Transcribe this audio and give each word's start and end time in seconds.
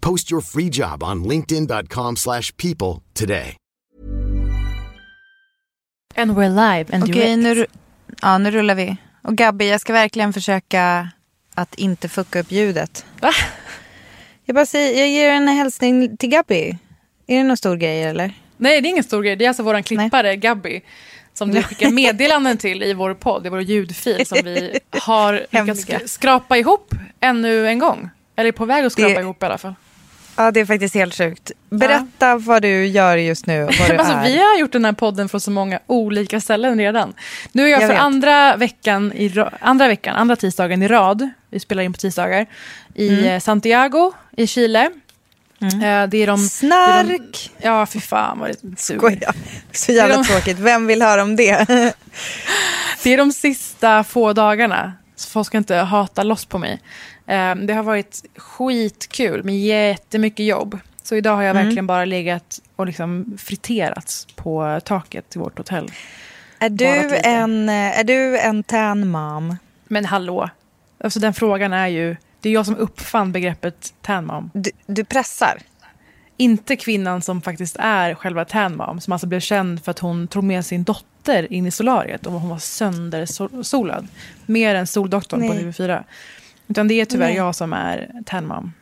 Post 0.00 0.30
your 0.32 0.42
free 0.42 0.68
job 0.72 1.02
on 1.02 1.24
linkedin.com/people 1.28 2.16
slash 2.16 2.52
people 2.56 3.02
today. 3.14 3.56
And 6.16 6.30
we're 6.38 6.48
live 6.78 6.94
and 6.94 7.02
Okej, 7.04 7.14
direct. 7.36 7.38
nu, 7.38 7.66
ja, 8.22 8.38
nu 8.38 8.50
rullar 8.50 8.74
vi. 8.74 8.96
Och 9.22 9.36
Gabby, 9.36 9.68
jag 9.68 9.80
ska 9.80 9.92
verkligen 9.92 10.32
försöka 10.32 11.08
att 11.54 11.74
inte 11.74 12.08
fucka 12.08 12.40
upp 12.40 12.52
ljudet. 12.52 13.04
Va? 13.20 13.30
Jag 14.44 14.54
bara 14.54 14.66
säger, 14.66 14.98
jag 15.00 15.08
ger 15.10 15.30
en 15.30 15.48
hälsning 15.48 16.16
till 16.16 16.28
Gabby. 16.28 16.78
Är 17.26 17.36
det 17.38 17.44
någon 17.44 17.56
stor 17.56 17.76
grej 17.76 18.02
eller? 18.02 18.32
Nej, 18.56 18.80
det 18.80 18.88
är 18.88 18.90
ingen 18.90 19.04
stor 19.04 19.22
grej. 19.22 19.36
Det 19.36 19.44
är 19.44 19.48
alltså 19.48 19.62
vår 19.62 19.82
klippare 19.82 20.36
Gabby 20.36 20.80
som 21.34 21.50
du 21.54 21.62
skickar 21.62 21.90
meddelanden 21.90 22.58
till 22.58 22.82
i 22.82 22.94
vår 22.94 23.14
podd, 23.14 23.46
i 23.46 23.48
vår 23.48 23.60
ljudfil 23.62 24.26
som 24.26 24.38
vi 24.44 24.78
har 24.90 25.46
lyckats 25.76 26.12
skrapa 26.12 26.56
ihop 26.56 26.94
ännu 27.20 27.68
en 27.68 27.78
gång. 27.78 28.10
Eller 28.36 28.48
är 28.48 28.52
på 28.52 28.64
väg 28.64 28.84
att 28.84 28.92
skrapa 28.92 29.14
Det- 29.14 29.20
ihop 29.20 29.42
i 29.42 29.46
alla 29.46 29.58
fall. 29.58 29.74
Ja, 30.38 30.50
det 30.50 30.60
är 30.60 30.64
faktiskt 30.66 30.94
helt 30.94 31.14
sjukt. 31.14 31.50
Berätta 31.70 32.36
vad 32.36 32.62
du 32.62 32.86
gör 32.86 33.16
just 33.16 33.46
nu 33.46 33.62
vad 33.64 33.72
du 33.88 33.96
Alltså, 33.96 34.14
är. 34.14 34.22
vi 34.24 34.38
har 34.38 34.58
gjort 34.58 34.72
den 34.72 34.84
här 34.84 34.92
podden 34.92 35.28
från 35.28 35.40
så 35.40 35.50
många 35.50 35.78
olika 35.86 36.40
ställen 36.40 36.78
redan. 36.78 37.14
Nu 37.52 37.62
är 37.64 37.68
jag, 37.68 37.82
Jag 37.82 37.88
för 37.88 37.94
vet. 37.94 38.02
andra 38.02 38.56
veckan, 38.56 39.12
i, 39.12 39.28
ra- 39.28 39.54
andra 39.60 39.88
veckan, 39.88 40.16
andra 40.16 40.36
tisdagen 40.36 40.82
i 40.82 40.88
rad, 40.88 41.28
vi 41.50 41.60
spelar 41.60 41.82
in 41.82 41.92
på 41.92 41.98
tisdagar, 41.98 42.46
i 42.94 43.08
Mm. 43.08 43.24
eh, 43.24 43.40
Santiago 43.40 44.12
i 44.36 44.46
Chile. 44.46 44.90
Eh, 45.60 45.68
Det 45.80 45.86
är 45.86 46.00
de... 46.06 46.10
det 46.10 46.22
är 46.22 46.26
de 46.26 46.38
Snark! 46.38 47.50
ja, 47.58 47.86
fy 47.86 48.00
fan 48.00 48.38
vad 48.38 48.48
det 48.50 48.80
suger. 48.80 48.98
Skoja. 48.98 49.32
Så 49.72 49.92
jävla 49.92 50.14
Det 50.16 50.20
är 50.20 50.24
de- 50.24 50.28
tråkigt. 50.28 50.58
Vem 50.58 50.86
vill 50.86 51.02
höra 51.02 51.22
om 51.22 51.36
det? 51.36 51.66
Det 53.02 53.12
är 53.14 53.16
de 53.18 53.32
sista 53.32 54.04
få 54.04 54.32
dagarna. 54.32 54.92
Så 55.16 55.30
folk 55.30 55.46
ska 55.46 55.58
inte 55.58 55.74
hata 55.76 56.22
loss 56.22 56.44
på 56.44 56.58
mig. 56.58 56.80
Eh, 57.28 57.54
Det 57.54 57.72
har 57.74 57.82
varit 57.82 58.24
skitkul 58.36 59.44
med 59.44 59.58
jättemycket 59.60 60.46
jobb. 60.46 60.78
Så 61.02 61.16
idag 61.16 61.36
har 61.36 61.42
jag 61.42 61.50
Mm. 61.50 61.64
verkligen 61.66 61.86
bara 61.86 62.04
legat 62.04 62.60
och 62.76 62.86
liksom 62.86 63.38
friterats 63.38 64.26
på 64.36 64.80
taket 64.84 65.30
till 65.30 65.40
vårt 65.40 65.58
hotell. 65.58 65.90
är, 66.58 66.68
du 66.68 67.16
en, 67.16 67.68
är 67.68 68.04
du 68.04 68.38
en 68.38 68.62
tan 68.62 69.08
mom? 69.08 69.56
Men 69.88 70.04
hallå, 70.04 70.50
alltså 71.04 71.20
den 71.20 71.34
frågan 71.34 71.72
är 71.72 71.86
ju... 71.86 72.16
Det 72.40 72.48
är 72.48 72.52
jag 72.52 72.66
som 72.66 72.76
uppfann 72.76 73.32
begreppet 73.32 73.94
tan 74.02 74.26
mom. 74.26 74.50
Du, 74.54 74.70
du 74.86 75.04
pressar? 75.04 75.58
Inte 76.36 76.76
kvinnan 76.76 77.22
som 77.22 77.42
faktiskt 77.42 77.76
är 77.78 78.14
själva 78.14 78.44
tan 78.44 78.76
mom. 78.76 79.00
Som 79.00 79.12
alltså 79.12 79.26
blev 79.26 79.40
känd 79.40 79.84
för 79.84 79.90
att 79.90 79.98
hon 79.98 80.28
tog 80.28 80.44
med 80.44 80.66
sin 80.66 80.84
dotter 80.84 81.52
in 81.52 81.66
i 81.66 81.70
solariet 81.70 82.26
och 82.26 82.32
hon 82.32 82.48
var 82.48 82.58
söndersolad. 82.58 84.08
Mer 84.46 84.74
än 84.74 84.86
Soldoktorn 84.86 85.40
på 85.48 85.54
Nej. 85.54 85.64
TV4. 85.64 86.04
Utan 86.68 86.88
det 86.88 86.94
är 87.00 87.04
tyvärr 87.04 87.30
jag 87.30 87.54
som 87.54 87.72
är 87.72 88.10
tan 88.26 88.46
mom. 88.46 88.72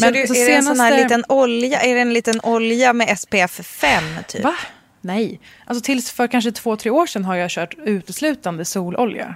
Men 0.00 0.12
du, 0.12 0.26
så 0.26 0.34
är 0.34 0.46
det 0.46 0.54
en 0.54 0.62
sån 0.62 0.80
här 0.80 0.96
liten 1.02 1.24
olja? 1.28 1.80
Är 1.80 1.94
det 1.94 2.00
en 2.00 2.12
liten 2.12 2.40
olja 2.42 2.92
med 2.92 3.18
SPF 3.18 3.60
5 3.66 4.02
typ? 4.28 4.44
Va? 4.44 4.54
Nej. 5.00 5.40
Alltså 5.66 5.84
tills 5.84 6.10
för 6.10 6.26
kanske 6.26 6.52
två, 6.52 6.76
tre 6.76 6.90
år 6.90 7.06
sedan 7.06 7.24
har 7.24 7.34
jag 7.36 7.50
kört 7.50 7.74
uteslutande 7.84 8.64
sololja. 8.64 9.34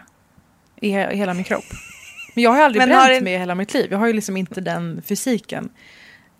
I, 0.81 0.91
he- 0.93 1.13
i 1.13 1.17
hela 1.17 1.35
min 1.35 1.45
kropp. 1.45 1.65
Men 2.35 2.45
jag 2.45 2.51
har 2.51 2.63
aldrig 2.63 2.81
Men 2.81 2.89
bränt 2.89 3.09
det- 3.09 3.21
mig 3.21 3.33
i 3.35 3.39
hela 3.39 3.55
mitt 3.55 3.75
liv. 3.75 3.89
Jag 3.91 3.99
har 3.99 4.07
ju 4.07 4.13
liksom 4.13 4.37
inte 4.37 4.61
den 4.61 5.03
fysiken. 5.07 5.69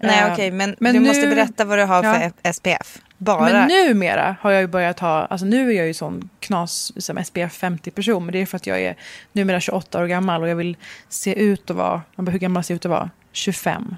Nej 0.03 0.21
Eh, 0.23 0.33
okej, 0.33 0.51
men, 0.51 0.77
men 0.81 0.95
du 0.95 1.01
nu- 1.01 1.07
måste 1.07 1.27
berätta 1.27 1.65
vad 1.65 1.79
du 1.79 1.83
har 1.85 2.03
för 2.03 2.31
Ja. 2.43 2.53
SPF. 2.53 2.99
Bara. 3.25 3.51
Men 3.53 3.69
numera 3.69 4.37
har 4.41 4.51
jag 4.51 4.61
ju 4.61 4.67
börjat 4.67 5.01
ha, 5.01 5.25
alltså 5.25 5.47
nu 5.47 5.69
är 5.71 5.75
jag 5.77 5.87
ju 5.87 5.95
sån 5.95 6.29
knas 6.41 6.93
som 7.05 7.25
SPF 7.25 7.53
50 7.53 7.91
person. 7.91 8.25
Men 8.27 8.33
det 8.33 8.39
är 8.43 8.47
för 8.47 8.57
att 8.57 8.67
jag 8.67 8.81
är 8.81 8.97
numera 9.33 9.61
28 9.61 10.01
år 10.03 10.07
gammal 10.07 10.43
och 10.43 10.49
jag 10.49 10.57
vill 10.57 10.77
se 11.09 11.35
ut 11.43 11.71
att 11.71 11.77
vara, 11.77 12.03
man 12.17 12.25
bara, 12.25 12.33
hur 12.33 12.39
gammal 12.39 12.65
ser 12.65 12.75
jag 12.75 12.77
ut 12.77 12.85
att 12.85 12.91
vara? 12.91 13.11
25. 13.33 13.97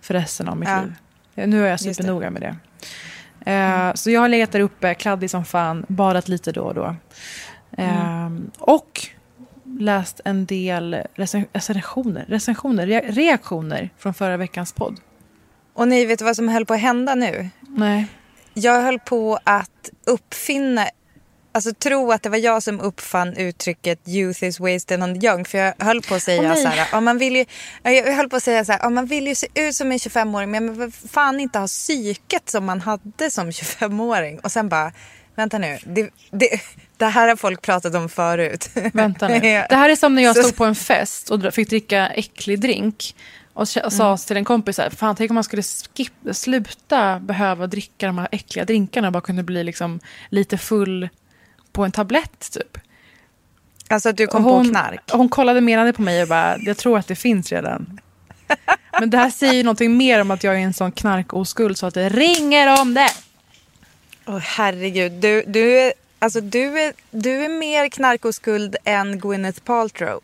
För 0.00 0.14
resten 0.14 0.48
av 0.48 0.56
mitt 0.56 0.68
Ja. 0.68 0.80
liv. 0.82 0.92
Eh, 1.34 1.48
Nu 1.48 1.64
är 1.66 1.70
jag 1.70 1.80
supernoga 1.80 2.30
med 2.30 2.42
det. 2.42 2.56
Eh, 3.50 3.94
Så 3.94 4.10
jag 4.10 4.20
har 4.20 4.28
legat 4.28 4.52
där 4.52 4.60
uppe, 4.60 4.94
kladdig 4.94 5.30
som 5.30 5.44
fan, 5.44 5.84
badat 5.88 6.28
lite 6.28 6.52
då 6.52 6.62
och 6.62 6.74
då. 6.74 6.96
Eh, 7.78 8.28
Och 8.58 9.00
läst 9.78 10.20
en 10.24 10.46
del 10.46 10.96
recen- 11.14 11.46
recensioner, 11.52 12.24
recensioner, 12.28 12.86
re- 12.86 13.12
reaktioner 13.12 13.90
från 13.98 14.14
förra 14.14 14.36
veckans 14.36 14.72
podd. 14.72 15.00
Och 15.74 15.88
ni 15.88 16.04
vet 16.06 16.22
vad 16.22 16.36
som 16.36 16.48
höll 16.48 16.66
på 16.66 16.74
att 16.74 16.80
hända 16.80 17.14
nu? 17.14 17.48
Nej. 17.60 18.06
Jag 18.54 18.82
höll 18.82 18.98
på 18.98 19.38
att 19.44 19.90
uppfinna, 20.06 20.86
alltså 21.52 21.74
tro 21.74 22.12
att 22.12 22.22
det 22.22 22.28
var 22.28 22.38
jag 22.38 22.62
som 22.62 22.80
uppfann 22.80 23.36
uttrycket 23.36 24.08
youth 24.08 24.44
is 24.44 24.60
wasted 24.60 25.02
on 25.02 25.20
the 25.20 25.26
young. 25.26 25.44
För 25.44 25.58
jag 25.58 25.74
höll 25.78 26.02
på 26.02 26.14
att 26.14 26.22
säga 26.22 26.42
nej. 26.42 26.62
så 26.62 26.68
här, 26.68 26.88
ja, 26.92 27.00
man 27.00 27.18
vill 27.18 27.36
ju, 27.36 27.44
ja, 27.82 27.90
jag 27.90 28.12
höll 28.12 28.28
på 28.28 28.36
att 28.36 28.42
säga 28.42 28.64
så 28.64 28.72
här, 28.72 28.80
ja, 28.82 28.90
man 28.90 29.06
vill 29.06 29.26
ju 29.26 29.34
se 29.34 29.46
ut 29.54 29.74
som 29.74 29.92
en 29.92 29.98
25-åring 29.98 30.50
men 30.50 30.66
man 30.66 30.78
vill 30.78 30.92
fan 30.92 31.40
inte 31.40 31.58
ha 31.58 31.66
psyket 31.66 32.50
som 32.50 32.64
man 32.64 32.80
hade 32.80 33.30
som 33.30 33.50
25-åring. 33.50 34.38
Och 34.38 34.52
sen 34.52 34.68
bara, 34.68 34.92
vänta 35.36 35.58
nu, 35.58 35.78
det, 35.84 36.10
det, 36.30 36.60
det 36.96 37.06
här 37.06 37.28
har 37.28 37.36
folk 37.36 37.62
pratat 37.62 37.94
om 37.94 38.08
förut. 38.08 38.70
Vänta 38.92 39.28
nu. 39.28 39.40
Det 39.68 39.76
här 39.76 39.88
är 39.88 39.96
som 39.96 40.14
när 40.14 40.22
jag 40.22 40.36
stod 40.36 40.56
på 40.56 40.64
en 40.64 40.74
fest 40.74 41.30
och 41.30 41.54
fick 41.54 41.68
dricka 41.68 42.08
äcklig 42.08 42.60
drink. 42.60 43.14
Och 43.52 43.62
s- 43.62 43.76
Mm. 43.76 43.90
sa 43.90 44.16
till 44.16 44.36
en 44.36 44.44
kompis 44.44 44.76
så 44.76 44.82
här, 44.82 44.90
fan 44.90 45.16
tänk 45.16 45.30
om 45.30 45.34
man 45.34 45.44
skulle 45.44 45.62
skip, 45.62 46.12
sluta 46.32 47.20
behöva 47.20 47.66
dricka 47.66 48.06
de 48.06 48.18
här 48.18 48.28
äckliga 48.32 48.64
drinkarna 48.64 49.08
och 49.08 49.12
bara 49.12 49.20
kunde 49.20 49.42
bli 49.42 49.64
liksom 49.64 50.00
lite 50.28 50.58
full 50.58 51.08
på 51.72 51.84
en 51.84 51.92
tablett 51.92 52.50
typ. 52.52 52.78
Alltså 53.88 54.08
att 54.08 54.16
du 54.16 54.26
kom 54.26 54.44
hon, 54.44 54.64
på 54.64 54.70
knark. 54.70 55.00
hon 55.12 55.28
kollade 55.28 55.60
menande 55.60 55.92
på 55.92 56.02
mig 56.02 56.22
och 56.22 56.28
bara, 56.28 56.58
jag 56.58 56.76
tror 56.76 56.98
att 56.98 57.06
det 57.06 57.16
finns 57.16 57.52
redan. 57.52 58.00
Men 59.00 59.10
det 59.10 59.18
här 59.18 59.30
säger 59.30 59.52
ju 59.54 59.62
någonting 59.62 59.96
mer 59.96 60.20
om 60.20 60.30
att 60.30 60.44
jag 60.44 60.54
är 60.54 60.58
en 60.58 60.74
sån 60.74 60.92
knarkoskuld 60.92 61.78
så 61.78 61.86
att 61.86 61.94
det 61.94 62.08
ringer 62.08 62.80
om 62.80 62.94
det. 62.94 63.10
Åh 64.26 64.38
herregud, 64.38 65.12
du, 65.12 65.42
du, 65.46 65.78
är, 65.80 65.92
alltså, 66.18 66.40
du, 66.40 66.80
är, 66.80 66.92
du 67.10 67.44
är 67.44 67.48
mer 67.48 67.88
knarkoskuld 67.88 68.76
än 68.84 69.18
Gwyneth 69.20 69.60
Paltrow. 69.60 70.20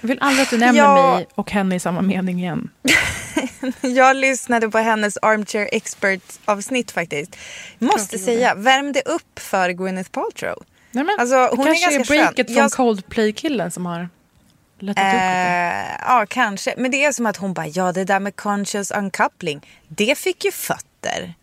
Jag 0.00 0.08
vill 0.08 0.18
aldrig 0.20 0.42
att 0.42 0.50
du 0.50 0.58
nämner 0.58 0.82
Ja. 0.82 1.14
mig 1.16 1.26
och 1.34 1.50
henne 1.50 1.74
i 1.74 1.80
samma 1.80 2.00
mening 2.02 2.38
igen. 2.38 2.70
Jag 3.80 4.16
lyssnade 4.16 4.70
på 4.70 4.78
hennes 4.78 5.16
Armchair 5.22 5.68
Expert-avsnitt 5.72 6.90
faktiskt. 6.90 7.36
Måste 7.78 8.18
säga, 8.18 8.54
värmde 8.54 9.00
upp 9.00 9.38
för 9.38 9.70
Gwyneth 9.70 10.10
Paltrow. 10.10 10.62
Nej, 10.92 11.04
men, 11.04 11.16
Alltså, 11.20 11.36
hon 11.36 11.60
är 11.60 11.64
kanske 11.64 11.90
ganska 11.96 12.14
är 12.14 12.18
breaket 12.18 12.36
skön. 12.46 12.54
från 12.54 12.62
Jag- 12.62 12.72
Coldplay-killen 12.72 13.70
som 13.70 13.86
har 13.86 14.08
lättat 14.78 15.02
upp 15.02 15.12
lite. 15.12 15.16
Eh, 15.16 16.04
ja, 16.06 16.26
kanske. 16.28 16.74
Men 16.76 16.90
det 16.90 17.04
är 17.04 17.12
som 17.12 17.26
att 17.26 17.36
hon 17.36 17.54
bara, 17.54 17.66
ja 17.66 17.92
det 17.92 18.04
där 18.04 18.20
med 18.20 18.36
conscious 18.36 18.90
uncoupling, 18.90 19.60
det 19.88 20.18
fick 20.18 20.44
ju 20.44 20.52
fötter. 20.52 20.89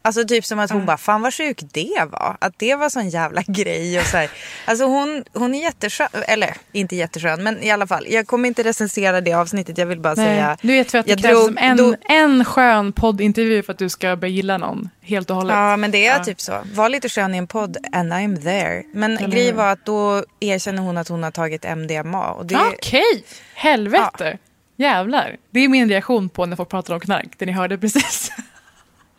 Alltså 0.02 0.24
typ 0.26 0.46
som 0.46 0.60
att 0.60 0.72
hon 0.72 0.86
bara, 0.86 0.98
fan 0.98 1.22
vad 1.22 1.34
sjuk 1.34 1.60
det 1.74 2.06
var. 2.12 2.38
Att 2.42 2.54
det 2.60 2.76
var 2.76 2.90
sån 2.90 3.10
jävla 3.10 3.42
grej 3.48 4.00
och 4.00 4.06
så 4.06 4.18
här. 4.18 4.30
Alltså 4.66 4.86
hon, 4.86 5.24
hon 5.34 5.56
är 5.56 5.62
jätteskön, 5.62 6.08
eller 6.28 6.54
inte 6.72 6.96
jätteskön, 6.96 7.44
men 7.44 7.64
i 7.64 7.72
alla 7.72 7.88
fall. 7.88 8.06
Jag 8.10 8.28
kommer 8.28 8.48
inte 8.48 8.64
recensera 8.64 9.22
det 9.22 9.34
avsnittet, 9.34 9.78
jag 9.78 9.86
vill 9.86 10.00
bara 10.00 10.16
säga. 10.16 10.48
Nej, 10.48 10.58
du 10.62 10.68
vet 10.68 10.92
för 10.92 10.98
att 10.98 11.06
det 11.06 11.12
jag 11.12 11.20
krävs 11.20 11.32
drog- 11.34 11.46
som 11.48 11.58
en, 11.58 11.78
då- 11.78 11.96
en 12.10 12.46
skön 12.46 12.94
poddintervju 12.94 13.64
för 13.64 13.74
att 13.74 13.80
du 13.80 13.90
ska 13.90 14.16
börja 14.16 14.34
gilla 14.34 14.58
någon 14.58 14.90
helt 15.02 15.30
och 15.30 15.36
hållet. 15.36 15.54
Ja, 15.56 15.78
men 15.78 15.92
det 15.92 16.08
är 16.08 16.18
Ja. 16.18 16.24
typ 16.24 16.42
så. 16.42 16.60
Var 16.74 16.90
lite 16.90 17.10
skön 17.10 17.36
i 17.36 17.38
en 17.38 17.48
podd 17.48 17.78
and 17.92 18.14
I'm 18.14 18.44
there. 18.44 18.84
Men 18.94 19.18
Eller 19.18 19.28
grejen 19.30 19.56
var 19.56 19.72
att 19.72 19.86
då 19.86 20.24
erkänner 20.40 20.82
hon 20.82 20.98
att 20.98 21.08
hon 21.08 21.24
har 21.24 21.32
tagit 21.32 21.66
MDMA. 21.66 22.34
Okej, 22.74 23.24
helvete. 23.54 24.38
Jävlar. 24.80 25.36
Det 25.52 25.60
är 25.60 25.68
min 25.68 25.90
reaktion 25.90 26.30
på 26.30 26.46
när 26.46 26.56
folk 26.56 26.70
pratar 26.70 26.94
om 26.94 27.00
knark, 27.00 27.28
det 27.38 27.46
ni 27.46 27.52
hörde 27.52 27.78
precis. 27.78 28.32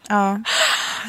ja. 0.09 0.41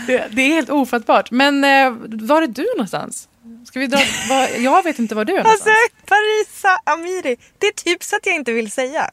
Det, 0.07 0.27
det 0.31 0.41
är 0.41 0.47
helt 0.47 0.69
ofattbart. 0.69 1.31
Men 1.31 1.63
eh, 1.63 1.91
var 2.27 2.41
är 2.41 2.47
du 2.47 2.67
någonstans? 2.75 3.29
Ska 3.65 3.79
vi 3.79 3.87
dra, 3.87 3.97
var, 4.29 4.47
jag 4.59 4.83
vet 4.83 4.99
inte 4.99 5.15
var 5.15 5.25
du 5.25 5.33
är 5.33 5.37
Alltså 5.37 5.49
någonstans. 5.51 5.75
Parisa 6.05 6.81
Amiri, 6.83 7.37
det 7.57 7.67
är 7.67 7.71
typ 7.71 8.03
så 8.03 8.15
att 8.15 8.25
jag 8.25 8.35
inte 8.35 8.51
vill 8.51 8.71
säga. 8.71 9.09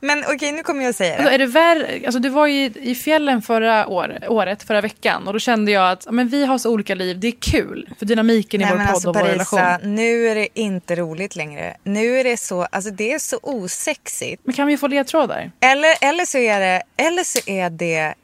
Men 0.00 0.24
okej, 0.28 0.52
nu 0.52 0.62
kommer 0.62 0.84
jag 0.84 0.94
säga 0.94 1.14
Alltså, 1.14 1.28
det. 1.28 1.34
är 1.34 1.38
det 1.38 1.46
värre, 1.46 2.00
alltså, 2.04 2.18
du 2.18 2.28
var 2.28 2.46
ju 2.46 2.64
i 2.64 2.94
fjällen 2.94 3.42
förra 3.42 3.86
år, 3.86 4.18
året, 4.28 4.62
förra 4.62 4.80
veckan 4.80 5.26
och 5.26 5.32
då 5.32 5.38
kände 5.38 5.72
jag 5.72 5.90
att 5.90 6.06
men 6.10 6.28
vi 6.28 6.44
har 6.44 6.58
så 6.58 6.70
olika 6.70 6.94
liv, 6.94 7.20
det 7.20 7.28
är 7.28 7.32
kul 7.40 7.88
för 7.98 8.06
dynamiken 8.06 8.60
i 8.60 8.64
Nej 8.64 8.72
vår 8.72 8.78
men 8.78 8.86
podd 8.86 8.94
alltså 8.94 9.08
och 9.08 9.16
vår 9.16 9.22
relation. 9.24 9.94
Nu 9.94 10.28
är 10.28 10.34
det 10.34 10.48
inte 10.54 10.96
roligt 10.96 11.36
längre. 11.36 11.76
Nu 11.84 12.20
är 12.20 12.24
det 12.24 12.36
så, 12.36 12.62
alltså 12.62 12.90
det 12.90 13.12
är 13.12 13.18
så 13.18 13.38
osexigt. 13.42 14.42
Men 14.44 14.54
kan 14.54 14.66
vi 14.66 14.76
få 14.76 14.86
ledtrådar? 14.86 15.50
Eller, 15.60 15.94
eller, 16.00 16.24
så 16.24 16.38
är 16.38 16.60
det, 16.60 16.82
eller 16.96 17.24
så 17.24 17.38
är 17.50 17.70
det, 17.70 18.14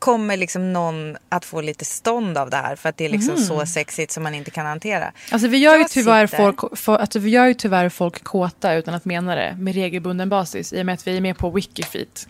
kommer 0.00 0.36
liksom 0.36 0.72
någon 0.72 1.16
att 1.28 1.44
få 1.44 1.60
lite 1.60 1.84
stånd 1.84 2.38
av 2.38 2.50
det 2.50 2.56
här 2.56 2.76
för 2.76 2.88
att 2.88 2.96
det 2.96 3.04
är 3.04 3.08
liksom 3.08 3.34
Mhm. 3.34 3.42
så 3.44 3.66
sexigt 3.66 4.12
som 4.12 4.22
man 4.22 4.34
inte 4.34 4.50
kan 4.50 4.66
hantera. 4.66 5.12
Alltså 5.32 5.48
vi 5.48 5.58
gör, 5.58 5.76
ju 5.78 5.84
tyvärr 5.84 6.26
sitter- 6.26 6.36
folk, 6.36 6.78
för, 6.78 6.96
alltså, 6.96 7.18
vi 7.18 7.30
gör 7.30 7.46
ju 7.46 7.54
tyvärr 7.54 7.88
folk 7.88 8.24
kåta 8.24 8.74
utan 8.74 8.94
att 8.94 9.04
mena 9.04 9.34
det 9.34 9.56
med 9.58 9.74
regelbunden 9.74 10.28
basis 10.28 10.72
i 10.72 10.82
och 10.82 10.86
med 10.86 10.92
att 10.94 11.06
vi 11.06 11.16
är 11.16 11.20
med 11.20 11.38
på 11.38 11.50
Wikifeet. 11.50 12.28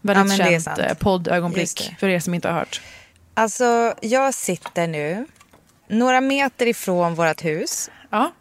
Väldigt 0.00 0.40
är 0.40 0.60
känt 0.60 0.78
eh, 0.78 0.94
poddögonblick 0.94 1.94
för 1.98 2.08
er 2.08 2.20
som 2.20 2.34
inte 2.34 2.48
har 2.48 2.54
hört. 2.58 2.80
Alltså 3.34 3.94
jag 4.00 4.34
sitter 4.34 4.86
nu 4.86 5.26
några 5.88 6.20
meter 6.20 6.66
ifrån 6.66 7.14
vårt 7.14 7.44
hus 7.44 7.90
Ja, 8.10 8.32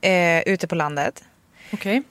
eh, 0.00 0.40
ute 0.40 0.66
på 0.66 0.74
landet. 0.74 1.24
okej. 1.72 2.02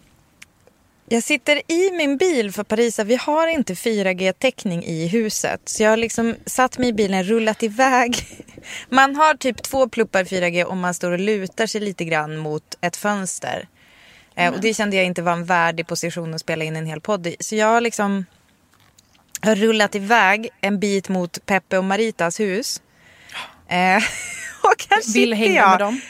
Jag 1.11 1.23
sitter 1.23 1.61
i 1.71 1.91
min 1.91 2.17
bil 2.17 2.51
för 2.51 2.63
Parisa, 2.63 3.03
vi 3.03 3.15
har 3.15 3.47
inte 3.47 3.73
4G-täckning 3.73 4.83
i 4.83 5.07
huset. 5.07 5.61
Så 5.65 5.83
jag 5.83 5.89
har 5.89 5.97
liksom 5.97 6.35
satt 6.45 6.77
mig 6.77 6.89
i 6.89 6.93
bilen, 6.93 7.23
rullat 7.23 7.63
iväg. 7.63 8.15
Man 8.89 9.15
har 9.15 9.33
typ 9.33 9.63
två 9.63 9.89
pluppar 9.89 10.23
4G 10.23 10.63
om 10.63 10.79
man 10.79 10.93
står 10.93 11.11
och 11.11 11.19
lutar 11.19 11.67
sig 11.67 11.81
lite 11.81 12.05
grann 12.05 12.37
mot 12.37 12.77
ett 12.81 12.95
fönster. 12.95 13.67
Eh, 14.35 14.53
och 14.53 14.61
det 14.61 14.73
kände 14.73 14.95
jag 14.95 15.05
inte 15.05 15.21
var 15.21 15.33
en 15.33 15.45
värdig 15.45 15.87
position 15.87 16.33
att 16.33 16.41
spela 16.41 16.63
in 16.63 16.75
en 16.75 16.85
hel 16.85 17.01
podd 17.01 17.27
i. 17.27 17.35
Så 17.39 17.55
jag 17.55 17.67
har 17.67 17.81
liksom 17.81 18.25
har 19.41 19.55
rullat 19.55 19.95
iväg 19.95 20.49
en 20.61 20.79
bit 20.79 21.09
mot 21.09 21.45
Peppe 21.45 21.77
och 21.77 21.83
Maritas 21.83 22.39
hus. 22.39 22.81
Eh, 23.67 23.95
och 24.61 24.85
här 24.89 24.97
Vill 24.97 25.13
sitter 25.13 25.33
hänga 25.33 25.53
jag. 25.53 25.69
med 25.69 25.79
dem. 25.79 26.01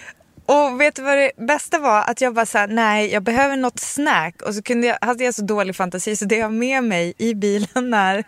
Och 0.50 0.82
vet 0.82 0.96
du 0.96 1.02
vad 1.02 1.18
det 1.18 1.32
bästa 1.38 1.80
var? 1.80 2.04
Att 2.04 2.22
jag 2.22 2.34
bara 2.34 2.46
såhär, 2.46 2.68
nej 2.68 3.12
jag 3.12 3.24
behöver 3.24 3.58
något 3.58 3.80
snack. 3.80 4.42
Och 4.42 4.56
så 4.56 4.62
kunde 4.62 4.88
jag, 4.88 4.98
hade 5.02 5.24
jag 5.24 5.36
så 5.36 5.42
dålig 5.42 5.76
fantasi 5.76 6.16
så 6.16 6.26
det 6.26 6.36
jag 6.36 6.54
med 6.54 6.84
mig 6.84 7.14
i 7.18 7.34
bilen 7.34 7.94
är 7.94 8.24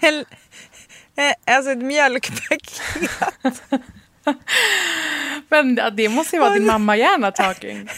en, 0.00 0.24
eh, 1.16 1.56
alltså 1.56 1.70
ett 1.70 1.78
mjölkpaket. 1.78 2.80
Men 5.48 5.80
det 5.96 6.08
måste 6.08 6.36
ju 6.36 6.40
vara 6.40 6.54
din 6.54 6.66
mamma-hjärna 6.66 7.32
talking. 7.32 7.88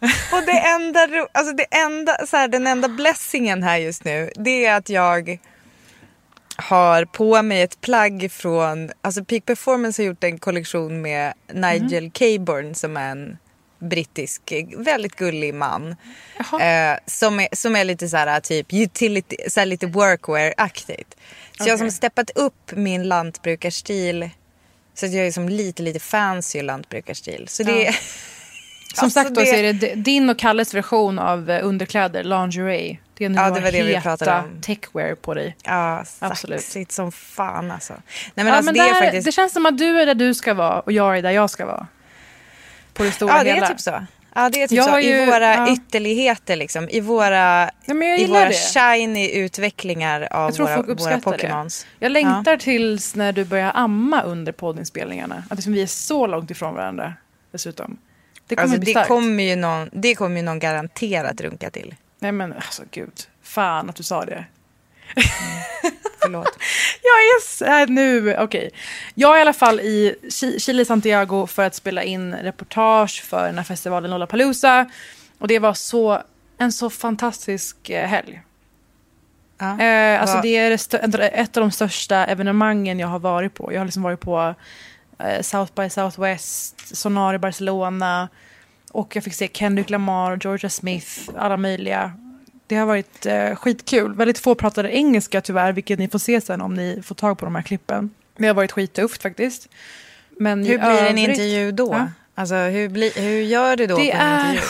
Och 0.32 0.42
det 0.46 0.58
enda, 0.58 1.08
alltså 1.32 1.54
det 1.54 1.66
enda, 1.70 2.26
så 2.26 2.36
här, 2.36 2.48
den 2.48 2.66
enda 2.66 2.88
blessingen 2.88 3.62
här 3.62 3.76
just 3.76 4.04
nu 4.04 4.30
det 4.34 4.66
är 4.66 4.76
att 4.76 4.88
jag 4.88 5.38
har 6.62 7.04
på 7.04 7.42
mig 7.42 7.62
ett 7.62 7.80
plagg 7.80 8.32
från, 8.32 8.90
alltså 9.00 9.24
Peak 9.24 9.44
Performance 9.44 10.02
har 10.02 10.06
gjort 10.06 10.24
en 10.24 10.38
kollektion 10.38 11.00
med 11.02 11.32
Nigel 11.52 12.10
Caburn 12.10 12.74
som 12.74 12.96
är 12.96 13.10
en 13.10 13.38
brittisk, 13.78 14.42
väldigt 14.76 15.16
gullig 15.16 15.54
man. 15.54 15.96
Eh, 16.60 16.96
som, 17.06 17.40
är, 17.40 17.48
som 17.56 17.76
är 17.76 17.84
lite 17.84 18.08
så 18.08 18.16
här 18.16 18.40
typ 18.40 18.72
utility, 18.72 19.36
så 19.48 19.60
här 19.60 19.66
lite 19.66 19.86
workwear-aktigt. 19.86 21.16
Så 21.58 21.64
jag 21.68 21.72
har 21.72 21.78
som 21.78 21.90
steppat 21.90 22.30
upp 22.30 22.72
min 22.72 23.02
lantbrukarstil 23.08 24.30
så 24.94 25.06
att 25.06 25.12
jag 25.12 25.26
är 25.26 25.32
som 25.32 25.48
lite 25.48 25.82
lite 25.82 26.00
fancy 26.00 26.62
lantbrukarstil. 26.62 27.44
Så 27.48 27.62
det 27.62 27.82
Ja. 27.82 27.92
Som 27.92 29.04
Alltså, 29.04 29.20
sagt 29.20 29.34
då 29.34 29.40
det- 29.40 29.46
så 29.46 29.54
är 29.54 29.72
det 29.72 29.94
din 29.94 30.30
och 30.30 30.38
Kalles 30.38 30.74
version 30.74 31.18
av 31.18 31.50
eh, 31.50 31.66
underkläder, 31.66 32.24
lingerie. 32.24 32.98
Det 33.18 33.28
nu 33.28 33.34
Ja, 33.34 33.44
ja, 33.48 33.50
det 33.54 33.60
var 33.60 33.72
det 33.72 33.82
vi 33.82 34.00
pratade 34.00 34.38
om. 34.38 34.60
techwear 34.60 35.14
på 35.14 35.34
dig. 35.34 35.56
Ja, 35.64 36.04
Absolut. 36.18 36.60
sexigt 36.60 36.92
som 36.92 37.12
fan 37.12 37.70
alltså. 37.70 37.92
Nej 37.92 38.00
men 38.34 38.46
ja, 38.46 38.52
alltså 38.52 38.64
men 38.64 38.74
det 38.74 38.80
är 38.80 38.94
där, 38.94 39.00
faktiskt... 39.00 39.24
det 39.26 39.32
känns 39.32 39.52
som 39.52 39.66
att 39.66 39.78
du 39.78 40.00
är 40.00 40.06
där 40.06 40.14
du 40.14 40.34
ska 40.34 40.54
vara 40.54 40.80
och 40.80 40.92
jag 40.92 41.18
är 41.18 41.22
där 41.22 41.30
jag 41.30 41.50
ska 41.50 41.66
vara. 41.66 41.86
På 42.92 43.02
det 43.02 43.12
stora 43.12 43.36
ja 43.38 43.44
det 43.44 43.52
hela. 43.52 43.66
är 43.66 43.70
typ 43.70 43.80
så. 43.80 44.06
Ja 44.34 44.50
det 44.50 44.62
är 44.62 44.68
typ 44.68 44.76
Jag 44.76 44.84
så. 44.84 44.90
har 44.90 44.98
I 45.00 45.06
ju- 45.20 45.26
våra 45.26 45.54
ja. 45.54 45.72
ytterligheter 45.72 46.56
liksom. 46.56 46.88
I 46.88 47.00
våra, 47.00 47.70
Ja, 47.84 47.94
i 47.94 48.26
våra 48.26 48.44
det. 48.48 48.52
shiny 48.54 49.30
utvecklingar 49.30 50.28
av 50.32 50.56
våra, 50.56 50.82
våra 50.82 51.18
Pokémons. 51.20 51.86
det. 51.98 52.04
Jag 52.04 52.12
längtar 52.12 52.56
tills 52.56 53.14
när 53.14 53.32
du 53.32 53.44
börjar 53.44 53.72
amma 53.74 54.22
under 54.22 54.52
poddinspelningarna. 54.52 55.42
Att 55.50 55.56
liksom 55.58 55.72
vi 55.72 55.82
är 55.82 55.86
så 55.86 56.26
långt 56.26 56.50
ifrån 56.50 56.74
varandra 56.74 57.14
dessutom. 57.52 57.96
Det 58.46 58.56
kommer 58.56 58.74
Alltså, 58.76 58.92
det, 58.94 59.04
kommer 59.06 59.42
ju 59.44 59.56
någon, 59.56 59.90
det 59.92 60.14
kommer 60.14 60.36
ju 60.36 60.42
någon 60.42 60.58
garanterat 60.58 61.40
runka 61.40 61.70
till. 61.70 61.94
Nej 62.18 62.32
men 62.32 62.52
alltså 62.52 62.82
gud. 62.90 63.12
Fan 63.42 63.90
att 63.90 63.96
du 63.96 64.02
sa 64.02 64.24
det. 64.24 64.44
Förlåt. 66.22 66.58
Jag 67.02 67.12
är 67.20 67.66
här 67.66 67.86
nu, 67.86 68.36
okej. 68.38 68.70
Jag 69.14 69.34
är 69.34 69.38
i 69.38 69.40
alla 69.40 69.52
fall 69.52 69.80
i 69.80 70.14
Chi- 70.22 70.58
Chile, 70.58 70.84
Santiago 70.84 71.46
för 71.46 71.62
att 71.66 71.74
spela 71.74 72.02
in 72.02 72.34
reportage 72.34 73.22
för 73.24 73.46
den 73.46 73.56
här 73.56 73.64
festivalen 73.64 74.10
Lollapalooza. 74.10 74.90
Och 75.38 75.48
det 75.48 75.58
var 75.58 75.74
så, 75.74 76.22
en 76.58 76.72
så 76.72 76.90
fantastisk 76.90 77.90
eh, 77.90 78.06
helg. 78.08 78.42
Ja. 79.58 79.80
Eh, 79.80 80.20
alltså 80.20 80.40
det 80.42 80.56
är 80.56 80.70
ett 81.32 81.56
av 81.56 81.60
de 81.60 81.70
största 81.70 82.26
evenemangen 82.26 82.98
jag 82.98 83.08
har 83.08 83.18
varit 83.18 83.54
på. 83.54 83.72
Jag 83.72 83.80
har 83.80 83.84
liksom 83.84 84.02
varit 84.02 84.20
på 84.20 84.54
eh, 85.18 85.42
South 85.42 85.72
by 85.74 85.90
Southwest, 85.90 86.96
Sonar 86.96 87.34
i 87.34 87.38
Barcelona 87.38 88.28
och 88.90 89.16
jag 89.16 89.24
fick 89.24 89.34
se 89.34 89.48
Kendrick 89.52 89.90
Lamar, 89.90 90.38
Georgia 90.42 90.70
Smith, 90.70 91.08
alla 91.36 91.56
möjliga. 91.56 92.12
Det 92.66 92.76
har 92.76 92.86
varit 92.86 93.26
eh, 93.26 93.54
skitkul. 93.54 94.14
Väldigt 94.14 94.38
få 94.38 94.54
pratade 94.54 94.96
engelska 94.96 95.40
tyvärr, 95.40 95.72
vilket 95.72 95.98
ni 95.98 96.08
får 96.08 96.18
se 96.18 96.40
sen 96.40 96.60
om 96.60 96.74
ni 96.74 97.02
får 97.04 97.14
tag 97.14 97.38
på 97.38 97.44
de 97.44 97.54
här 97.54 97.62
klippen. 97.62 98.10
Det 98.36 98.46
har 98.46 98.54
varit 98.54 98.72
skittufft 98.72 99.22
faktiskt. 99.22 99.68
Men 100.40 100.58
Hur 100.58 100.78
blir 100.78 100.88
en 100.88 100.96
övrigt- 101.08 101.18
intervju 101.28 101.72
då? 101.72 101.88
Ja. 101.92 102.08
Alltså 102.34 102.54
hur, 102.54 102.88
bli, 102.88 103.12
hur 103.16 103.40
gör 103.42 103.76
du 103.76 103.86
då 103.86 103.96
Det 103.98 104.10
på 104.10 104.16
en 104.16 104.22
är... 104.26 104.40
intervju? 104.40 104.60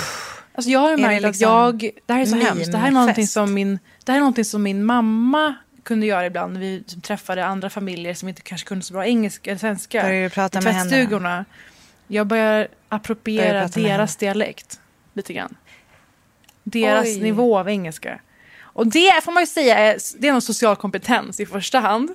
Alltså 0.55 0.71
jag 0.71 0.81
har 0.81 0.97
märkt 0.97 1.25
att 1.25 1.31
liksom 1.31 1.49
jag... 1.49 1.91
Det 2.07 2.13
här 2.13 2.21
är 2.21 2.27
så 2.27 2.37
hemskt. 2.37 2.73
Det 2.73 2.79
här 2.79 2.87
är, 2.87 2.91
någonting 2.91 3.27
som 3.27 3.55
min, 3.55 3.79
det 4.05 4.13
här 4.13 4.17
är 4.17 4.21
någonting 4.21 4.45
som 4.45 4.63
min 4.63 4.85
mamma 4.85 5.55
kunde 5.83 6.07
göra 6.07 6.27
ibland 6.27 6.53
när 6.53 6.61
vi 6.61 6.85
som 6.87 7.01
träffade 7.01 7.47
andra 7.47 7.71
familjer 7.71 8.15
som 8.15 8.29
inte 8.29 8.43
kanske 8.43 8.69
kunde 8.69 8.85
så 8.85 8.93
bra 8.93 9.07
engelska 9.07 9.51
eller 9.51 9.59
svenska. 9.59 10.03
Börjar 10.03 10.23
du 10.23 10.31
prata 10.31 10.61
med 10.61 10.75
henne? 10.75 11.45
Jag 12.09 12.27
börjar 12.27 12.69
appropriera 12.89 13.69
du 13.69 13.83
deras 13.83 14.17
dialekt 14.17 14.81
lite 15.15 15.33
grann. 15.33 15.57
Deras 16.65 17.05
Oj. 17.07 17.21
nivå 17.21 17.59
av 17.59 17.69
engelska. 17.69 18.21
Och 18.61 18.87
det 18.87 19.25
får 19.25 19.33
man 19.33 19.43
ju 19.43 19.47
säga 19.47 19.79
är, 19.79 19.99
det 20.19 20.29
är 20.29 20.33
någon 20.33 20.43
social 20.43 20.77
kompetens 20.77 21.41
i 21.41 21.47
första 21.47 21.79
hand. 21.81 22.11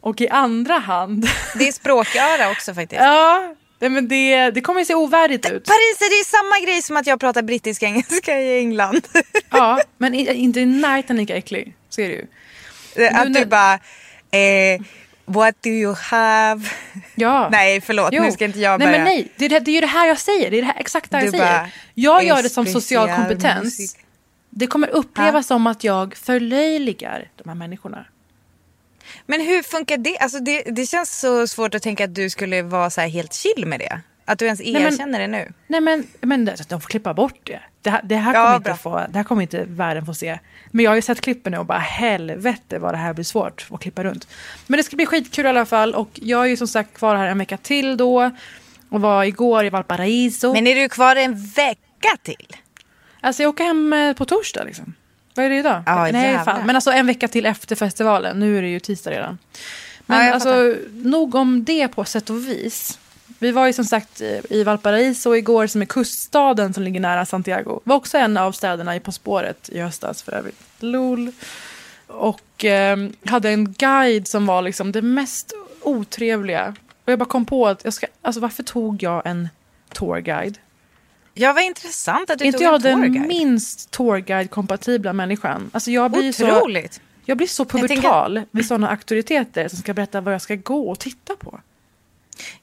Och 0.00 0.20
i 0.20 0.28
andra 0.28 0.74
hand, 0.78 1.26
Det 1.58 1.68
är 1.68 1.72
språköra 1.72 2.50
också 2.50 2.74
faktiskt. 2.74 3.00
ja, 3.02 3.54
nej, 3.78 3.90
men 3.90 4.08
det, 4.08 4.50
det 4.50 4.60
kommer 4.60 4.80
ju 4.80 4.84
se 4.84 4.94
ovärdigt 4.94 5.46
ut. 5.46 5.64
Paris, 5.64 5.96
det 5.98 6.04
är 6.04 6.24
samma 6.24 6.66
grej 6.66 6.82
som 6.82 6.96
att 6.96 7.06
jag 7.06 7.20
pratar 7.20 7.42
brittisk 7.42 7.82
engelska 7.82 8.40
i 8.40 8.58
England. 8.58 9.08
Ja, 9.50 9.80
men 9.98 10.14
inte 10.14 10.60
i 10.60 10.66
närheten 10.66 11.16
lika 11.16 11.36
äcklig. 11.36 11.74
Så 11.88 12.00
är 12.00 12.08
det 12.08 12.14
ju. 12.14 12.26
att 13.08 13.30
när- 13.30 13.40
du 13.40 13.46
bara, 13.46 13.74
eh, 13.74 14.80
what 15.24 15.54
do 15.62 15.70
you 15.70 15.94
have? 15.94 16.70
Ja. 17.14 17.48
Nej, 17.52 17.80
förlåt, 17.80 18.08
Jo. 18.12 18.22
nu 18.22 18.32
ska 18.32 18.44
inte 18.44 18.58
jag 18.60 18.78
Nej, 18.78 18.86
börja. 18.88 18.98
men 18.98 19.04
nej. 19.04 19.28
Det 19.36 19.44
är, 19.44 19.60
det, 19.60 19.70
är 19.70 19.74
ju 19.74 19.80
det 19.80 19.86
här 19.86 20.06
jag 20.06 20.18
säger. 20.18 20.50
Det 20.50 20.56
är 20.56 20.60
det 20.62 20.66
här, 20.66 20.76
exakt 20.80 21.10
det 21.10 21.16
här 21.16 21.24
jag 21.24 21.32
Du 21.32 21.38
säger. 21.38 21.52
bara, 21.58 21.68
jag 21.94 22.24
gör 22.24 22.42
det 22.42 22.48
som 22.48 22.66
social 22.66 23.08
kompetens. 23.16 23.64
musik. 23.64 23.90
Det 24.50 24.66
kommer 24.66 24.88
upplevas 24.88 25.46
som 25.46 25.66
att 25.66 25.84
jag 25.84 26.16
förlöjligar 26.16 27.28
de 27.42 27.48
här 27.48 27.56
människorna. 27.56 28.04
Men 29.26 29.40
hur 29.40 29.62
funkar 29.62 29.96
det? 29.96 30.18
Alltså 30.18 30.38
det? 30.38 30.62
Det 30.62 30.86
känns 30.86 31.20
så 31.20 31.46
svårt 31.46 31.74
att 31.74 31.82
tänka 31.82 32.04
att 32.04 32.14
du 32.14 32.30
skulle 32.30 32.62
vara 32.62 32.90
så 32.90 33.00
här 33.00 33.08
helt 33.08 33.34
chill 33.34 33.66
med 33.66 33.80
det. 33.80 34.00
Att 34.24 34.38
du 34.38 34.44
ens 34.44 34.60
men- 34.60 34.76
erkänner 34.82 35.18
det 35.18 35.26
nu. 35.26 35.52
Nej 35.66 35.80
men, 35.80 36.06
men 36.20 36.44
det- 36.44 36.68
de 36.68 36.80
får 36.80 36.88
klippa 36.88 37.14
bort 37.14 37.40
det. 37.42 37.60
Det 37.82 37.90
här, 37.90 38.00
det 38.04 38.16
här, 38.16 38.34
Ja, 38.34 38.44
kommer, 38.44 38.56
inte 38.56 38.74
få, 38.74 39.06
det 39.08 39.18
här 39.18 39.24
kommer 39.24 39.42
inte 39.42 39.64
världen 39.64 40.06
få 40.06 40.14
se. 40.14 40.38
Men 40.70 40.84
jag 40.84 40.90
har 40.90 40.96
ju 40.96 41.02
sett 41.02 41.20
klippen 41.20 41.52
nu 41.52 41.58
och 41.58 41.66
bara 41.66 41.78
helvete 41.78 42.78
vad 42.78 42.94
det 42.94 42.98
här 42.98 43.14
blir 43.14 43.24
svårt 43.24 43.66
att 43.70 43.80
klippa 43.80 44.04
runt. 44.04 44.28
Men 44.66 44.76
det 44.76 44.82
ska 44.82 44.96
bli 44.96 45.06
skitkul 45.06 45.46
i 45.46 45.48
alla 45.48 45.66
fall 45.66 45.94
och 45.94 46.10
jag 46.14 46.42
är 46.42 46.46
ju 46.46 46.56
som 46.56 46.68
sagt 46.68 46.94
kvar 46.94 47.16
här 47.16 47.26
en 47.26 47.38
vecka 47.38 47.56
till 47.56 47.96
då. 47.96 48.30
Och 48.88 49.00
var 49.00 49.24
igår 49.24 49.64
i 49.64 49.70
Valparaiso. 49.70 50.52
Men 50.52 50.66
är 50.66 50.74
du 50.74 50.88
kvar 50.88 51.16
en 51.16 51.44
vecka 51.46 52.16
till? 52.22 52.56
Alltså 53.20 53.42
jag 53.42 53.50
åker 53.50 53.64
hem 53.64 53.92
eh, 53.92 54.12
på 54.12 54.24
torsdag 54.24 54.64
liksom. 54.64 54.94
Vad 55.34 55.44
är 55.46 55.50
det 55.50 55.56
idag? 55.56 55.82
Ja, 55.86 56.08
Nej, 56.12 56.38
fan. 56.44 56.66
Men 56.66 56.76
alltså 56.76 56.90
en 56.90 57.06
vecka 57.06 57.28
till 57.28 57.46
efter 57.46 57.76
festivalen. 57.76 58.40
Nu 58.40 58.58
är 58.58 58.62
det 58.62 58.68
ju 58.68 58.80
tisdag 58.80 59.10
redan. 59.10 59.38
Men 60.06 60.26
Ja, 60.26 60.34
alltså 60.34 60.74
nog 60.92 61.34
om 61.34 61.64
det 61.64 61.88
på 61.88 62.04
sätt 62.04 62.30
och 62.30 62.48
vis. 62.48 62.98
Vi 63.42 63.52
var 63.52 63.66
ju 63.66 63.72
som 63.72 63.84
sagt 63.84 64.20
i- 64.20 64.40
i 64.50 64.64
Valparaiso 64.64 65.34
igår 65.34 65.66
som 65.66 65.82
är 65.82 65.86
kuststaden 65.86 66.74
som 66.74 66.82
ligger 66.82 67.00
nära 67.00 67.26
Santiago. 67.26 67.80
Var 67.84 67.96
också 67.96 68.18
en 68.18 68.36
av 68.36 68.52
städerna 68.52 68.96
i 68.96 69.00
På 69.00 69.12
spåret 69.12 69.68
i 69.68 69.78
höstas 69.80 70.22
för 70.22 70.32
övrigt. 70.32 70.60
Lol. 70.80 71.32
och 72.06 72.64
eh, 72.64 72.96
hade 73.24 73.50
en 73.50 73.72
guide 73.72 74.28
som 74.28 74.46
var 74.46 74.62
liksom 74.62 74.92
det 74.92 75.02
mest 75.02 75.52
otrevliga. 75.82 76.74
Och 77.04 77.12
jag 77.12 77.18
bara 77.18 77.24
kom 77.28 77.44
på 77.44 77.68
att 77.68 77.84
jag 77.84 77.92
ska, 77.94 78.06
alltså 78.22 78.40
varför 78.40 78.62
tog 78.62 79.02
jag 79.02 79.22
en 79.26 79.48
tourguide? 79.92 80.58
Ja, 81.34 81.52
vad 81.52 81.62
intressant 81.64 82.30
att 82.30 82.38
du 82.38 82.44
inte 82.44 82.58
tog 82.58 82.66
jag 82.66 82.74
en 82.74 82.80
den 82.82 83.00
tourguide. 83.02 83.26
minst 83.28 83.90
tourguide-kompatibla 83.90 85.12
människan? 85.12 85.70
Alltså 85.72 85.90
jag 85.90 86.10
blir 86.10 86.32
så, 86.32 86.56
Otroligt. 86.56 87.00
jag 87.24 87.36
blir 87.36 87.46
så 87.46 87.64
tänker- 87.64 87.88
pubertal 87.88 88.42
vid 88.50 88.66
sådana 88.66 88.88
auktoriteter 88.90 89.68
som 89.68 89.78
ska 89.78 89.94
berätta 89.94 90.20
vad 90.20 90.34
jag 90.34 90.42
ska 90.42 90.54
gå 90.54 90.90
och 90.90 90.98
titta 90.98 91.36
på. 91.36 91.60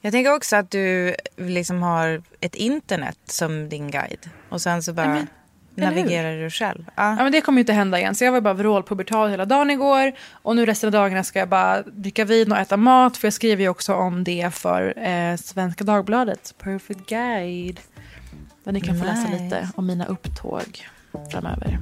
Jag 0.00 0.12
tänker 0.12 0.34
också 0.34 0.56
att 0.56 0.70
du 0.70 1.14
liksom 1.36 1.82
har 1.82 2.22
ett 2.40 2.54
internet 2.54 3.18
som 3.26 3.68
din 3.68 3.90
guide. 3.90 4.30
Och 4.48 4.60
sen 4.60 4.82
så 4.82 4.92
bara 4.92 5.08
men- 5.08 5.26
navigerar 5.74 6.42
du 6.42 6.50
själv. 6.50 6.84
Ja, 6.86 6.92
Ja. 7.02 7.14
men 7.14 7.32
det 7.32 7.40
kommer 7.40 7.58
ju 7.58 7.60
inte 7.60 7.72
hända 7.72 7.98
igen. 7.98 8.14
Så 8.14 8.24
jag 8.24 8.32
var 8.32 8.40
bara 8.40 8.54
vrålpubertal 8.54 9.30
hela 9.30 9.44
dagen 9.44 9.70
igår. 9.70 10.12
Och 10.32 10.56
nu 10.56 10.66
resten 10.66 10.88
av 10.88 10.92
dagarna 10.92 11.24
ska 11.24 11.38
jag 11.38 11.48
bara 11.48 11.82
dricka 11.82 12.24
vin 12.24 12.52
och 12.52 12.58
äta 12.58 12.76
mat. 12.76 13.16
För 13.16 13.26
jag 13.26 13.32
skriver 13.32 13.62
ju 13.62 13.68
också 13.68 13.94
om 13.94 14.24
det 14.24 14.54
för 14.54 14.98
eh, 15.08 15.36
Svenska 15.36 15.84
Dagbladet. 15.84 16.54
Perfect 16.58 17.00
Guide. 17.08 17.80
Där 18.64 18.72
ni 18.72 18.80
kan 18.80 18.98
få 18.98 19.04
läsa 19.04 19.28
Nice. 19.28 19.44
lite 19.44 19.68
om 19.76 19.86
mina 19.86 20.06
upptåg 20.06 20.86
framöver. 21.32 21.78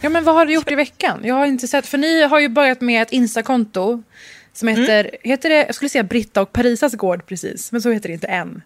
Ja 0.00 0.08
men 0.08 0.24
vad 0.24 0.34
har 0.34 0.46
du 0.46 0.52
gjort 0.52 0.70
i 0.70 0.74
veckan? 0.74 1.20
Jag 1.24 1.34
har 1.34 1.46
inte 1.46 1.68
sett, 1.68 1.86
för 1.86 1.98
ni 1.98 2.22
har 2.22 2.40
ju 2.40 2.48
börjat 2.48 2.80
med 2.80 3.02
ett 3.02 3.12
Instakonto 3.12 4.02
som 4.52 4.68
heter, 4.68 5.10
heter 5.22 5.48
det, 5.48 5.66
jag 5.66 5.74
skulle 5.74 5.88
säga 5.88 6.04
Britta 6.04 6.42
och 6.42 6.52
Parisas 6.52 6.94
gård 6.94 7.26
precis, 7.26 7.72
men 7.72 7.82
så 7.82 7.90
heter 7.90 8.08
det 8.08 8.12
inte 8.12 8.26
än. 8.26 8.62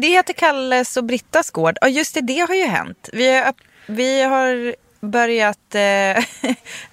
Det 0.00 0.06
heter 0.06 0.32
Kalles 0.32 0.96
och 0.96 1.04
Brittas 1.04 1.50
gård. 1.50 1.78
Ja, 1.80 1.88
just 1.88 2.14
det, 2.14 2.20
det 2.20 2.38
har 2.38 2.54
ju 2.54 2.64
hänt. 2.64 3.08
Vi 3.12 3.36
har, 3.36 3.54
vi 3.86 4.22
har 4.22 4.74
börjat 5.00 5.74
eh, 5.74 6.24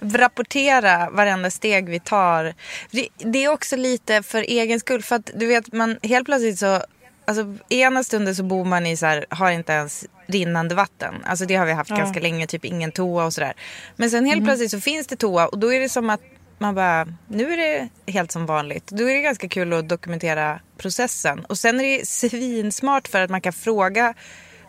rapportera 0.00 1.10
varenda 1.10 1.50
steg 1.50 1.88
vi 1.88 2.00
tar. 2.00 2.54
Det, 2.90 3.08
det 3.16 3.44
är 3.44 3.48
också 3.48 3.76
lite 3.76 4.22
för 4.22 4.42
egen 4.42 4.80
skull. 4.80 5.02
För 5.02 5.16
att 5.16 5.30
du 5.34 5.46
vet, 5.46 5.72
man 5.72 5.98
helt 6.02 6.24
plötsligt 6.24 6.58
så... 6.58 6.82
Alltså, 7.24 7.56
ena 7.68 8.04
stunden 8.04 8.34
så 8.34 8.42
bor 8.42 8.64
man 8.64 8.86
i 8.86 8.96
så 8.96 9.06
här, 9.06 9.26
har 9.28 9.50
inte 9.50 9.72
ens 9.72 10.04
rinnande 10.26 10.74
vatten. 10.74 11.14
Alltså 11.24 11.44
det 11.44 11.54
har 11.54 11.66
vi 11.66 11.72
haft 11.72 11.90
ganska 11.90 12.20
länge, 12.20 12.46
typ 12.46 12.64
ingen 12.64 12.92
toa 12.92 13.24
och 13.24 13.32
sådär. 13.34 13.52
Men 13.96 14.10
sen 14.10 14.26
helt 14.26 14.44
plötsligt 14.44 14.70
så 14.70 14.80
finns 14.80 15.06
det 15.06 15.16
toa 15.16 15.46
och 15.48 15.58
då 15.58 15.72
är 15.72 15.80
det 15.80 15.88
som 15.88 16.10
att 16.10 16.20
man 16.58 16.74
bara, 16.74 17.06
nu 17.28 17.52
är 17.52 17.56
det 17.56 17.88
helt 18.12 18.32
som 18.32 18.46
vanligt. 18.46 18.86
Då 18.86 19.10
är 19.10 19.14
det 19.14 19.20
ganska 19.20 19.48
kul 19.48 19.72
att 19.72 19.88
dokumentera 19.88 20.60
processen. 20.78 21.44
Och 21.44 21.58
sen 21.58 21.80
är 21.80 21.98
det 21.98 22.06
svinsmart 22.08 23.08
för 23.08 23.20
att 23.20 23.30
man 23.30 23.40
kan 23.40 23.52
fråga 23.52 24.14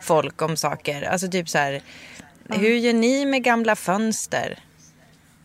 folk 0.02 0.42
om 0.42 0.58
saker. 0.58 1.02
Alltså 1.02 1.28
typ 1.28 1.50
så 1.50 1.58
här, 1.58 1.82
hur 2.50 2.76
gör 2.76 2.94
ni 2.94 3.26
med 3.26 3.44
gamla 3.44 3.76
fönster? 3.76 4.60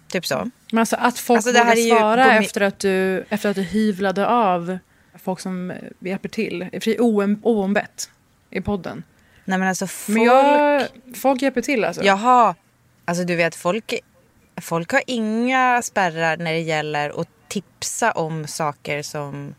Typ 0.08 0.26
så. 0.26 0.50
Men 0.72 0.78
alltså 0.78 0.96
att 0.96 1.18
folk 1.18 1.36
Alltså, 1.36 1.52
vågar 1.52 1.74
ju 1.74 1.90
svara 1.90 2.24
mi- 2.24 2.38
efter, 2.44 2.60
att 2.60 2.78
du, 2.78 3.24
efter 3.28 3.48
att 3.50 3.56
du 3.56 3.62
hyvlade 3.62 4.26
av 4.26 4.78
folk 5.18 5.40
som 5.40 5.70
eh, 5.70 5.76
hjälper 6.00 6.28
till, 6.28 6.68
oombett 7.42 8.10
i 8.50 8.60
podden. 8.60 9.02
Nej 9.44 9.58
men 9.58 9.68
alltså 9.68 9.86
folk... 9.86 10.16
Men 10.18 10.24
jag, 10.24 10.86
folk 11.14 11.42
hjälper 11.42 11.60
till 11.62 11.84
alltså. 11.84 12.02
Jaha. 12.04 12.54
Alltså 13.04 13.24
du 13.24 13.36
vet, 13.36 13.54
folk, 13.54 13.94
folk 14.60 14.92
har 14.92 15.02
inga 15.06 15.82
spärrar 15.82 16.36
när 16.36 16.52
det 16.52 16.60
gäller 16.60 17.20
att 17.20 17.28
tipsa 17.48 18.12
om 18.12 18.46
saker 18.46 19.02
som, 19.02 19.54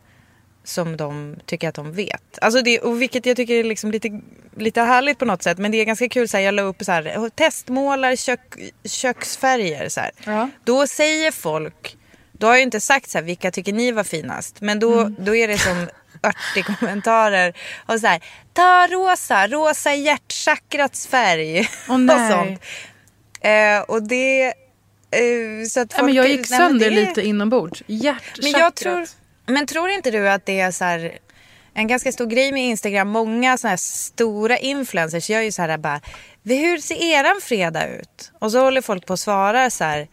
som 0.63 0.97
de 0.97 1.35
tycker 1.45 1.69
att 1.69 1.75
de 1.75 1.91
vet. 1.91 2.39
Alltså 2.41 2.61
det, 2.61 2.79
och 2.79 3.01
vilket 3.01 3.25
jag 3.25 3.35
tycker 3.35 3.53
är 3.53 3.63
liksom 3.63 3.91
lite, 3.91 4.21
lite 4.55 4.81
härligt 4.81 5.17
på 5.17 5.25
något 5.25 5.43
sätt. 5.43 5.57
Men 5.57 5.71
det 5.71 5.77
är 5.77 5.85
ganska 5.85 6.09
kul, 6.09 6.27
så 6.27 6.37
här, 6.37 6.43
jag 6.43 6.53
la 6.53 6.61
upp 6.61 6.83
så 6.83 6.91
här, 6.91 7.29
testmålar 7.29 8.15
kök, 8.15 8.55
köksfärger. 8.83 9.89
Så 9.89 9.99
här. 9.99 10.11
Ja. 10.25 10.49
Då 10.63 10.87
säger 10.87 11.31
folk, 11.31 11.97
då 12.39 12.47
har 12.47 12.53
jag 12.53 12.63
inte 12.63 12.79
sagt 12.79 13.09
så 13.09 13.17
här, 13.17 13.25
vilka 13.25 13.51
tycker 13.51 13.73
ni 13.73 13.91
var 13.91 14.03
finast. 14.03 14.61
Men 14.61 14.79
då, 14.79 14.99
Mm. 14.99 15.15
då 15.19 15.35
är 15.35 15.47
det 15.47 15.57
som 15.57 15.87
80 16.53 16.63
kommentarer. 16.79 17.53
Och 17.85 17.99
så 17.99 18.07
här, 18.07 18.21
ta 18.53 18.87
rosa, 18.87 19.47
rosa 19.47 19.91
är 19.91 19.95
hjärtchakrats 19.95 21.07
färg. 21.07 21.69
Nej. 21.89 22.15
och 22.15 22.31
sånt. 22.31 22.61
Eh, 23.41 23.79
och 23.81 24.03
det... 24.03 24.53
Eh, 25.11 25.65
så 25.69 25.79
att 25.81 25.93
ja, 25.97 26.03
men 26.03 26.13
jag 26.13 26.25
folk- 26.25 26.37
gick 26.37 26.49
nej, 26.49 26.59
sönder 26.59 26.89
det- 26.89 26.95
lite 26.95 27.21
inombords. 27.21 27.83
Hjärtchakrat. 27.87 28.43
Men 28.43 28.51
jag 28.61 28.75
tror... 28.75 29.07
Men 29.45 29.65
tror 29.65 29.89
inte 29.89 30.11
du 30.11 30.29
att 30.29 30.45
det 30.45 30.59
är 30.59 30.71
så 30.71 30.83
här... 30.85 31.17
En 31.73 31.87
ganska 31.87 32.11
stor 32.11 32.25
grej 32.27 32.51
med 32.51 32.63
Instagram. 32.63 33.09
Många 33.09 33.57
såna 33.57 33.69
här 33.69 33.77
stora 33.77 34.57
influencers 34.57 35.29
gör 35.29 35.41
ju 35.41 35.51
så 35.51 35.61
här 35.61 35.77
bara... 35.77 36.01
Hur 36.43 36.77
ser 36.77 36.95
eran 36.95 37.39
fredag 37.43 37.87
ut? 37.87 38.31
Och 38.39 38.51
så 38.51 38.59
håller 38.59 38.81
folk 38.81 39.05
på 39.05 39.13
att 39.13 39.19
svara 39.19 39.69
så 39.69 39.83
här. 39.83 40.07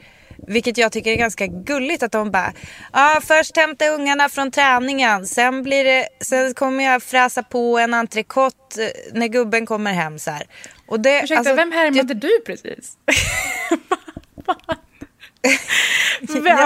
Vilket 0.48 0.78
jag 0.78 0.92
tycker 0.92 1.10
är 1.12 1.16
ganska 1.16 1.46
gulligt 1.46 2.02
att 2.02 2.12
de 2.12 2.30
bara... 2.30 2.52
Ja, 2.92 3.20
först 3.24 3.56
hämta 3.56 3.88
ungarna 3.88 4.28
från 4.28 4.50
träningen. 4.50 5.26
Sen, 5.26 5.62
blir 5.62 5.84
det, 5.84 6.08
sen 6.24 6.54
kommer 6.54 6.84
jag 6.84 7.02
fräsa 7.02 7.42
på 7.42 7.78
en 7.78 7.94
entrecote 7.94 8.84
eh, 8.84 8.90
när 9.12 9.26
gubben 9.28 9.66
kommer 9.66 9.92
hem. 9.92 10.18
Så 10.18 10.30
här. 10.30 10.42
Och 10.88 11.00
det, 11.00 11.16
Ursäkta, 11.22 11.38
alltså, 11.38 11.54
vem 11.54 11.72
härmade 11.72 11.98
jag- 12.12 12.16
du 12.20 12.40
precis? 12.46 12.92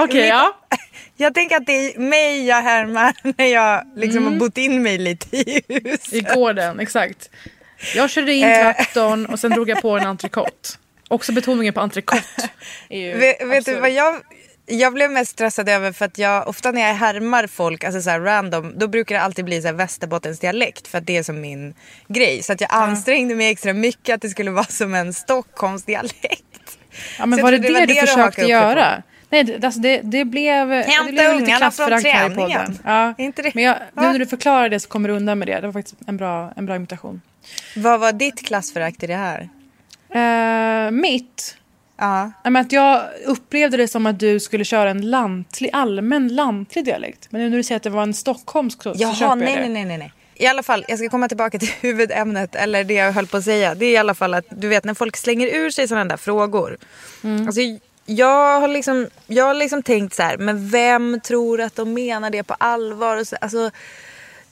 Okej, 0.04 0.20
mitt- 0.20 0.28
ja. 0.28 0.56
Jag 1.16 1.34
tänker 1.34 1.56
att 1.56 1.66
det 1.66 1.72
är 1.94 1.98
mig 1.98 2.46
jag 2.46 2.62
härmar 2.62 3.14
när 3.38 3.46
jag 3.46 3.84
liksom 3.96 4.18
Mm. 4.22 4.32
har 4.32 4.40
bott 4.40 4.58
in 4.58 4.82
mig 4.82 4.98
lite 4.98 5.36
i 5.36 5.62
huset. 5.68 6.12
I 6.12 6.20
gården, 6.20 6.80
exakt. 6.80 7.30
Jag 7.94 8.10
körde 8.10 8.32
in 8.32 8.44
Eh. 8.48 8.60
traktorn 8.72 9.26
och 9.26 9.38
sen 9.40 9.50
drog 9.50 9.68
jag 9.68 9.82
på 9.82 9.98
en 9.98 10.06
entrecote. 10.06 10.68
Också 11.10 11.32
betoningen 11.32 11.74
på 11.74 11.80
entrecote. 11.80 12.22
ju 12.90 13.12
Vet, 13.18 13.42
vet 13.46 13.64
du 13.64 13.80
vad 13.80 13.90
jag... 13.90 14.20
Jag 14.66 14.94
blev 14.94 15.10
mest 15.10 15.30
stressad 15.30 15.68
över 15.68 15.92
för 15.92 16.04
att 16.04 16.18
jag 16.18 16.48
ofta 16.48 16.70
när 16.72 16.80
jag 16.88 16.94
härmar 16.94 17.46
folk, 17.46 17.84
alltså 17.84 18.02
så 18.02 18.10
här 18.10 18.20
random, 18.20 18.78
då 18.78 18.88
brukar 18.88 19.14
det 19.14 19.20
alltid 19.20 19.44
bli 19.44 19.60
så 19.62 19.68
här 19.68 19.74
Västerbottens 19.74 20.38
dialekt 20.38 20.88
för 20.88 20.98
att 20.98 21.06
det 21.06 21.16
är 21.16 21.22
som 21.22 21.40
min 21.40 21.74
grej. 22.08 22.42
Så 22.42 22.52
att 22.52 22.60
jag 22.60 22.70
ansträngde 22.72 23.34
mig 23.34 23.50
extra 23.50 23.72
mycket 23.72 24.14
att 24.14 24.22
det 24.22 24.28
skulle 24.28 24.50
vara 24.50 24.64
som 24.64 24.94
en 24.94 25.14
Stockholms 25.14 25.82
dialekt. 25.84 26.78
Ja, 27.18 27.26
men 27.26 27.38
Så 27.38 27.42
var 27.44 27.50
det 27.52 27.56
jag 27.56 27.62
det, 27.62 27.68
trodde 27.68 27.86
du 27.86 27.94
försökte 28.06 28.42
göra? 28.42 29.02
Nej, 29.30 29.44
det, 29.44 29.64
alltså 29.66 29.80
det, 29.80 30.00
det 30.04 30.24
blev, 30.24 30.68
det 30.68 30.74
Hämta 30.82 31.12
blev 31.12 31.14
lite 31.14 31.26
ungarna 31.44 31.46
från 31.48 31.56
klassförakt 31.58 32.06
här 32.06 32.30
i 32.30 32.34
träningen. 32.34 32.58
podden. 32.66 32.78
Ja. 32.84 33.14
Inte 33.18 33.42
det- 33.42 33.54
Men 33.54 33.64
jag, 33.64 33.76
nu 33.96 34.02
när 34.02 34.18
du 34.18 34.26
förklarar 34.26 34.68
det 34.68 34.80
så 34.80 34.88
kommer 34.88 35.08
du 35.08 35.14
undan 35.14 35.38
med 35.38 35.48
det. 35.48 35.60
Det 35.60 35.66
var 35.66 35.72
faktiskt 35.72 35.96
en 36.06 36.16
bra, 36.16 36.52
en 36.56 36.66
bra 36.66 36.76
imitation. 36.76 37.20
Vad 37.76 38.00
var 38.00 38.12
ditt 38.12 38.46
klassförakt 38.46 39.02
i 39.02 39.06
det 39.06 39.14
här? 39.16 39.48
Eh, 40.14 40.90
mitt? 40.90 41.56
Ja. 41.96 42.32
Men 42.44 42.56
att 42.56 42.72
jag 42.72 43.02
upplevde 43.26 43.76
det 43.76 43.88
som 43.88 44.06
att 44.06 44.18
du 44.18 44.40
skulle 44.40 44.64
köra 44.64 44.90
en 44.90 45.10
lantlig, 45.10 45.70
allmän 45.72 46.28
lantlig 46.28 46.84
dialekt. 46.84 47.26
Men 47.30 47.40
nu 47.40 47.50
när 47.50 47.56
du 47.56 47.62
säger 47.62 47.76
att 47.76 47.82
det 47.82 47.90
var 47.90 48.02
en 48.02 48.14
stockholmsk 48.14 48.82
så, 48.82 48.94
så 48.94 49.02
Jaha, 49.02 49.14
köper 49.14 49.36
nej, 49.36 49.54
jag 49.54 49.62
det. 49.62 49.68
nej, 49.68 49.72
nej, 49.72 49.84
nej, 49.84 49.98
nej. 49.98 50.12
I 50.34 50.46
alla 50.46 50.62
fall, 50.62 50.84
jag 50.88 50.98
ska 50.98 51.08
komma 51.08 51.28
tillbaka 51.28 51.58
till 51.58 51.70
huvudämnet, 51.80 52.54
eller 52.54 52.84
det 52.84 52.94
jag 52.94 53.12
höll 53.12 53.26
på 53.26 53.36
att 53.36 53.44
säga. 53.44 53.74
Det 53.74 53.86
är 53.86 53.90
i 53.90 53.96
alla 53.96 54.14
fall 54.14 54.34
att 54.34 54.44
du 54.50 54.68
vet 54.68 54.84
när 54.84 54.94
folk 54.94 55.16
slänger 55.16 55.46
ur 55.46 55.70
sig 55.70 55.88
sådana 55.88 56.04
där 56.04 56.16
frågor. 56.16 56.78
Mm. 57.24 57.46
Alltså, 57.46 57.60
jag 58.06 58.60
har 58.60 58.68
liksom, 58.68 59.08
jag 59.26 59.44
har 59.44 59.54
liksom 59.54 59.82
tänkt 59.82 60.14
så 60.14 60.22
här, 60.22 60.36
men 60.36 60.68
vem 60.68 61.20
tror 61.20 61.60
att 61.60 61.76
de 61.76 61.94
menar 61.94 62.30
det 62.30 62.42
på 62.42 62.54
allvar? 62.58 63.16
Och 63.16 63.26
så, 63.26 63.36
alltså, 63.40 63.70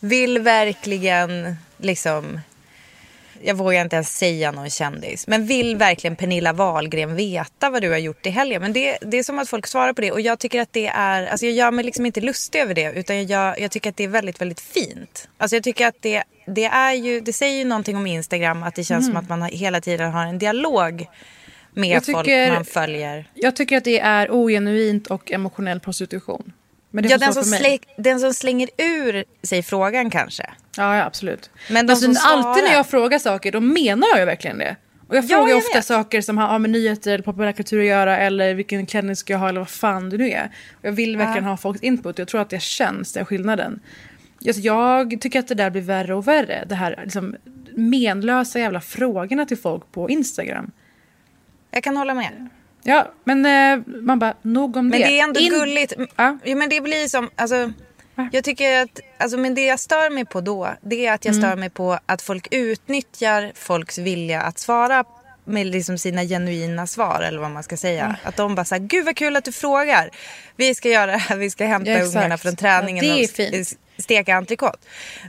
vill 0.01 0.39
verkligen 0.39 1.57
liksom... 1.79 2.41
Jag 3.43 3.55
vågar 3.55 3.83
inte 3.83 3.97
ens 3.97 4.19
säga 4.19 4.53
någon 4.53 4.71
kändis. 4.71 5.27
Men 5.27 5.47
vill 5.47 5.77
verkligen 5.77 6.17
Pernilla 6.17 6.53
Wahlgren 6.53 7.17
veta 7.17 7.71
vad 7.71 7.83
du 7.83 7.91
har 7.91 7.99
gjort 7.99 8.27
i 8.27 8.31
helgen? 8.31 8.63
Men 8.63 8.73
det, 8.73 8.99
det 9.01 9.19
är 9.19 9.23
som 9.23 9.39
att 9.39 9.49
folk 9.49 9.67
svarar 9.67 9.93
på 9.93 10.01
det. 10.01 10.13
Och 10.13 10.21
jag 10.21 10.39
tycker 10.39 10.61
att 10.61 10.73
det 10.73 10.87
är... 10.87 11.27
Alltså 11.27 11.47
jag 11.47 11.55
gör 11.55 11.71
mig 11.71 11.85
liksom 11.85 12.07
inte 12.07 12.21
lustig 12.21 12.59
över 12.61 12.75
det. 12.75 12.93
Utan 12.93 13.27
jag, 13.27 13.61
jag 13.61 13.71
tycker 13.71 13.91
att 13.91 13.97
det 13.97 14.05
är 14.05 14.09
väldigt, 14.09 14.41
väldigt 14.41 14.61
fint. 14.61 15.29
Alltså 15.39 15.57
jag 15.57 15.63
tycker 15.63 15.87
att 15.87 15.97
det, 16.01 16.23
det 16.47 16.65
är 16.65 16.93
ju... 16.93 17.21
Det 17.21 17.33
säger 17.33 17.59
ju 17.59 17.65
någonting 17.65 17.97
om 17.97 18.07
Instagram. 18.07 18.63
Att 18.63 18.75
det 18.75 18.85
känns 18.85 19.07
som 19.07 19.17
att 19.17 19.29
man 19.29 19.43
hela 19.43 19.81
tiden 19.81 20.13
har 20.13 20.27
en 20.27 20.39
dialog 20.39 21.07
med 21.73 21.85
Mm. 21.85 21.91
Jag 21.91 22.05
folk 22.05 22.27
tycker- 22.27 22.53
man 22.53 22.65
följer. 22.65 23.31
Jag 23.35 23.57
tycker 23.57 23.77
att 23.77 23.85
det 23.85 24.01
är 24.01 24.31
ogenuint 24.31 25.07
och 25.07 25.33
emotionell 25.33 25.81
prostitution. 25.81 26.53
Ja, 27.05 27.19
den 27.19 27.33
som, 27.35 27.45
släng, 27.45 27.79
den 27.97 28.21
som 28.21 28.35
slänger 28.35 28.69
ur 28.77 29.25
sig 29.43 29.63
frågan 29.63 30.11
kanske. 30.11 30.43
Ja, 30.77 30.97
ja 30.97 31.05
absolut. 31.05 31.51
Men 31.71 31.87
de 31.87 31.93
alltså, 31.93 32.15
som 32.15 32.17
alltid 32.27 32.63
när 32.65 32.69
svarar- 32.71 32.77
jag 32.77 32.87
frågar 32.87 33.19
saker, 33.19 33.53
då 33.53 33.61
menar 33.61 34.07
jag 34.19 34.27
verkligen 34.27 34.59
det. 34.59 34.77
Och 35.09 35.17
jag 35.17 35.25
Ja, 35.25 35.29
frågar 35.29 35.49
jag 35.49 35.59
ofta 35.59 35.79
vet. 35.79 35.85
saker 35.85 36.21
som 36.21 36.39
har 36.39 36.59
med 36.59 36.71
nyheter 36.71 37.15
eller 37.15 37.25
populärkultur 37.25 37.81
att 37.81 37.87
göra 37.87 38.19
eller 38.19 38.55
vilken 38.55 38.87
klänning 38.87 39.17
ska 39.17 39.33
jag 39.33 39.41
ha 39.41 39.49
eller 39.49 39.61
vad 39.61 39.69
fan 39.69 40.11
det 40.11 40.17
nu 40.17 40.31
är. 40.31 40.51
Och 40.73 40.85
jag 40.85 40.93
vill 40.93 41.17
verkligen 41.17 41.45
ha 41.45 41.57
folks 41.57 41.81
input 41.83 42.19
jag 42.19 42.29
tror 42.29 42.41
att 42.41 42.51
det 42.51 42.63
känns, 42.63 43.13
den 43.13 43.25
skillnaden. 43.27 43.81
Alltså, 44.47 44.61
jag 44.63 45.21
tycker 45.21 45.39
att 45.39 45.49
det 45.49 45.55
där 45.55 45.71
blir 45.71 45.83
värre 45.83 46.15
och 46.15 46.29
värre. 46.29 46.65
Det 46.69 46.75
här 46.75 47.01
liksom, 47.05 47.37
menlösa 47.75 48.59
jävla 48.59 48.81
frågorna 48.81 49.45
till 49.47 49.59
folk 49.59 49.93
på 49.93 50.11
Instagram. 50.11 50.71
Jag 51.71 51.83
kan 51.83 51.97
hålla 51.97 52.15
med. 52.15 52.49
Ja, 52.83 53.13
men 53.25 53.47
eh, 53.47 53.85
man 53.87 54.19
bara, 54.19 54.35
nog 54.43 54.77
om 54.77 54.89
Men 54.89 55.01
det. 55.01 55.07
det 55.07 55.21
är 55.21 55.25
ändå 55.25 55.41
In- 55.41 55.51
gulligt. 55.51 55.93
Ja. 56.17 56.39
Ja, 56.45 56.57
men 56.57 56.69
det 56.69 56.81
blir 56.81 57.09
som, 57.09 57.31
alltså, 57.37 57.73
Jag 58.33 58.45
tycker 58.45 58.83
att, 58.83 59.01
alltså, 59.19 59.39
men 59.39 59.55
det 59.55 59.67
jag 59.67 59.81
stör 59.81 60.11
mig 60.11 60.25
på 60.25 60.41
då, 60.41 60.69
det 60.83 61.07
är 61.07 61.13
att 61.13 61.25
jag 61.25 61.35
Mm. 61.35 61.43
stör 61.49 61.57
mig 61.57 61.71
på 61.71 61.99
att 62.07 62.23
folk 62.23 62.49
utnyttjar 62.51 63.53
folks 63.55 63.99
vilja 63.99 64.41
att 64.43 64.59
svara 64.59 65.05
med 65.45 65.67
liksom 65.67 65.99
sina 65.99 66.23
genuina 66.25 66.87
svar 66.87 67.21
eller 67.29 67.39
vad 67.39 67.51
man 67.51 67.63
ska 67.63 67.77
säga. 67.77 68.17
Att 68.23 68.37
de 68.37 68.55
bara 68.55 68.65
säger 68.65 68.87
gud 68.87 69.05
vad 69.05 69.17
kul 69.17 69.37
att 69.37 69.45
du 69.45 69.53
frågar. 69.53 70.11
Vi 70.57 70.75
ska 70.75 70.89
göra 70.89 71.11
det 71.11 71.17
här, 71.29 71.37
vi 71.37 71.51
ska 71.51 71.65
hämta 71.67 71.91
Ja, 71.91 72.05
ungarna 72.05 72.39
från 72.39 72.57
träningen 72.57 73.05
Ja, 73.07 73.27
det 73.37 73.61
och 73.61 74.03
steka 74.03 74.35
entrecote. 74.37 74.79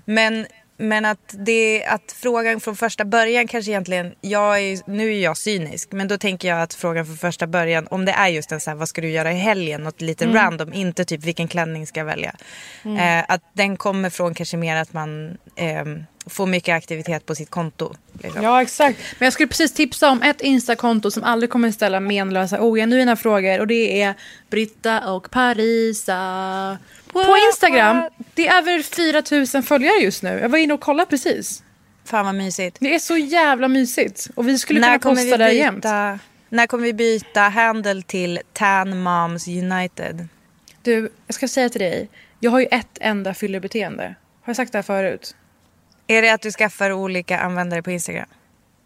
Men, 0.06 0.46
men 0.82 1.06
att, 1.06 1.36
det, 1.46 1.86
att 1.86 2.16
frågan 2.22 2.60
från 2.60 2.76
första 2.76 3.06
början 3.06 3.48
kanske 3.48 3.72
egentligen, 3.72 4.14
jag 4.22 4.60
är, 4.60 4.80
nu 4.92 5.14
är 5.14 5.20
jag 5.20 5.38
cynisk, 5.38 5.92
men 5.92 6.08
då 6.08 6.18
tänker 6.18 6.48
jag 6.48 6.62
att 6.62 6.74
frågan 6.74 7.06
från 7.06 7.18
första 7.18 7.48
början, 7.48 7.88
om 7.92 8.06
det 8.06 8.12
är 8.12 8.28
just 8.28 8.52
en 8.52 8.60
så 8.60 8.70
här, 8.70 8.78
vad 8.78 8.90
ska 8.90 9.02
du 9.02 9.10
göra 9.10 9.32
i 9.32 9.36
helgen, 9.36 9.84
något 9.84 10.02
lite 10.02 10.26
Mm. 10.26 10.36
random, 10.36 10.74
inte 10.74 11.06
typ 11.06 11.24
vilken 11.24 11.48
klänning 11.48 11.88
ska 11.88 12.00
jag 12.00 12.06
välja. 12.06 12.36
Eh, 12.84 13.26
att 13.28 13.42
den 13.54 13.78
kommer 13.78 14.10
från 14.10 14.34
kanske 14.34 14.58
mer 14.58 14.76
att 14.76 14.94
man 14.94 15.38
ehm, 15.56 16.04
får 16.26 16.46
mycket 16.48 16.76
aktivitet 16.76 17.26
på 17.26 17.36
sitt 17.36 17.50
konto. 17.50 17.94
Liksom. 18.24 18.44
Ja, 18.44 18.62
exakt. 18.62 19.00
Men 19.20 19.26
jag 19.26 19.34
skulle 19.34 19.48
precis 19.48 19.74
tipsa 19.74 20.10
om 20.10 20.22
ett 20.22 20.42
Instakonto 20.42 21.12
som 21.12 21.24
aldrig 21.24 21.50
kommer 21.50 21.72
ställa 21.72 22.00
menlösa 22.00 22.62
ogenuina 22.62 23.16
frågor. 23.16 23.60
Och 23.60 23.68
det 23.68 24.02
är 24.02 24.14
Britta 24.50 25.14
och 25.14 25.32
Parisa. 25.32 26.78
På 27.14 27.38
Instagram. 27.52 28.10
Det 28.34 28.48
är 28.48 28.58
över 28.58 28.84
4 28.84 29.24
000 29.54 29.64
följare 29.64 29.98
just 29.98 30.24
nu. 30.24 30.30
Jag 30.30 30.50
var 30.50 30.58
inne 30.58 30.74
och 30.74 30.82
kollade 30.82 31.10
precis. 31.10 31.64
Fan 32.06 32.26
vad 32.26 32.36
mysigt. 32.36 32.78
Det 32.80 32.96
är 32.96 33.00
så 33.00 33.18
jävla 33.18 33.68
mysigt. 33.68 34.28
Och 34.36 34.48
vi 34.48 34.58
skulle 34.60 34.80
När 34.80 34.88
kunna 34.88 35.00
kommer, 35.00 35.16
posta 35.16 35.38
vi 35.38 35.44
där 35.44 35.50
jämt. 35.50 35.76
byta, 35.76 36.20
när 36.50 36.68
kommer 36.68 36.84
vi 36.84 36.94
byta 36.94 37.42
handle 37.42 38.02
till 38.02 38.40
Tan 38.54 39.02
Moms 39.02 39.48
United? 39.48 40.28
Du, 40.82 41.12
jag 41.28 41.36
ska 41.36 41.48
säga 41.48 41.70
till 41.70 41.82
dig. 41.82 42.10
Jag 42.40 42.52
har 42.52 42.60
ju 42.60 42.66
ett 42.72 42.98
enda 43.02 43.34
fyllebeteende. 43.34 44.04
Har 44.04 44.16
jag 44.46 44.56
sagt 44.56 44.72
det 44.72 44.78
här 44.78 44.84
förut? 44.84 45.36
Är 46.08 46.22
det 46.22 46.30
att 46.30 46.42
du 46.42 46.52
skaffar 46.52 46.92
olika 46.92 47.40
användare 47.40 47.82
på 47.84 47.92
Instagram? 47.92 48.26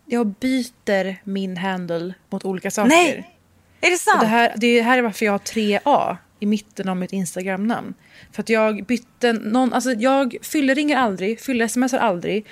Jag 0.06 0.28
byter 0.28 1.16
min 1.24 1.58
handle 1.58 2.14
mot 2.30 2.46
olika 2.46 2.72
saker. 2.72 2.90
Nej! 2.90 3.30
Är 3.82 3.90
det 3.92 3.98
sant? 3.98 4.16
Och 4.16 4.26
det, 4.26 4.32
här, 4.32 4.54
det 4.58 4.82
här 4.82 4.98
är 4.98 5.02
varför 5.02 5.26
jag 5.26 5.34
har 5.34 5.40
3A 5.40 6.18
i 6.40 6.46
mitten 6.46 6.90
av 6.90 6.98
mitt 6.98 7.14
Instagram-namn. 7.14 7.94
För 8.32 8.42
att 8.42 8.50
jag 8.50 8.86
bytte 8.86 9.34
någon, 9.34 9.74
alltså 9.74 9.92
jag 9.92 10.36
fylleringer 10.42 10.98
aldrig, 10.98 11.40
fyller-smsar 11.40 11.98
aldrig, 11.98 12.46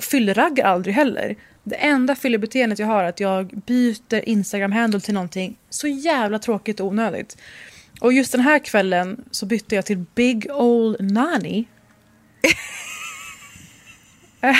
fylleraggar 0.00 0.64
aldrig 0.64 0.94
heller. 0.94 1.36
Det 1.64 1.76
enda 1.76 2.14
fyllebeteendet 2.14 2.78
jag 2.78 2.86
har 2.86 3.04
är 3.04 3.08
att 3.08 3.20
jag 3.20 3.46
byter 3.66 4.28
Instagram-handle 4.28 5.00
till 5.00 5.14
någonting 5.14 5.56
så 5.70 5.88
jävla 5.88 6.38
tråkigt 6.38 6.80
och 6.80 6.86
onödigt. 6.86 7.36
Och 8.00 8.12
just 8.12 8.32
den 8.32 8.40
här 8.40 8.58
kvällen 8.58 9.24
så 9.30 9.46
bytte 9.46 9.74
jag 9.74 9.86
till 9.86 10.04
Big 10.14 10.46
Old 10.50 11.12
Nani. 11.12 11.64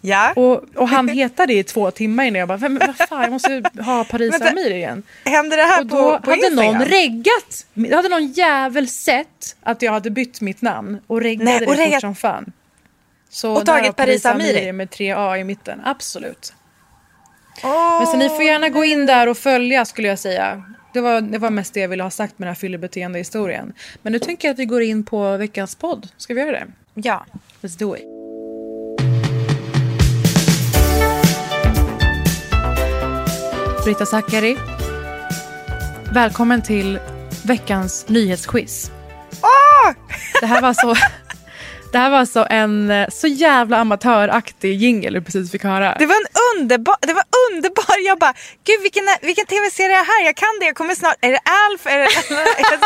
Ja. 0.00 0.32
Och, 0.36 0.64
och 0.76 0.88
han 0.88 1.08
hetade 1.18 1.52
i 1.52 1.62
två 1.64 1.90
timmar 1.90 2.24
innan 2.24 2.38
jag 2.38 2.48
bara, 2.48 2.58
"Men 2.58 2.78
vad 2.78 2.96
fan 3.08 3.22
jag 3.22 3.32
måste 3.32 3.62
ha 3.80 4.04
Paris 4.10 4.32
Vänta. 4.32 4.48
Amir 4.50 4.70
igen. 4.70 5.02
Händer 5.24 5.56
det 5.56 5.62
här 5.62 5.80
Och 5.80 5.86
då 5.86 5.96
på, 5.96 6.20
på 6.24 6.30
hade 6.30 6.46
Instagram? 6.46 6.74
någon 6.74 6.84
reggat. 6.84 7.66
Då 7.74 7.96
hade 7.96 8.08
någon 8.08 8.26
jävel 8.32 8.88
sett 8.88 9.56
att 9.62 9.82
jag 9.82 9.92
hade 9.92 10.10
bytt 10.10 10.40
mitt 10.40 10.62
namn 10.62 11.00
och 11.06 11.20
reggade 11.20 11.44
Nej, 11.44 11.66
och 11.66 11.76
det 11.76 11.90
fort 11.90 12.00
som 12.00 12.14
fan. 12.14 12.52
Så 13.28 13.52
Och 13.56 13.66
tagit 13.66 13.96
Paris 13.96 14.26
Amiri. 14.26 14.72
med 14.72 14.88
3A 14.88 15.36
i 15.40 15.44
mitten. 15.44 15.80
Absolut. 15.84 16.52
Åh. 17.64 17.98
Men 17.98 18.06
så 18.06 18.16
ni 18.16 18.28
får 18.28 18.42
gärna 18.42 18.68
gå 18.68 18.84
in 18.84 19.06
där 19.06 19.26
och 19.26 19.38
följa 19.38 19.84
skulle 19.84 20.08
jag 20.08 20.18
säga. 20.18 20.62
Det 20.92 21.00
var, 21.00 21.20
det 21.20 21.38
var 21.38 21.50
mest 21.50 21.74
det 21.74 21.80
jag 21.80 21.88
ville 21.88 22.02
ha 22.02 22.10
sagt 22.10 22.38
med 22.38 22.46
den 22.46 22.54
här 22.54 22.60
fyllebeteende-historien. 22.60 23.72
Men 24.02 24.12
nu 24.12 24.18
tänker 24.18 24.48
jag 24.48 24.52
att 24.52 24.58
vi 24.58 24.64
går 24.64 24.82
in 24.82 25.04
på 25.04 25.36
veckans 25.36 25.74
podd. 25.74 26.08
Ska 26.16 26.34
vi 26.34 26.40
göra 26.40 26.50
det? 26.52 26.66
Ja. 26.94 27.26
Let's 27.62 27.78
do 27.78 27.96
it. 27.96 28.19
Britta 33.84 34.06
Zackari. 34.06 34.56
Välkommen 36.12 36.62
till 36.62 36.98
veckans 37.44 38.08
nyhetsquiz. 38.08 38.90
Det 40.40 40.46
här 40.46 40.60
var 40.62 40.74
så... 40.74 40.96
Det 41.92 41.98
här 41.98 42.10
var 42.10 42.18
alltså 42.18 42.46
en 42.50 42.90
eh, 42.90 43.08
så 43.08 43.26
jävla 43.26 43.76
amatöraktig 43.76 44.74
jingle 44.74 45.10
du 45.10 45.22
precis 45.24 45.50
fick 45.50 45.64
höra. 45.64 45.96
Det 45.98 46.06
var 46.06 46.14
en 46.14 46.26
underbar, 46.60 46.96
det 47.00 47.12
var 47.12 47.24
underbar. 47.50 48.06
Jag 48.06 48.18
bara, 48.18 48.34
gud 48.64 48.82
vilken, 48.82 49.04
vilken 49.22 49.46
tv-serie 49.46 49.94
är 49.94 49.98
det 49.98 50.12
här? 50.12 50.24
Jag 50.24 50.36
kan 50.36 50.48
det, 50.60 50.66
jag 50.66 50.74
kommer 50.76 50.94
snart. 50.94 51.16
Är 51.20 51.30
det 51.30 51.40
Alf? 51.44 51.86
Är 51.86 51.98
det, 51.98 52.04
är 52.04 52.78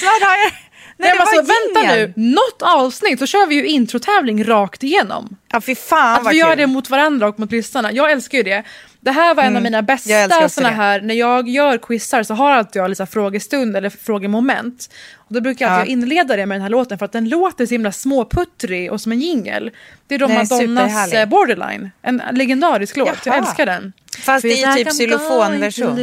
snart 0.00 0.22
har 0.22 0.36
jag... 0.36 0.52
Nej, 0.96 1.10
Nej, 1.10 1.18
alltså, 1.18 1.36
vänta 1.36 1.94
nu, 1.94 2.12
något 2.16 2.62
avsnitt 2.62 3.18
så 3.18 3.26
kör 3.26 3.46
vi 3.46 3.54
ju 3.54 3.66
introtävling 3.66 4.44
rakt 4.44 4.82
igenom. 4.82 5.36
Ja 5.52 5.60
fy 5.60 5.74
fan 5.74 6.26
Att 6.26 6.32
vi 6.32 6.38
gör 6.38 6.48
kul. 6.48 6.58
det 6.58 6.66
mot 6.66 6.90
varandra 6.90 7.28
och 7.28 7.40
mot 7.40 7.52
lyssnarna. 7.52 7.92
Jag 7.92 8.10
älskar 8.10 8.38
ju 8.38 8.44
det. 8.44 8.64
Det 9.02 9.10
här 9.10 9.34
var 9.34 9.42
en 9.42 9.56
av 9.56 9.62
mina 9.62 9.76
jag 9.78 10.22
älskar 10.22 10.40
bästa 10.40 10.48
såna 10.48 10.68
här, 10.70 11.00
när 11.00 11.14
jag 11.14 11.48
gör 11.48 11.78
quizar 11.78 12.22
så 12.22 12.34
har 12.34 12.50
alltid 12.50 12.82
jag 12.82 12.88
här 12.98 13.06
frågestund 13.06 13.76
eller 13.76 13.90
frågemoment. 13.90 14.90
Och 15.14 15.34
då 15.34 15.40
brukar 15.40 15.64
jag 15.66 15.74
alltid 15.74 15.88
Ja. 15.88 15.92
inleda 15.92 16.36
det 16.36 16.46
med 16.46 16.54
den 16.54 16.62
här 16.62 16.68
låten 16.68 16.98
för 16.98 17.04
att 17.04 17.12
den 17.12 17.28
låter 17.28 17.66
så 17.66 17.74
himla 17.74 17.92
småputtrig 17.92 18.92
och 18.92 19.00
som 19.00 19.12
en 19.12 19.20
jingel. 19.20 19.70
Det 20.06 20.14
är 20.14 20.18
då 20.18 20.26
Den 20.26 20.36
Madonnas 20.36 21.12
eh, 21.12 21.26
Borderline, 21.28 21.90
en 22.02 22.22
legendarisk 22.32 22.96
låt. 22.96 23.08
Jag 23.08 23.18
Jaha. 23.24 23.36
älskar 23.36 23.66
den. 23.66 23.92
Fast 24.18 24.42
det 24.42 24.62
är 24.62 24.74
typ 24.74 24.88
xylofonversion. 24.92 25.94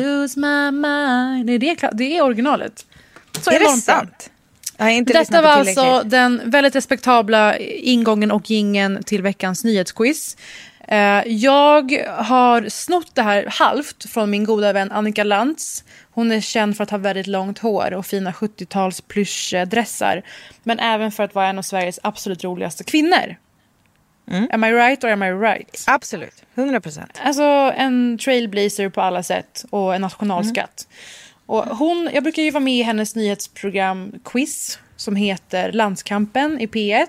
Nej, 1.45 1.57
det 1.59 1.69
är, 1.69 1.89
det 1.93 2.17
är 2.17 2.21
originalet. 2.21 2.85
Så 3.41 3.51
Är 3.51 3.59
det 3.59 3.65
sant? 3.81 4.29
Jag 4.77 5.05
Detta 5.05 5.41
var 5.41 5.49
alltså 5.49 6.01
den 6.05 6.41
väldigt 6.45 6.75
respektabla 6.75 7.57
ingången 7.57 8.31
och 8.31 8.49
gingen 8.51 9.03
till 9.03 9.21
veckans 9.21 9.63
nyhetsquiz. 9.63 10.37
Eh, 10.87 11.23
Jag 11.27 11.91
har 12.07 12.69
snott 12.69 13.15
det 13.15 13.21
här 13.21 13.45
halvt 13.49 14.09
från 14.09 14.29
min 14.29 14.43
goda 14.43 14.73
vän 14.73 14.91
Annika 14.91 15.23
Lantz. 15.23 15.83
Hon 16.11 16.31
är 16.31 16.41
känd 16.41 16.77
för 16.77 16.83
att 16.83 16.89
ha 16.89 16.97
väldigt 16.97 17.27
långt 17.27 17.59
hår 17.59 17.93
och 17.93 18.05
fina 18.05 18.31
70-tals 18.31 19.01
plyschdressar. 19.01 20.21
Men 20.63 20.79
även 20.79 21.11
för 21.11 21.23
att 21.23 21.35
vara 21.35 21.47
en 21.47 21.57
av 21.57 21.61
Sveriges 21.61 21.99
absolut 22.03 22.43
roligaste 22.43 22.83
kvinnor. 22.83 23.35
Mm. 24.31 24.47
Am 24.51 24.63
I 24.63 24.71
right 24.71 25.03
or 25.03 25.09
am 25.09 25.23
I 25.23 25.31
right? 25.31 25.83
Absolut, 25.87 26.43
100 26.55 26.81
procent. 26.81 27.19
Alltså 27.23 27.43
en 27.77 28.17
trailblazer 28.17 28.89
på 28.89 29.01
alla 29.01 29.23
sätt 29.23 29.65
och 29.69 29.95
en 29.95 30.01
nationalskatt. 30.01 30.87
Och 31.45 31.63
hon, 31.63 32.09
jag 32.13 32.23
brukar 32.23 32.41
ju 32.41 32.51
vara 32.51 32.63
med 32.63 32.73
i 32.73 32.81
hennes 32.81 33.15
nyhetsprogram 33.15 34.13
Quiz 34.25 34.79
som 34.95 35.15
heter 35.15 35.71
Landskampen 35.71 36.59
i 36.59 36.67
P1. 36.67 37.07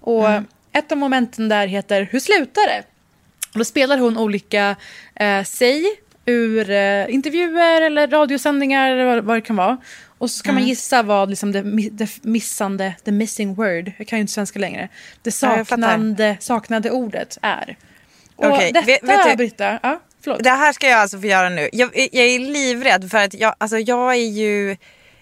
Och 0.00 0.28
ett 0.72 0.92
av 0.92 0.98
momenten 0.98 1.48
där 1.48 1.66
heter 1.66 2.08
Hur 2.10 2.20
slutar 2.20 2.66
det? 2.66 2.82
Och 3.54 3.58
då 3.58 3.64
spelar 3.64 3.98
hon 3.98 4.18
olika 4.18 4.76
eh, 5.14 5.44
säg 5.44 5.84
ur 6.26 6.70
eh, 6.70 7.14
intervjuer 7.14 7.80
eller 7.82 8.08
radiosändningar 8.08 8.90
eller 8.92 9.04
vad, 9.04 9.24
vad 9.24 9.36
det 9.36 9.40
kan 9.40 9.56
vara. 9.56 9.76
Och 10.18 10.30
så 10.30 10.38
ska 10.38 10.52
man 10.52 10.62
gissa 10.64 11.02
vad 11.02 11.30
liksom 11.30 11.52
det, 11.52 11.62
det 11.90 12.24
missande, 12.24 12.94
the 13.04 13.12
missing 13.12 13.54
word, 13.54 13.92
jag 13.98 14.06
kan 14.06 14.18
ju 14.18 14.20
inte 14.20 14.32
svenska 14.32 14.58
längre, 14.58 14.88
det 15.22 15.42
Ja, 15.42 15.64
saknande, 15.64 16.36
saknade 16.40 16.90
ordet 16.90 17.38
är. 17.42 17.76
Och 18.36 18.46
Okej, 18.46 18.72
detta, 18.72 18.86
vet- 18.86 19.02
vet 19.02 19.30
du- 19.30 19.36
Britta, 19.36 19.78
ja, 19.82 20.00
förlåt. 20.24 20.44
Det 20.44 20.50
här 20.50 20.72
ska 20.72 20.88
jag 20.88 21.00
alltså 21.00 21.20
få 21.20 21.26
göra 21.26 21.48
nu. 21.48 21.68
Jag, 21.72 21.90
jag 21.96 22.14
är 22.26 22.38
livrädd 22.38 23.10
för 23.10 23.18
att 23.18 23.34
jag, 23.34 23.54
alltså 23.58 23.78
jag 23.78 24.10
är 24.14 24.28
ju 24.30 24.76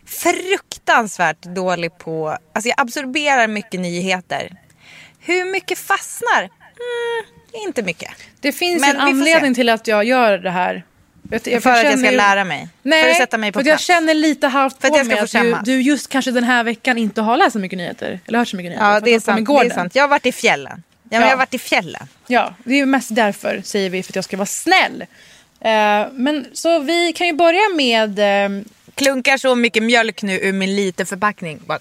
fruktansvärt 0.06 1.42
dålig 1.42 1.98
på, 1.98 2.28
alltså 2.54 2.68
jag 2.68 2.80
absorberar 2.80 3.46
mycket 3.48 3.80
nyheter. 3.80 4.52
Hur 5.20 5.44
mycket 5.52 5.78
fastnar? 5.78 6.40
Mm, 6.42 7.41
inte 7.52 7.82
mycket. 7.82 8.10
Det 8.40 8.52
finns 8.52 8.80
Men 8.80 8.90
en 8.90 9.00
anledning 9.00 9.54
till 9.54 9.68
att 9.68 9.86
jag 9.86 10.04
gör 10.04 10.38
det 10.38 10.50
här. 10.50 10.84
Jag, 11.30 11.42
för 11.62 11.70
att 11.70 11.84
jag 11.84 11.98
ska 11.98 12.10
ju- 12.10 12.16
lära 12.16 12.44
mig? 12.44 12.68
Nej, 12.82 13.02
för 13.02 13.10
att 13.10 13.16
sätta 13.16 13.38
mig 13.38 13.52
på 13.52 13.56
för 13.56 13.60
att 13.60 13.66
jag 13.66 13.80
känner 13.80 14.14
lite 14.14 14.46
halvt 14.46 14.80
För 14.80 14.88
att 14.88 14.92
på 14.92 14.98
jag 14.98 15.06
ska 15.28 15.42
mig 15.42 15.52
få 15.52 15.58
att 15.58 15.64
du, 15.64 15.72
du 15.72 15.80
just 15.82 16.08
kanske 16.08 16.30
den 16.30 16.44
här 16.44 16.64
veckan 16.64 16.98
inte 16.98 17.20
har 17.20 17.36
läst 17.36 17.52
så 17.52 17.58
mycket 17.58 17.76
nyheter. 17.78 18.20
Eller 18.26 18.38
hört 18.38 18.48
så 18.48 18.56
mycket 18.56 18.70
nyheter. 18.70 18.86
Ja, 18.86 18.96
att 18.96 19.04
det 19.04 19.14
är, 19.14 19.20
sant, 19.20 19.46
det 19.48 19.66
är 19.66 19.70
sant. 19.70 19.94
Jag 19.94 20.02
har 20.02 20.08
varit 20.08 20.26
i 20.26 20.32
fjällen. 20.32 20.82
Ja, 21.10 21.18
Ja. 21.18 21.20
Jag 21.24 21.28
har 21.30 21.36
varit 21.36 21.54
i 21.54 21.58
fjällen. 21.58 22.08
Ja, 22.26 22.54
det 22.64 22.80
är 22.80 22.86
mest 22.86 23.14
därför 23.14 23.62
säger 23.64 23.90
vi 23.90 24.02
för 24.02 24.12
att 24.12 24.16
jag 24.16 24.24
ska 24.24 24.36
vara 24.36 24.46
snäll. 24.46 25.04
Eh, 25.60 26.06
men 26.12 26.46
så 26.52 26.78
vi 26.78 27.12
kan 27.12 27.26
ju 27.26 27.32
börja 27.32 27.68
med... 27.76 28.18
eh, 28.18 28.62
Klunkar 28.94 29.36
så 29.36 29.54
mycket 29.54 29.82
mjölk 29.82 30.22
nu 30.22 30.38
ur 30.40 30.52
min 30.52 30.76
liten 30.76 31.06
förpackning. 31.06 31.60
Bara 31.66 31.78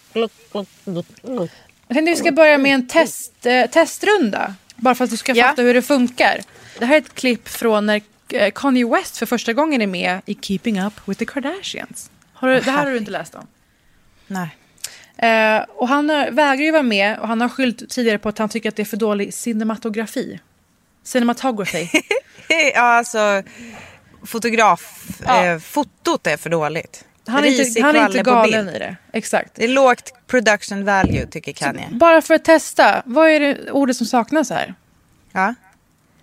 jag 1.88 1.96
tänkte 1.96 2.12
vi 2.12 2.16
ska 2.16 2.32
börja 2.32 2.58
med 2.58 2.74
en 2.74 2.88
test, 2.88 3.46
eh, 3.46 3.66
testrunda. 3.70 4.56
Bara 4.82 4.96
för 4.96 5.04
att 5.04 5.10
du 5.12 5.18
ska 5.18 5.34
Ja. 5.36 5.48
fatta 5.48 5.62
hur 5.62 5.74
det 5.74 5.82
funkar. 5.82 6.42
Det 6.80 6.86
här 6.86 6.94
är 6.96 7.02
ett 7.02 7.14
klipp 7.16 7.48
från 7.48 7.86
när 7.86 8.02
eh, 8.30 8.52
Kanye 8.56 8.86
West 8.88 9.18
för 9.18 9.26
första 9.26 9.54
gången 9.54 9.82
är 9.82 9.88
med 9.88 10.22
i 10.26 10.36
Keeping 10.42 10.82
Up 10.82 10.94
with 11.06 11.20
the 11.20 11.26
Kardashians. 11.26 12.10
Har 12.34 12.48
du, 12.50 12.60
det 12.60 12.72
här 12.72 12.86
har 12.86 12.92
du 12.92 12.98
inte 12.98 13.12
läst 13.12 13.36
om. 13.36 13.48
Nej. 14.28 14.50
Eh, 15.18 15.62
och 15.70 15.88
han 15.88 16.10
har, 16.10 16.32
vägrar 16.32 16.64
ju 16.66 16.72
vara 16.72 16.84
med 16.84 17.20
och 17.20 17.28
han 17.28 17.42
har 17.42 17.50
skyllt 17.50 17.90
tidigare 17.90 18.18
på 18.18 18.30
att 18.30 18.38
han 18.38 18.50
tycker 18.50 18.70
att 18.70 18.76
det 18.76 18.84
är 18.84 18.86
för 18.86 18.98
dålig 18.98 19.34
cinematografi. 19.34 20.40
Cinematography. 21.04 21.88
Ja, 22.76 22.82
alltså 22.82 23.44
fotograf. 24.26 25.08
Ja. 25.26 25.46
Eh, 25.46 25.60
fotot 25.60 26.28
är 26.28 26.38
för 26.38 26.50
dåligt. 26.50 27.06
Han 27.32 27.44
är 27.44 27.68
inte, 27.68 27.82
han 27.82 27.96
är 27.96 28.06
inte 28.06 28.22
galen 28.22 28.70
i 28.70 28.80
det. 28.80 28.96
Exakt. 29.14 29.56
Det 29.56 29.64
är 29.64 29.68
lågt 29.68 30.14
production 30.28 30.86
value 30.86 31.26
tycker 31.26 31.54
Kanye. 31.54 31.88
Bara 31.92 32.22
för 32.22 32.34
att 32.34 32.46
testa, 32.46 33.02
vad 33.06 33.30
är 33.30 33.40
det 33.40 33.72
ordet 33.72 33.98
som 33.98 34.06
saknas 34.06 34.50
här? 34.50 34.74
Ja. 35.32 35.56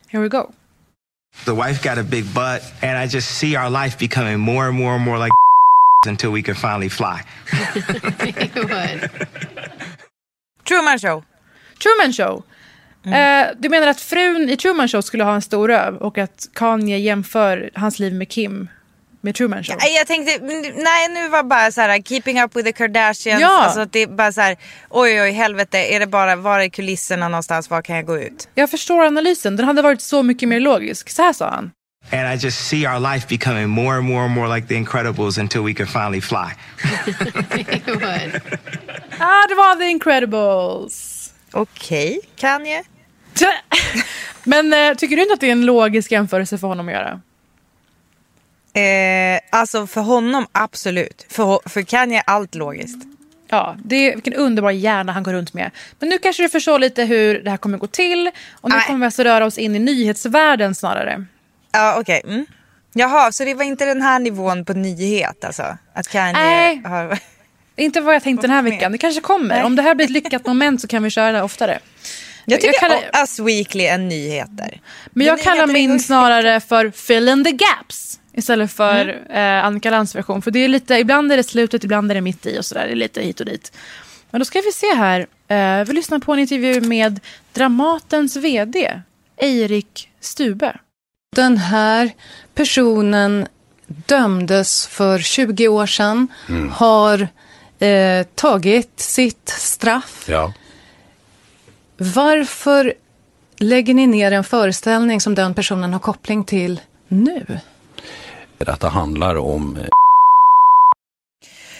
Here 0.08 0.22
we 0.22 0.28
go. 0.28 0.52
The 1.44 1.52
wife 1.52 1.88
got 1.88 1.98
a 1.98 2.02
big 2.02 2.24
butt, 2.24 2.62
and 2.82 3.04
I 3.04 3.06
just 3.16 3.38
see 3.38 3.56
our 3.56 3.70
life 3.84 3.98
becoming 3.98 4.38
more 4.38 4.66
and 4.66 4.76
more 4.76 4.94
and 4.94 5.04
more 5.04 5.18
like 5.18 5.32
until 6.08 6.30
we 6.30 6.42
can 6.42 6.54
finally 6.54 6.88
fly. 6.90 7.22
Truman 10.64 10.98
show. 10.98 11.22
Truman 11.78 12.12
Show. 12.12 12.42
Eh, 13.12 13.46
du 13.58 13.68
menar 13.68 13.86
att 13.86 14.00
frun 14.00 14.48
i 14.50 14.56
Truman 14.56 14.88
Show 14.88 15.00
skulle 15.00 15.24
ha 15.24 15.34
en 15.34 15.42
stor 15.42 15.68
röv 15.68 15.96
och 15.96 16.18
att 16.18 16.48
Kanye 16.54 16.98
jämför 16.98 17.70
hans 17.74 17.98
liv 17.98 18.14
med 18.14 18.28
Kim 18.28 18.68
med 19.20 19.34
Truman 19.34 19.64
Show? 19.64 19.76
Nej, 19.80 19.94
Jag 19.96 20.06
tänkte, 20.06 20.38
nej 20.74 21.08
nu 21.08 21.28
var 21.28 21.42
bara 21.42 21.70
så 21.72 21.80
här 21.80 22.02
keeping 22.02 22.42
up 22.42 22.56
with 22.56 22.66
the 22.66 22.72
Kardashians. 22.72 23.40
Ja. 23.40 23.64
Alltså 23.64 23.80
att 23.80 23.92
det 23.92 24.02
är 24.02 24.06
bara 24.06 24.32
så 24.32 24.40
här, 24.40 24.56
oj 24.90 25.22
oj 25.22 25.30
helvete, 25.30 25.78
är 25.78 26.00
det 26.00 26.06
bara, 26.06 26.36
var 26.36 26.60
är 26.60 26.68
kulisserna 26.68 27.28
någonstans, 27.28 27.70
var 27.70 27.82
kan 27.82 27.96
jag 27.96 28.06
gå 28.06 28.18
ut? 28.18 28.48
Jag 28.54 28.70
förstår 28.70 29.04
analysen. 29.04 29.56
Den 29.56 29.66
hade 29.66 29.82
varit 29.82 30.00
så 30.02 30.22
mycket 30.22 30.48
mer 30.48 30.60
logisk. 30.60 31.10
Så 31.10 31.22
här 31.22 31.32
sa 31.32 31.50
han. 31.50 31.70
And 32.12 32.34
I 32.34 32.44
just 32.44 32.68
see 32.68 32.86
our 32.86 33.12
life 33.12 33.26
becoming 33.28 33.68
more 33.68 33.96
and 33.96 34.04
more 34.06 34.24
and 34.24 34.34
more 34.34 34.56
like 34.56 34.68
the 34.68 34.74
Incredibles 34.74 35.38
until 35.38 35.60
we 35.62 35.74
can 35.74 35.86
finally 35.86 36.20
fly. 36.20 36.48
Ah, 39.20 39.46
det 39.48 39.54
var 39.54 39.76
The 39.76 39.84
Incredibles. 39.84 41.30
Okej, 41.52 42.20
Kanye. 42.36 42.82
Men 44.44 44.72
eh, 44.72 44.94
tycker 44.94 45.16
du 45.16 45.22
inte 45.22 45.34
att 45.34 45.40
det 45.40 45.46
är 45.48 45.52
en 45.52 45.66
logisk 45.66 46.12
jämförelse 46.12 46.58
för 46.58 46.66
honom 46.68 46.88
att 46.88 46.94
göra? 46.94 47.20
Eh, 48.78 49.40
alltså 49.50 49.86
för 49.86 50.00
honom 50.00 50.46
absolut. 50.52 51.26
För, 51.30 51.68
för 51.68 51.82
Kanye 51.82 52.22
allt 52.26 52.54
logiskt. 52.54 53.02
Ja, 53.50 53.76
det 53.84 53.96
är, 53.96 54.14
vilken 54.14 54.34
underbar 54.34 54.70
hjärna 54.70 55.12
han 55.12 55.22
går 55.22 55.32
runt 55.32 55.54
med. 55.54 55.70
Men 55.98 56.08
nu 56.08 56.18
kanske 56.18 56.42
du 56.42 56.48
förstår 56.48 56.78
lite 56.78 57.04
hur 57.04 57.40
det 57.40 57.50
här 57.50 57.56
kommer 57.56 57.78
gå 57.78 57.86
till. 57.86 58.30
Och 58.52 58.70
nu 58.70 58.76
Nej. 58.76 58.86
kommer 58.86 58.98
vi 58.98 59.04
alltså 59.04 59.22
röra 59.22 59.46
oss 59.46 59.58
in 59.58 59.76
i 59.76 59.78
nyhetsvärlden 59.78 60.74
snarare. 60.74 61.24
Ja 61.72 61.96
okej. 62.00 62.22
Mm. 62.24 62.46
Jaha, 62.92 63.32
så 63.32 63.44
det 63.44 63.54
var 63.54 63.64
inte 63.64 63.84
den 63.84 64.02
här 64.02 64.18
nivån 64.18 64.64
på 64.64 64.72
nyhet 64.72 65.44
alltså? 65.44 65.78
Att 65.94 66.08
Kanye 66.08 66.32
Nej. 66.32 66.82
har... 66.84 67.18
Inte 67.76 68.00
vad 68.00 68.14
jag 68.14 68.22
tänkte 68.22 68.46
den 68.46 68.56
här 68.56 68.62
veckan. 68.62 68.92
Det 68.92 68.98
kanske 68.98 69.20
kommer. 69.20 69.54
Nej. 69.54 69.64
Om 69.64 69.76
det 69.76 69.82
här 69.82 69.94
blir 69.94 70.04
ett 70.04 70.10
lyckat 70.10 70.46
moment 70.46 70.80
så 70.80 70.88
kan 70.88 71.02
vi 71.02 71.10
köra 71.10 71.32
det 71.32 71.42
oftare. 71.42 71.78
Jag 72.44 72.60
tycker 72.60 72.78
kallar, 72.78 73.10
Us 73.20 73.38
Weekly 73.38 73.84
är 73.84 73.98
nyheter. 73.98 74.80
men 75.10 75.26
jag 75.26 75.36
Men 75.36 75.44
kallar 75.44 75.66
min 75.66 76.00
snarare 76.00 76.60
för 76.60 76.90
fill 76.90 77.28
in 77.28 77.44
the 77.44 77.52
gaps. 77.52 78.20
Istället 78.32 78.72
för 78.72 79.26
eh, 79.30 79.64
Annika 79.64 79.90
Lantz 79.90 80.14
version. 80.14 80.42
För 80.42 80.50
det 80.50 80.58
är 80.58 80.68
lite, 80.68 80.94
ibland 80.94 81.32
är 81.32 81.36
det 81.36 81.42
slutet, 81.42 81.84
ibland 81.84 82.10
är 82.10 82.14
det 82.14 82.20
mitt 82.20 82.46
i 82.46 82.58
och 82.58 82.64
sådär. 82.64 82.86
Det 82.86 82.92
är 82.92 82.96
lite 82.96 83.22
hit 83.22 83.40
och 83.40 83.46
dit. 83.46 83.72
Men 84.30 84.38
då 84.38 84.44
ska 84.44 84.60
vi 84.60 84.72
se 84.72 84.94
här. 84.94 85.26
Eh, 85.48 85.86
vi 85.86 85.92
lyssnar 85.92 86.18
på 86.18 86.32
en 86.32 86.38
intervju 86.38 86.80
med 86.80 87.20
Dramatens 87.52 88.36
vd, 88.36 89.00
Eirik 89.36 90.08
Stube. 90.20 90.76
Den 91.36 91.56
här 91.56 92.10
personen 92.54 93.46
dömdes 93.86 94.86
för 94.86 95.18
20 95.18 95.68
år 95.68 95.86
sedan, 95.86 96.28
har 96.72 97.28
eh, 97.78 98.26
tagit 98.34 99.00
sitt 99.00 99.48
straff. 99.48 100.24
Ja. 100.28 100.52
Varför 101.96 102.94
lägger 103.56 103.94
ni 103.94 104.06
ner 104.06 104.32
en 104.32 104.44
föreställning 104.44 105.20
som 105.20 105.34
den 105.34 105.54
personen 105.54 105.92
har 105.92 106.00
koppling 106.00 106.44
till 106.44 106.80
nu? 107.08 107.58
Detta 108.58 108.88
handlar 108.88 109.36
om 109.36 109.76
eh, 109.76 109.86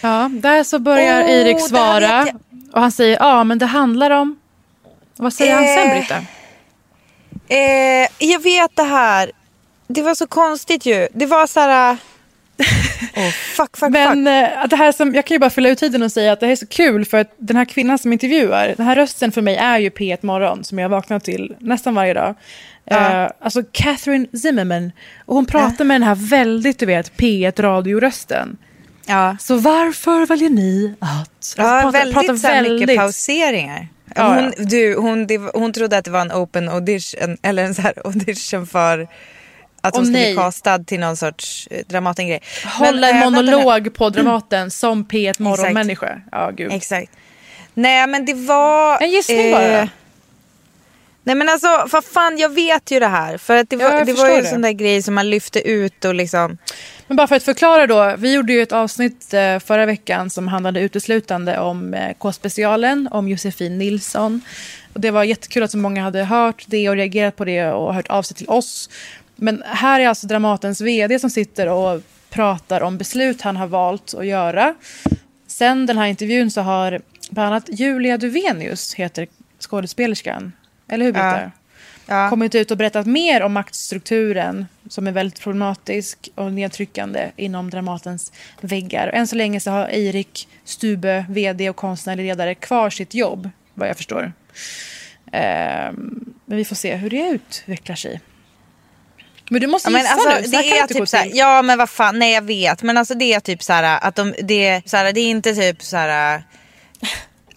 Ja, 0.01 0.31
där 0.33 0.64
så 0.64 0.79
börjar 0.79 1.25
det 1.27 1.53
här 1.53 1.59
svara. 1.59 2.27
Och 2.73 2.81
han 2.81 2.93
säger, 2.93 3.17
ja 3.21 3.45
men 3.45 3.59
det 3.59 3.67
handlar 3.67 4.11
om... 4.11 4.38
Vad 5.17 5.33
säger 5.33 5.55
han 5.55 5.64
sen 5.64 5.88
Eh, 5.91 5.99
Britta? 5.99 6.17
Eh, 7.49 8.29
jag 8.31 8.43
vet 8.43 8.77
det 8.77 8.83
här. 8.83 9.31
Det 9.88 10.03
var 10.03 10.14
så 10.14 10.27
konstigt 10.27 10.87
ju. 10.87 11.09
Det 11.14 11.27
var 11.27 11.47
så 11.47 11.61
här... 11.61 11.97
Oh, 13.17 13.31
fuck, 13.31 13.77
fuck, 13.77 13.91
Men 13.91 14.25
fuck. 14.25 14.33
eh, 14.53 14.62
att 14.62 14.71
det 14.71 14.77
här 14.77 14.93
som, 14.93 15.14
jag 15.14 15.25
kan 15.27 15.35
ju 15.35 15.38
bara 15.38 15.51
fylla 15.51 15.69
ut 15.69 15.79
tiden 15.79 16.03
och 16.03 16.12
säga 16.12 16.33
att 16.33 16.41
det 16.41 16.47
här 16.47 16.53
är 16.53 16.57
så 16.57 16.67
kul 16.67 17.05
för 17.05 17.19
att 17.19 17.35
den 17.38 17.57
här 17.57 17.64
kvinnan 17.64 17.99
som 17.99 18.12
intervjuar, 18.12 18.75
den 18.77 18.87
här 18.87 18.95
rösten 18.97 19.33
för 19.33 19.43
mig 19.43 19.57
är 19.57 19.79
ju 19.79 19.91
P1 19.91 20.19
Morgon 20.27 20.64
som 20.64 20.79
jag 20.79 20.88
vaknar 20.88 21.19
till 21.19 21.57
nästan 21.59 21.95
varje 21.95 22.14
dag. 22.14 22.35
Eh, 22.90 23.31
alltså 23.40 23.62
Catherine 23.72 24.27
Zimmerman. 24.38 24.92
Och 25.27 25.35
hon 25.35 25.46
pratar 25.46 25.85
med 25.85 25.94
den 25.94 26.09
här 26.09 26.14
väldigt, 26.14 26.79
du 26.79 26.87
vet, 26.87 27.12
P1 27.16 27.62
radiorösten. 27.62 28.57
Ja, 29.07 29.37
Så 29.40 29.57
varför 29.57 30.27
väljer 30.27 30.51
ni 30.51 30.94
att... 30.98 31.09
Alltså, 31.11 31.61
ja 31.62 31.81
prata- 31.83 31.90
väldigt, 31.90 32.14
prata 32.14 32.48
här 32.48 32.62
mycket 32.70 32.96
pauseringar. 32.96 33.88
Ja, 34.14 34.35
hon, 34.35 34.66
du, 34.66 34.96
hon, 34.96 35.27
det, 35.27 35.37
hon 35.55 35.72
trodde 35.72 35.98
att 35.98 36.05
det 36.05 36.11
var 36.11 36.20
en 36.20 36.33
open 36.33 36.68
audition, 36.68 37.37
eller 37.42 37.64
en 37.64 37.74
så 37.74 37.83
här 37.83 37.92
audition 38.05 38.66
för 38.66 39.09
att 39.81 39.94
hon 39.96 40.03
Åh, 40.03 40.07
skulle 40.07 40.24
bli 40.24 40.35
castad 40.35 40.79
till 40.79 41.01
någon 41.01 41.16
sorts 41.16 41.68
eh, 41.70 41.85
Dramaten-grej. 41.88 42.40
Hålla 42.79 43.09
en 43.11 43.16
eh, 43.16 43.31
nu. 43.31 43.37
monolog 43.37 43.94
på 43.94 44.11
Dramaten 44.11 44.70
som 44.70 45.05
P1 45.05 45.42
Morgon-människa. 45.42 46.20
Ja, 46.33 46.51
gud. 46.51 46.72
Exakt. 46.72 47.12
Nej 47.74 48.07
men 48.07 48.24
det 48.24 48.35
var... 48.35 48.92
eh, 48.92 49.03
En 49.03 49.11
gissning 49.11 49.53
bara. 49.53 49.88
Nej 51.29 51.35
men 51.35 51.49
alltså, 51.49 51.87
vad 51.93 52.05
fan 52.05 52.38
jag 52.38 52.49
vet 52.49 52.91
ju 52.91 53.01
det 53.01 53.07
här. 53.07 53.38
För 53.38 53.57
att 53.57 53.71
det 53.71 53.77
Ja, 53.77 53.88
var, 53.88 53.99
jag 53.99 54.07
det 54.07 54.12
var 54.12 54.29
ju 54.29 54.35
en 54.35 54.47
sån 54.47 54.62
där 54.62 54.73
grej 54.73 55.03
som 55.03 55.14
man 55.14 55.31
lyfte 55.31 55.69
ut 55.69 56.05
och 56.05 56.14
liksom... 56.14 56.59
Men 57.07 57.17
bara 57.17 57.27
för 57.27 57.37
att 57.37 57.43
förklara 57.43 57.87
då. 57.87 58.14
Vi 58.19 58.35
gjorde 58.35 58.53
ju 58.53 58.62
ett 58.62 58.73
avsnitt 58.73 59.35
eh, 59.35 59.59
förra 59.59 59.87
veckan 59.87 60.31
som 60.31 60.49
handlade 60.49 60.81
uteslutande 60.81 61.59
om 61.59 61.95
eh, 61.95 62.14
K-specialen, 62.19 63.09
om 63.11 63.29
Josefin 63.29 63.79
Nilsson. 63.79 64.41
Och 64.93 65.01
det 65.01 65.11
var 65.11 65.25
jättekul 65.25 65.62
att 65.62 65.71
så 65.71 65.79
många 65.79 66.03
hade 66.03 66.25
hört 66.25 66.64
det 66.67 66.88
och 66.88 66.97
reagerat 66.97 67.37
på 67.37 67.45
det 67.45 67.67
och 67.67 67.95
hört 67.95 68.09
av 68.09 68.23
sig 68.23 68.37
till 68.37 68.49
oss. 68.49 68.91
Men 69.37 69.62
här 69.67 70.01
är 70.01 70.09
alltså 70.09 70.27
Dramatens 70.27 70.81
vd 70.81 71.19
som 71.19 71.31
sitter 71.31 71.69
och 71.69 72.03
pratar 72.31 72.81
om 72.81 72.99
beslut 72.99 73.43
han 73.43 73.57
har 73.57 73.67
valt 73.67 74.14
att 74.14 74.27
göra. 74.27 74.75
Sen 75.47 75.87
den 75.87 75.99
här 75.99 76.07
intervjun 76.07 76.51
så 76.51 76.61
har 76.61 77.01
bland 77.31 77.47
annat 77.47 77.64
Julia 77.69 78.17
Duvenius, 78.17 78.95
heter 78.95 79.27
skådespelerskan. 79.61 80.53
Eller 80.88 81.05
hur 81.05 81.12
Britta? 81.12 81.51
Ja. 82.07 82.31
kommit 82.31 82.55
ut 82.55 82.70
och 82.70 82.77
berättat 82.77 83.07
mer 83.07 83.42
om 83.42 83.53
maktstrukturen 83.53 84.66
som 84.88 85.07
är 85.07 85.12
väldigt 85.12 85.40
problematisk 85.40 86.29
och 86.35 86.53
nedtryckande 86.53 87.31
inom 87.37 87.70
Dramatens 87.70 88.33
väggar. 88.61 89.09
Och 89.09 89.14
än 89.14 89.27
så 89.27 89.37
länge 89.37 89.61
så 89.61 89.70
har 89.70 89.87
Eirik 89.87 90.48
Stube, 90.64 91.27
vd 91.29 91.70
och 91.70 91.77
konstnärlig 91.77 92.24
ledare, 92.24 92.55
kvar 92.55 92.90
sitt 92.90 93.14
jobb, 93.14 93.51
vad 93.74 93.88
jag 93.88 93.96
förstår. 93.96 94.33
Ehm, 95.33 96.35
men 96.44 96.59
vi 96.59 96.64
får 96.64 96.77
se 96.77 96.94
hur 96.94 97.11
det 97.11 97.29
utvecklar 97.29 97.96
sig. 97.96 98.20
Men 99.51 99.61
du 99.61 99.66
måste 99.66 99.88
Ja, 99.88 99.92
men 99.92 100.01
gissa 100.01 100.14
alltså, 100.14 100.29
nu. 100.29 100.44
Så 100.44 100.57
här 100.57 100.62
det 100.62 100.79
är 100.79 100.87
typ 100.87 101.09
såhär, 101.09 101.24
till. 101.24 101.37
ja 101.37 101.62
men 101.62 101.79
vad 101.79 101.90
fan, 101.90 102.18
nej 102.18 102.33
jag 102.33 102.42
vet. 102.42 102.83
Men 102.83 102.96
alltså 102.96 103.14
det 103.14 103.35
är 103.35 103.40
typ 103.40 103.62
såhär 103.62 103.98
att 104.03 104.14
de, 104.14 104.35
det, 104.42 104.66
är, 104.66 104.83
såhär, 104.87 105.12
det 105.12 105.20
är 105.20 105.31
inte 105.31 105.55
typ 105.55 105.83
såhär 105.83 106.42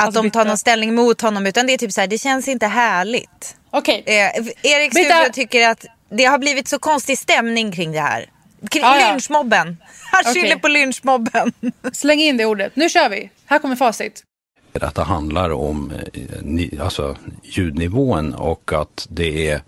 att 0.01 0.07
Alltså, 0.07 0.21
de 0.21 0.31
tar 0.31 0.45
någon 0.45 0.57
ställning 0.57 0.95
mot 0.95 1.21
honom 1.21 1.45
utan 1.45 1.67
det 1.67 1.73
är 1.73 1.77
typ 1.77 1.91
såhär, 1.91 2.07
det 2.07 2.17
känns 2.17 2.47
inte 2.47 2.67
härligt. 2.67 3.55
Okej, 3.69 4.03
Eh, 4.05 4.71
Erik 4.71 4.91
Stube 4.91 5.29
tycker 5.33 5.69
att 5.69 5.85
det 6.09 6.25
har 6.25 6.37
blivit 6.37 6.67
så 6.67 6.79
konstig 6.79 7.17
stämning 7.17 7.71
kring 7.71 7.91
det 7.91 7.99
här. 7.99 8.25
Kring 8.69 8.83
ja. 8.83 9.09
lynchmobben. 9.11 9.77
Han 10.11 10.23
Okej. 10.25 10.33
skyller 10.33 10.55
på 10.55 10.67
lynchmobben. 10.67 11.53
släng 11.93 12.19
in 12.19 12.37
det 12.37 12.45
ordet. 12.45 12.75
Nu 12.75 12.89
kör 12.89 13.09
vi. 13.09 13.29
Här 13.45 13.59
kommer 13.59 13.75
facit. 13.75 14.23
detta 14.71 15.03
handlar 15.03 15.49
om 15.49 15.93
eh, 16.13 16.83
alltså, 16.83 17.17
ljudnivån 17.43 18.33
och 18.33 18.73
att 18.73 19.07
det 19.09 19.49
är 19.49 19.61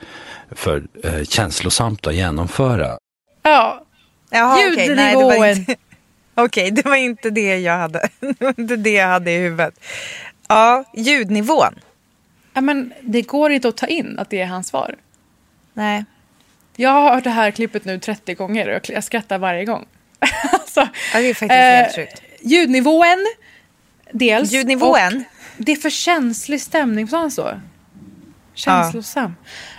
för 0.52 0.84
eh, 1.04 1.24
känslosamt 1.24 2.08
att 2.08 2.16
genomföra. 2.16 2.98
Ja, 3.44 3.86
Jaha, 4.30 4.58
okej, 4.72 4.96
nej, 4.96 5.78
Okej, 6.36 6.72
det 6.72 6.86
var 6.86 6.96
inte 6.96 7.30
det 7.30 7.58
jag 7.60 7.78
hade. 7.78 8.10
Det 8.20 8.42
var 8.42 8.54
inte 8.58 8.76
det 8.76 8.94
jag 8.94 9.08
hade 9.08 9.32
i 9.32 9.38
huvudet. 9.38 9.80
Ja, 10.48 10.84
ljudnivån. 10.94 11.80
ja 12.54 12.62
men 12.62 12.94
det 13.02 13.22
går 13.22 13.52
inte 13.52 13.68
att 13.68 13.78
ta 13.78 13.88
in 13.88 14.20
att 14.20 14.30
det 14.30 14.42
är 14.42 14.46
hans 14.46 14.68
svar. 14.68 14.96
Nej. 15.74 16.06
Jag 16.76 16.90
har 16.90 17.16
hört 17.16 17.24
det 17.24 17.30
här 17.30 17.52
klippet 17.52 17.86
nu 17.86 18.00
30 18.00 18.34
gånger 18.34 18.70
och 18.70 18.90
jag 18.90 19.04
skrattar 19.04 19.38
varje 19.38 19.66
gång. 19.66 19.86
alltså, 20.52 20.88
Ja, 21.14 21.20
det 21.20 21.30
är 21.30 21.34
faktiskt 21.34 21.52
helt 21.52 21.96
sjukt. 21.96 22.22
Ljudnivån, 22.42 23.26
dels. 24.12 24.52
Ljudnivån? 24.52 25.24
Det 25.58 25.72
är 25.72 25.76
för 25.76 25.90
känslig 25.90 26.62
stämning, 26.62 27.08
sa 27.08 27.20
han 27.20 27.32
så? 27.32 27.50
Känslosam. 28.54 29.36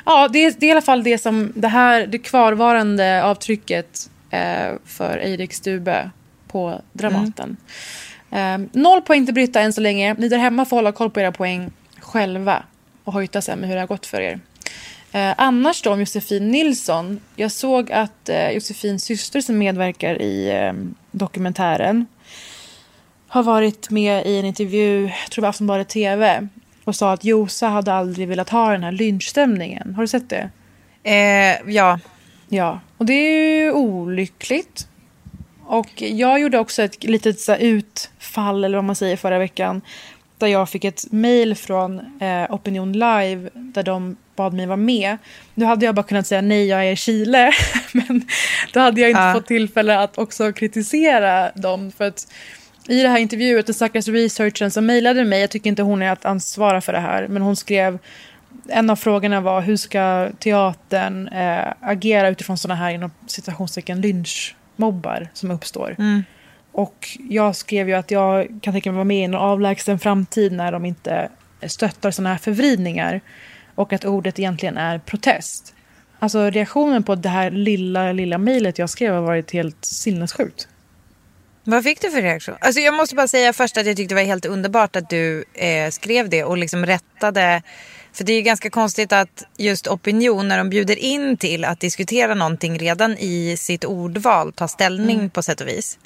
Ja, 0.07 0.29
det, 0.29 0.45
är, 0.45 0.55
det 0.59 0.67
är 0.67 0.69
i 0.69 0.73
alla 0.73 0.81
fall 0.83 1.05
det 1.05 1.19
som 1.19 1.53
det 1.57 1.69
här, 1.69 2.07
det 2.07 2.19
kvarvarande 2.19 3.25
avtrycket 3.25 4.11
eh, 4.31 4.73
för 4.85 5.19
Eirik 5.19 5.53
Stube 5.53 6.11
på 6.55 6.81
Dramaten. 6.93 7.57
Eh, 8.31 8.59
noll 8.73 9.03
poäng 9.03 9.25
till 9.27 9.35
Britta 9.35 9.61
än 9.61 9.73
så 9.73 9.81
länge. 9.81 10.15
Ni 10.19 10.29
där 10.29 10.39
hemma 10.39 10.65
får 10.65 10.77
hålla 10.77 10.93
koll 10.93 11.11
på 11.11 11.21
era 11.21 11.33
poäng 11.33 11.71
själva 11.99 12.63
och 13.05 13.13
hojta 13.13 13.43
sen 13.43 13.59
med 13.59 13.69
hur 13.69 13.77
det 13.77 13.83
har 13.83 13.87
gått 13.89 14.07
för 14.07 14.21
er. 14.21 14.41
Eh, 15.13 15.35
annars 15.37 15.83
då 15.83 15.93
om 15.93 16.01
Josefin 16.01 16.49
Nilsson. 16.49 17.21
Jag 17.37 17.53
såg 17.53 17.93
att 17.93 18.29
eh, 18.29 18.51
Josefins 18.51 19.05
syster 19.05 19.41
som 19.41 19.59
medverkar 19.59 20.23
i 20.23 20.51
eh, 20.51 20.73
dokumentären 21.11 22.07
har 23.29 23.43
varit 23.43 23.91
med 23.91 24.27
i 24.27 24.39
en 24.39 24.45
intervju, 24.45 25.03
jag 25.03 25.31
tror 25.31 25.43
det 25.43 25.47
var 25.47 25.49
Aftonbladet 25.49 25.89
TV, 25.89 26.49
och 26.85 26.97
sa 26.97 27.13
att 27.13 27.25
Josa 27.25 27.69
hade 27.69 27.93
aldrig 27.93 28.29
velat 28.29 28.51
ha 28.51 28.73
den 28.73 28.83
här 28.83 28.93
lynchstämningen. 28.93 29.95
Har 29.95 30.03
du 30.03 30.09
sett 30.09 30.31
det? 30.31 30.51
Eh, 31.03 31.73
ja. 31.75 31.99
Ja, 32.49 32.81
och 32.97 33.07
det 33.07 33.13
är 33.13 33.57
ju 33.57 33.73
olyckligt. 33.73 34.89
Och 35.67 36.03
jag 36.03 36.41
gjorde 36.41 36.59
också 36.59 36.83
ett 36.83 37.05
litet 37.05 37.41
så 37.41 37.57
utfall, 37.57 38.65
eller 38.65 38.79
vad 38.79 38.85
man 38.85 38.97
säger, 38.97 39.17
förra 39.17 39.39
veckan. 39.39 39.81
Där 40.39 40.47
jag 40.47 40.69
fick 40.69 40.85
ett 40.85 41.13
mail 41.13 41.55
från 41.55 42.21
eh, 42.21 42.55
Opinion 42.55 42.93
Live 42.93 43.51
där 43.55 43.83
de 43.83 44.17
bad 44.37 44.53
mig 44.55 44.67
vara 44.67 44.77
med. 44.77 45.17
Nu 45.55 45.65
hade 45.65 45.87
jag 45.87 45.95
bara 45.95 46.03
kunnat 46.07 46.27
säga 46.27 46.41
nej, 46.41 46.67
jag 46.67 46.87
är 46.87 46.93
i 46.93 46.97
Chile. 46.97 47.53
Men 47.93 48.27
då 48.73 48.81
hade 48.81 49.01
jag 49.01 49.11
inte 49.11 49.23
Ja. 49.23 49.35
fått 49.35 49.47
tillfälle 49.47 49.99
att 49.99 50.19
också 50.19 50.53
kritisera 50.53 51.51
dem. 51.55 51.93
För 51.97 52.05
att 52.05 52.27
i 52.89 53.03
det 53.03 53.09
här 53.09 53.19
intervjuet, 53.19 53.67
den 53.67 53.75
stackars 53.75 54.09
researchen 54.09 54.71
som 54.71 54.87
mejlade 54.87 55.25
mig, 55.25 55.41
jag 55.41 55.51
tycker 55.51 55.71
inte 55.71 55.83
hon 55.83 56.03
är 56.03 56.11
att 56.11 56.25
ansvara 56.25 56.81
för 56.81 56.93
det 56.93 57.01
här, 57.01 57.29
men 57.29 57.43
hon 57.43 57.57
skrev 57.57 57.99
en 58.69 58.91
av 58.91 58.97
frågorna 58.97 59.41
var 59.41 59.61
hur 59.61 59.77
ska 59.77 60.29
teatern 60.39 61.29
eh, 61.29 61.73
agera 61.81 62.29
utifrån 62.29 62.59
sådana 62.59 62.81
här 62.81 62.91
inom 62.91 63.11
citationstecken 63.27 64.01
lynchmobbar 64.77 65.29
som 65.33 65.51
uppstår. 65.51 65.97
Och 66.73 67.09
jag 67.29 67.57
skrev 67.57 67.89
ju 67.89 67.95
att 67.95 68.11
jag 68.11 68.49
kan 68.63 68.73
tänka 68.75 68.91
mig 68.91 68.97
vara 68.97 69.05
med 69.05 69.21
i 69.21 69.23
en 69.23 69.35
avlägsen 69.35 69.99
framtid 69.99 70.53
när 70.53 70.73
de 70.73 70.85
inte 70.85 71.29
stöttar 71.67 72.11
sådana 72.11 72.31
här 72.31 72.39
förvridningar. 72.39 73.21
Och 73.75 73.93
att 73.93 74.05
ordet 74.05 74.39
egentligen 74.39 74.77
är 74.77 74.99
protest. 74.99 75.75
Alltså 76.19 76.51
reaktionen 76.51 77.03
på 77.03 77.15
det 77.15 77.29
här 77.29 77.51
lilla, 77.51 78.13
lilla 78.13 78.39
mejlet 78.39 78.79
jag 78.79 78.91
skrev 78.91 79.15
har 79.15 79.23
varit 79.23 79.51
helt 79.51 79.85
sinnessjukt. 79.85 80.69
Vad 81.65 81.85
fick 81.85 82.01
du 82.01 82.11
för 82.11 82.23
reaktion? 82.23 82.57
Alltså 82.61 82.81
jag 82.81 82.95
måste 82.95 83.15
bara 83.15 83.29
säga 83.29 83.53
först 83.53 83.77
att 83.77 83.87
jag 83.87 83.97
tyckte 83.97 84.15
det 84.15 84.21
var 84.21 84.27
helt 84.27 84.47
underbart 84.47 84.97
att 84.97 85.11
du 85.11 85.45
eh, 85.55 85.91
skrev 85.91 86.29
det 86.29 86.45
och 86.45 86.59
liksom 86.59 86.87
rättade. 86.87 87.63
För 88.15 88.25
det 88.25 88.33
är 88.33 88.37
ju 88.37 88.43
ganska 88.43 88.71
konstigt 88.71 89.13
att 89.13 89.45
just 89.57 89.89
opinion 89.89 90.49
när 90.49 90.59
de 90.59 90.71
bjuder 90.71 90.99
in 90.99 91.37
till 91.37 91.65
att 91.65 91.81
diskutera 91.81 92.35
någonting 92.35 92.79
redan 92.79 93.19
i 93.19 93.57
sitt 93.59 93.85
ordval 93.85 94.53
tar 94.53 94.67
ställning 94.67 95.31
på 95.31 95.43
sätt 95.43 95.61
och 95.61 95.69
vis. 95.69 95.99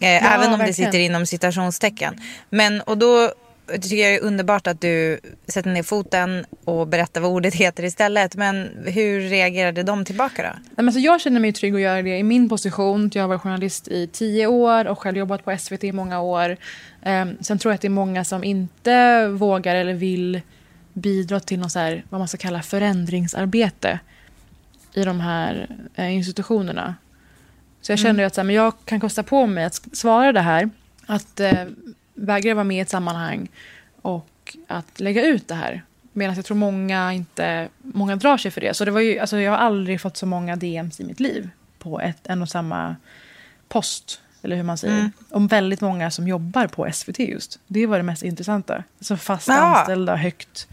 Eh, 0.00 0.34
även 0.34 0.46
om 0.46 0.52
det 0.52 0.64
verkligen. 0.64 0.74
sitter 0.74 0.98
inom 0.98 1.26
citationstecken. 1.26 2.20
Men 2.50 2.80
och 2.80 2.98
då 2.98 3.32
tycker 3.72 3.96
jag 3.96 4.12
det 4.12 4.16
är 4.16 4.22
underbart 4.22 4.66
att 4.66 4.80
du 4.80 5.20
sätter 5.48 5.70
ner 5.70 5.82
foten 5.82 6.44
och 6.64 6.86
berättar 6.88 7.20
vad 7.20 7.30
ordet 7.30 7.54
heter 7.54 7.84
istället. 7.84 8.36
Men 8.36 8.68
hur 8.86 9.20
reagerade 9.20 9.82
de 9.82 10.04
tillbaka 10.04 10.42
då? 10.42 10.48
Nej, 10.76 10.84
men 10.84 10.92
så 10.92 11.00
jag 11.00 11.20
känner 11.20 11.40
mig 11.40 11.52
trygg 11.52 11.74
att 11.74 11.80
göra 11.80 12.02
det 12.02 12.18
i 12.18 12.22
min 12.22 12.48
position. 12.48 13.10
Jag 13.14 13.22
har 13.22 13.28
varit 13.28 13.40
journalist 13.40 13.88
i 13.88 14.06
tio 14.06 14.46
år 14.46 14.84
och 14.84 14.98
själv 14.98 15.16
jobbat 15.18 15.44
på 15.44 15.56
SVT 15.58 15.84
i 15.84 15.92
många 15.92 16.20
år. 16.20 16.56
Ehm, 17.02 17.36
sen 17.40 17.58
tror 17.58 17.72
jag 17.72 17.74
att 17.74 17.82
det 17.82 17.88
är 17.88 17.90
många 17.90 18.24
som 18.24 18.44
inte 18.44 19.26
vågar 19.28 19.74
eller 19.74 19.94
vill 19.94 20.40
bidra 20.98 21.40
till 21.40 21.58
något 21.58 21.72
så 21.72 21.78
här, 21.78 22.04
vad 22.10 22.20
man 22.20 22.28
ska 22.28 22.36
kalla 22.38 22.62
förändringsarbete 22.62 23.98
i 24.94 25.04
de 25.04 25.20
här 25.20 25.68
eh, 25.94 26.14
institutionerna. 26.14 26.94
Så 27.80 27.92
jag 27.92 27.98
känner 27.98 28.20
ju 28.22 28.26
att 28.26 28.34
så 28.34 28.40
här, 28.40 28.46
men 28.46 28.54
jag 28.54 28.72
kan 28.84 29.00
kosta 29.00 29.22
på 29.22 29.46
mig 29.46 29.64
att 29.64 29.96
svara 29.96 30.32
det 30.32 30.40
här. 30.40 30.70
Att 31.06 31.40
eh, 31.40 31.64
vägra 32.14 32.54
vara 32.54 32.64
med 32.64 32.76
i 32.76 32.80
ett 32.80 32.88
sammanhang 32.90 33.48
och 34.02 34.56
att 34.66 35.00
lägga 35.00 35.22
ut 35.26 35.48
det 35.48 35.54
här. 35.54 35.82
Medan 36.12 36.36
jag 36.36 36.44
tror 36.44 36.56
många 36.56 37.12
inte 37.12 37.68
många 37.82 38.16
drar 38.16 38.36
sig 38.36 38.50
för 38.50 38.60
det. 38.60 38.74
Så 38.74 38.84
det 38.84 38.90
var 38.90 39.00
ju, 39.00 39.18
alltså 39.18 39.38
jag 39.40 39.50
har 39.52 39.58
aldrig 39.58 40.00
fått 40.00 40.16
så 40.16 40.26
många 40.26 40.56
DMs 40.56 41.00
i 41.00 41.04
mitt 41.04 41.20
liv 41.20 41.50
på 41.78 42.00
ett, 42.00 42.26
en 42.26 42.42
och 42.42 42.48
samma 42.48 42.96
post. 43.68 44.20
Eller 44.42 44.56
hur 44.56 44.62
man 44.62 44.78
säger. 44.78 45.10
Om 45.30 45.46
väldigt 45.46 45.80
många 45.80 46.10
som 46.10 46.28
jobbar 46.28 46.66
på 46.66 46.88
SVT 46.92 47.18
just. 47.18 47.58
Det 47.66 47.86
var 47.86 47.96
det 47.96 48.02
mest 48.02 48.22
intressanta. 48.22 48.84
Alltså 48.98 49.16
fast 49.16 49.48
Ja. 49.48 49.54
anställda, 49.78 50.16
högt, 50.16 50.68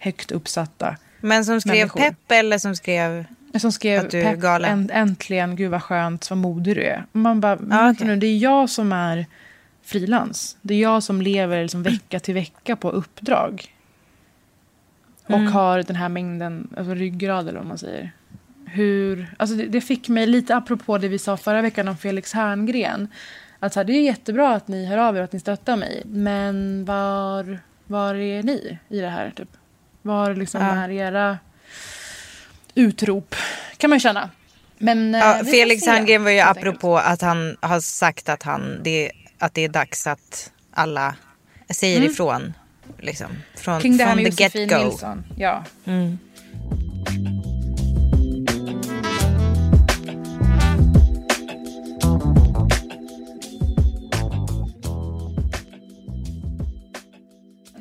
högt 0.00 0.32
uppsatta. 0.32 0.96
Men 1.20 1.44
som 1.44 1.60
skrev 1.60 1.74
Människor. 1.76 2.00
pepp 2.00 2.30
eller 2.32 2.58
som 2.58 2.76
skrev... 2.76 3.24
Som 3.58 3.72
skrev 3.72 4.00
Att 4.00 4.10
du 4.10 4.22
"Pepp, 4.22 4.38
galen." 4.38 4.70
änt- 4.88 4.90
äntligen, 4.92 5.56
gud 5.56 5.70
vad 5.70 5.82
skönt, 5.82 6.30
vad 6.30 6.36
modig 6.38 6.76
du 6.76 6.82
är. 6.82 7.04
Man 7.12 7.40
bara, 7.40 7.56
vänta 7.56 7.90
okej. 7.90 8.06
nu, 8.06 8.16
det 8.16 8.26
är 8.26 8.36
jag 8.38 8.70
som 8.70 8.92
är 8.92 9.26
frilans. 9.82 10.56
Det 10.62 10.74
är 10.74 10.78
jag 10.82 11.02
som 11.02 11.22
lever 11.22 11.62
liksom 11.62 11.82
vecka 11.82 12.20
till 12.20 12.34
vecka 12.34 12.76
på 12.76 12.90
uppdrag. 12.90 13.74
Och 15.26 15.34
Mm. 15.34 15.52
har 15.52 15.82
den 15.82 15.96
här 15.96 16.08
mängden 16.08 16.68
alltså 16.76 16.94
ryggrad 16.94 17.48
eller 17.48 17.58
vad 17.58 17.68
man 17.68 17.78
säger. 17.78 18.12
Hur, 18.66 19.34
alltså 19.36 19.56
det, 19.56 19.66
det 19.66 19.80
fick 19.80 20.08
mig 20.08 20.26
lite 20.26 20.56
apropå 20.56 20.98
det 20.98 21.08
vi 21.08 21.18
sa 21.18 21.36
förra 21.36 21.62
veckan 21.62 21.88
om 21.88 21.96
Felix 21.96 22.32
Herngren. 22.32 23.08
Att 23.58 23.72
så 23.72 23.80
här, 23.80 23.84
det 23.84 23.92
är 23.92 24.02
jättebra 24.02 24.54
att 24.54 24.68
ni 24.68 24.86
hör 24.86 24.98
av 24.98 25.16
er 25.16 25.20
och 25.20 25.24
att 25.24 25.32
ni 25.32 25.40
stöttar 25.40 25.76
mig. 25.76 26.02
Men 26.06 26.84
var, 26.84 27.58
var 27.86 28.14
är 28.14 28.42
ni 28.42 28.78
i 28.88 29.00
det 29.00 29.08
här? 29.08 29.30
Typ? 29.36 29.48
Var 30.02 30.34
liksom 30.34 30.62
Ja. 30.62 30.68
är 30.72 30.90
era 30.90 31.38
utrop? 32.74 33.34
Kan 33.76 33.90
man 33.90 33.96
ju 33.96 34.00
känna. 34.00 34.30
Men, 34.78 35.14
eh, 35.14 35.20
Ja, 35.20 35.44
Felix 35.50 35.86
Herngren 35.86 36.24
var 36.24 36.30
ju 36.30 36.38
helt 36.38 36.48
enkelt. 36.58 36.66
apropå 36.68 36.98
att 36.98 37.20
han 37.22 37.56
har 37.60 37.80
sagt 37.80 38.28
att, 38.28 38.42
han, 38.42 38.80
det, 38.82 39.10
att 39.38 39.54
det 39.54 39.64
är 39.64 39.68
dags 39.68 40.06
att 40.06 40.50
alla 40.72 41.14
säger 41.70 42.02
ifrån. 42.02 42.52
Liksom, 42.98 43.26
från, 43.56 43.72
Mm. 43.74 43.82
Kring 43.82 43.96
det 43.96 44.04
här 44.04 44.14
med 44.16 44.24
Josefin. 44.26 44.68
Nilsson. 44.68 45.24
Ja. 45.38 45.64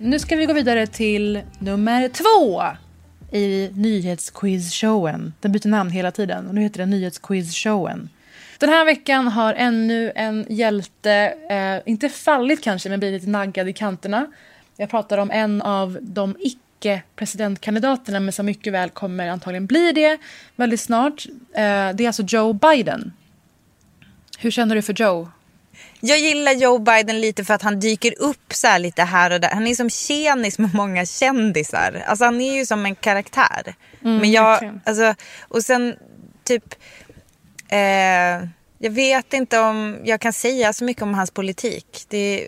Nu 0.01 0.19
ska 0.19 0.35
vi 0.35 0.45
gå 0.45 0.53
vidare 0.53 0.87
till 0.87 1.41
nummer 1.59 2.09
två 2.09 2.63
i 3.37 3.69
nyhetsquizshowen. 3.73 5.33
Den 5.39 5.51
byter 5.51 5.67
namn 5.67 5.89
hela 5.89 6.11
tiden 6.11 6.47
och 6.47 6.55
nu 6.55 6.61
heter 6.61 6.79
den 6.79 6.89
nyhetsquizshowen. 6.89 8.09
Den 8.59 8.69
här 8.69 8.85
veckan 8.85 9.27
har 9.27 9.53
ännu 9.53 10.11
en 10.15 10.45
hjälte, 10.49 11.33
eh, 11.49 11.91
inte 11.91 12.09
fallit 12.09 12.63
kanske, 12.63 12.89
men 12.89 12.99
blivit 12.99 13.21
lite 13.21 13.31
naggad 13.31 13.69
i 13.69 13.73
kanterna. 13.73 14.27
Jag 14.77 14.89
pratar 14.89 15.17
om 15.17 15.31
en 15.31 15.61
av 15.61 15.97
de 16.01 16.35
icke-presidentkandidaterna, 16.39 18.19
men 18.19 18.33
som 18.33 18.45
mycket 18.45 18.73
väl 18.73 18.89
kommer 18.89 19.27
antagligen 19.27 19.65
bli 19.65 19.91
det 19.91 20.17
väldigt 20.55 20.81
snart. 20.81 21.25
Eh, 21.53 21.89
det 21.93 22.03
är 22.03 22.07
alltså 22.07 22.23
Joe 22.27 22.53
Biden. 22.53 23.13
Hur 24.39 24.51
känner 24.51 24.75
du 24.75 24.81
för 24.81 24.93
Joe? 24.93 25.29
Jag 25.99 26.19
gillar 26.19 26.51
Joe 26.51 26.79
Biden 26.79 27.21
lite 27.21 27.45
för 27.45 27.53
att 27.53 27.61
han 27.61 27.79
dyker 27.79 28.13
upp 28.21 28.53
så 28.53 28.67
här 28.67 28.79
lite 28.79 29.03
här 29.03 29.31
och 29.31 29.39
där. 29.39 29.49
Han 29.49 29.67
är 29.67 29.75
som 29.75 29.89
tjenis 29.89 30.59
med 30.59 30.75
många 30.75 31.05
kändisar. 31.05 32.03
Alltså 32.07 32.25
han 32.25 32.41
är 32.41 32.55
ju 32.55 32.65
som 32.65 32.85
en 32.85 32.95
karaktär. 32.95 33.75
Men 33.99 34.31
jag, 34.31 34.79
alltså, 34.85 35.15
och 35.39 35.63
sen 35.63 35.95
typ, 36.43 36.75
eh, 37.69 37.79
jag 38.77 38.91
vet 38.91 39.33
inte 39.33 39.59
om 39.59 39.97
jag 40.03 40.21
kan 40.21 40.33
säga 40.33 40.73
så 40.73 40.83
mycket 40.83 41.03
om 41.03 41.13
hans 41.13 41.31
politik. 41.31 42.05
Det, 42.07 42.47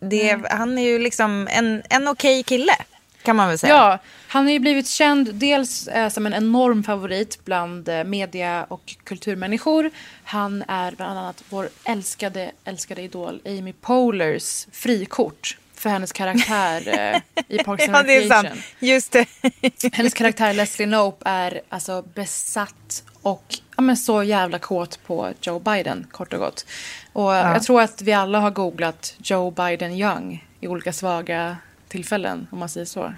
det, 0.00 0.38
Han 0.50 0.78
är 0.78 0.82
ju 0.82 0.98
liksom 0.98 1.48
en, 1.50 1.82
en 1.90 2.08
okej 2.08 2.42
kille 2.42 2.74
kan 3.22 3.36
man 3.36 3.48
väl 3.48 3.58
säga. 3.58 3.74
Ja, 3.74 3.98
han 4.32 4.44
har 4.44 4.52
ju 4.52 4.58
blivit 4.58 4.88
känd 4.88 5.34
dels 5.34 5.88
eh, 5.88 6.08
som 6.08 6.26
en 6.26 6.34
enorm 6.34 6.82
favorit 6.82 7.44
bland 7.44 7.88
eh, 7.88 8.04
media 8.04 8.64
och 8.68 8.96
kulturmänniskor. 9.04 9.90
Han 10.24 10.64
är 10.68 10.92
bland 10.92 11.18
annat 11.18 11.44
vår 11.48 11.68
älskade, 11.84 12.50
älskade 12.64 13.02
idol 13.02 13.40
Amy 13.44 13.72
Polars 13.72 14.66
frikort 14.72 15.58
för 15.74 15.90
hennes 15.90 16.12
karaktär 16.12 16.88
eh, 16.88 17.44
i 17.48 17.58
Parks 17.64 17.88
and 17.88 17.96
Ja. 17.96 18.02
Recreation. 18.02 18.62
Just 18.78 19.12
det. 19.12 19.26
Hennes 19.92 20.14
karaktär 20.14 20.54
Leslie 20.54 20.86
Knope 20.86 21.28
är 21.28 21.60
alltså 21.68 22.04
besatt 22.14 23.04
och 23.22 23.54
ja, 23.76 23.82
men 23.82 23.96
så 23.96 24.22
jävla 24.22 24.58
kåt 24.58 24.98
på 25.06 25.32
Joe 25.42 25.58
Biden, 25.58 26.06
kort 26.12 26.32
och 26.32 26.38
gott. 26.38 26.66
Och 27.12 27.32
jag 27.32 27.62
tror 27.62 27.80
att 27.80 28.02
vi 28.02 28.12
alla 28.12 28.40
har 28.40 28.50
googlat 28.50 29.14
Joe 29.18 29.50
Biden 29.50 29.92
Young 29.92 30.46
i 30.60 30.68
olika 30.68 30.92
svaga 30.92 31.56
tillfällen, 31.88 32.46
om 32.50 32.58
man 32.58 32.68
säger 32.68 32.86
så. 32.86 33.12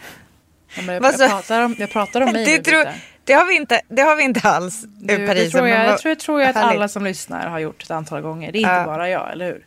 Ja, 0.77 0.83
jag, 0.93 1.03
jag, 1.03 1.31
pratar 1.31 1.63
om, 1.63 1.77
jag 1.79 1.91
pratar 1.91 2.21
om 2.21 2.27
mig 2.33 2.45
Det, 2.45 2.57
nu, 2.57 2.63
tror, 2.63 2.87
det, 3.25 3.33
har 3.33 3.47
vi 3.47 3.57
inte, 3.57 3.81
det 3.89 4.03
har 4.03 4.17
vi 4.17 4.23
inte 4.23 4.49
alls, 4.49 4.83
Du, 4.83 5.17
det 5.19 5.27
Paris. 5.27 5.53
tror 5.53 5.69
jag, 5.69 5.87
jag, 5.87 5.99
tror, 5.99 6.15
tror 6.15 6.41
jag 6.41 6.51
att 6.51 6.57
alla 6.57 6.89
som 6.89 7.05
lyssnar 7.05 7.49
har 7.49 7.59
gjort 7.59 7.83
ett 7.83 7.91
antal 7.91 8.21
gånger. 8.21 8.53
Det 8.53 8.59
är 8.59 8.61
inte 8.61 8.71
Ja. 8.71 8.85
bara 8.85 9.09
jag, 9.09 9.33
eller 9.33 9.47
hur? 9.47 9.67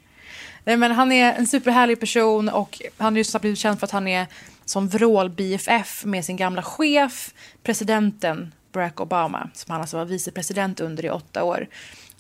Nej, 0.64 0.78
men 0.78 0.92
han 0.92 1.12
är 1.12 1.34
en 1.34 1.48
superhärlig 1.48 2.00
person 2.00 2.50
och 2.50 2.82
han 2.98 3.14
har 3.14 3.18
just 3.18 3.42
blivit 3.42 3.60
känd 3.60 3.80
för 3.80 3.88
att 3.88 3.92
han 3.92 4.08
är 4.08 4.26
som 4.66 4.90
vrål-BFF 4.90 6.06
med 6.06 6.26
sin 6.26 6.36
gamla 6.38 6.62
chef, 6.64 7.34
presidenten 7.64 8.54
Barack 8.72 9.00
Obama, 9.02 9.50
som 9.54 9.72
han 9.72 9.82
alltså 9.82 9.98
var 9.98 10.06
vicepresident 10.06 10.80
under 10.80 11.06
i 11.06 11.10
åtta 11.10 11.44
år. 11.44 11.68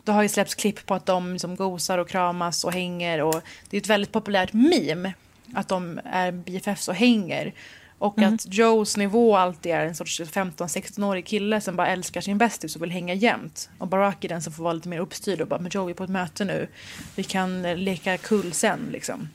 Det 0.04 0.12
har 0.12 0.22
ju 0.24 0.30
släppts 0.30 0.56
klipp 0.56 0.86
på 0.86 0.94
att 0.94 1.06
de 1.06 1.32
liksom 1.34 1.56
gosar 1.56 1.98
och 1.98 2.10
kramas 2.10 2.64
och 2.64 2.74
hänger 2.74 3.22
och 3.22 3.42
det 3.70 3.78
är 3.78 3.82
ett 3.82 3.88
väldigt 3.88 4.12
populärt 4.12 4.54
meme 4.54 5.14
att 5.56 5.68
de 5.68 6.00
är 6.06 6.32
BFFs 6.32 6.88
och 6.88 6.96
hänger. 6.96 7.54
Och 7.98 8.22
att 8.22 8.54
Joes 8.54 8.98
nivå 8.98 9.36
alltid 9.36 9.72
är 9.72 9.86
en 9.86 9.96
sorts 9.96 10.22
15-16-årig 10.22 11.26
kille 11.26 11.62
som 11.62 11.76
bara 11.76 11.88
älskar 11.88 12.22
sin 12.22 12.38
bästis 12.38 12.76
och 12.76 12.82
vill 12.82 12.92
hänga 12.92 13.14
jämt. 13.14 13.70
Och 13.78 13.88
Barack 13.88 14.24
är 14.24 14.30
den 14.30 14.42
som 14.42 14.54
får 14.54 14.64
vara 14.64 14.74
lite 14.74 14.90
mer 14.90 15.00
uppstyrd 15.00 15.42
och 15.42 15.48
bara 15.48 15.60
“men 15.60 15.72
Joe, 15.74 15.86
vi 15.86 15.92
är 15.92 15.96
på 15.96 16.04
ett 16.04 16.10
möte 16.10 16.46
nu. 16.46 16.68
Vi 17.16 17.24
kan 17.24 17.66
eh, 17.66 17.78
leka 17.78 18.18
kull 18.18 18.54
sen” 18.54 18.80
liksom. 18.92 19.30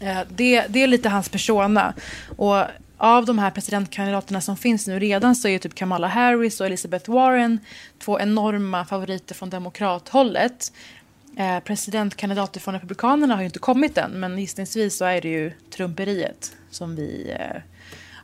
Eh, 0.00 0.20
Det, 0.28 0.66
det 0.68 0.82
är 0.82 0.86
lite 0.86 1.08
hans 1.08 1.28
persona. 1.28 1.94
Och 2.36 2.64
av 2.96 3.24
de 3.26 3.38
här 3.38 3.50
presidentkandidaterna 3.50 4.40
som 4.40 4.56
finns 4.56 4.86
nu 4.86 4.98
redan 4.98 5.36
så 5.36 5.48
är 5.48 5.58
typ 5.58 5.74
Kamala 5.74 6.08
Harris 6.08 6.60
och 6.60 6.66
Elizabeth 6.66 7.10
Warren 7.10 7.58
två 7.98 8.20
enorma 8.20 8.84
favoriter 8.84 9.34
från 9.34 9.50
demokrathållet. 9.50 10.72
Eh, 11.36 11.60
presidentkandidater 11.60 12.60
från 12.60 12.74
Republikanerna 12.74 13.34
har 13.34 13.42
ju 13.42 13.46
inte 13.46 13.58
kommit 13.58 13.98
än 13.98 14.10
men 14.10 14.38
gissningsvis 14.38 14.96
så 14.96 15.04
är 15.04 15.20
det 15.20 15.28
ju 15.28 15.52
Trumperiet 15.70 16.52
som 16.70 16.96
vi 16.96 17.36
eh, 17.38 17.62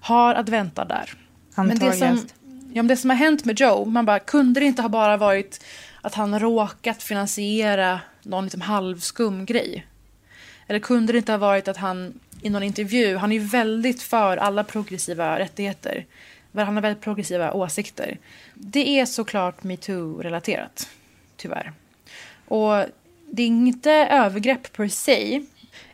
har 0.01 0.35
att 0.35 0.49
vänta 0.49 0.85
där. 0.85 1.15
Men 1.57 1.79
det 1.79 1.93
som, 1.93 2.27
ja, 2.73 2.83
men 2.83 2.87
det 2.87 2.97
som 2.97 3.11
har 3.11 3.17
hänt 3.17 3.45
med 3.45 3.61
Joe, 3.61 3.85
man 3.85 4.07
bara, 4.07 4.19
kunde 4.19 4.61
det 4.61 4.67
inte 4.67 4.83
ha 4.83 4.89
bara 4.89 5.17
varit 5.17 5.65
att 6.01 6.15
han 6.15 6.41
råkat 6.41 7.03
finansiera 7.03 8.01
någon 8.23 8.45
liksom 8.45 8.61
halvskum 8.61 9.47
grej? 9.47 9.87
Eller 10.67 10.79
kunde 10.79 11.13
det 11.13 11.19
inte 11.19 11.33
ha 11.33 11.39
varit 11.39 11.69
att 11.69 11.77
han 11.77 12.21
i 12.43 12.51
någon 12.51 12.63
intervju, 12.63 13.17
han 13.17 13.33
är 13.33 13.37
ju 13.37 13.45
väldigt 13.45 14.03
för 14.03 14.37
alla 14.37 14.65
progressiva 14.65 15.39
rättigheter. 15.39 16.07
Han 16.55 16.75
har 16.75 16.83
väldigt 16.83 17.03
progressiva 17.03 17.53
åsikter. 17.53 18.19
Det 18.55 19.01
är 19.01 19.07
såklart 19.07 19.63
metoo-relaterat, 19.63 20.89
tyvärr. 21.37 21.73
Och 22.45 22.85
det 23.31 23.43
är 23.43 23.47
inte 23.47 23.93
övergrepp 23.93 24.73
per 24.73 24.89
se. 24.89 25.43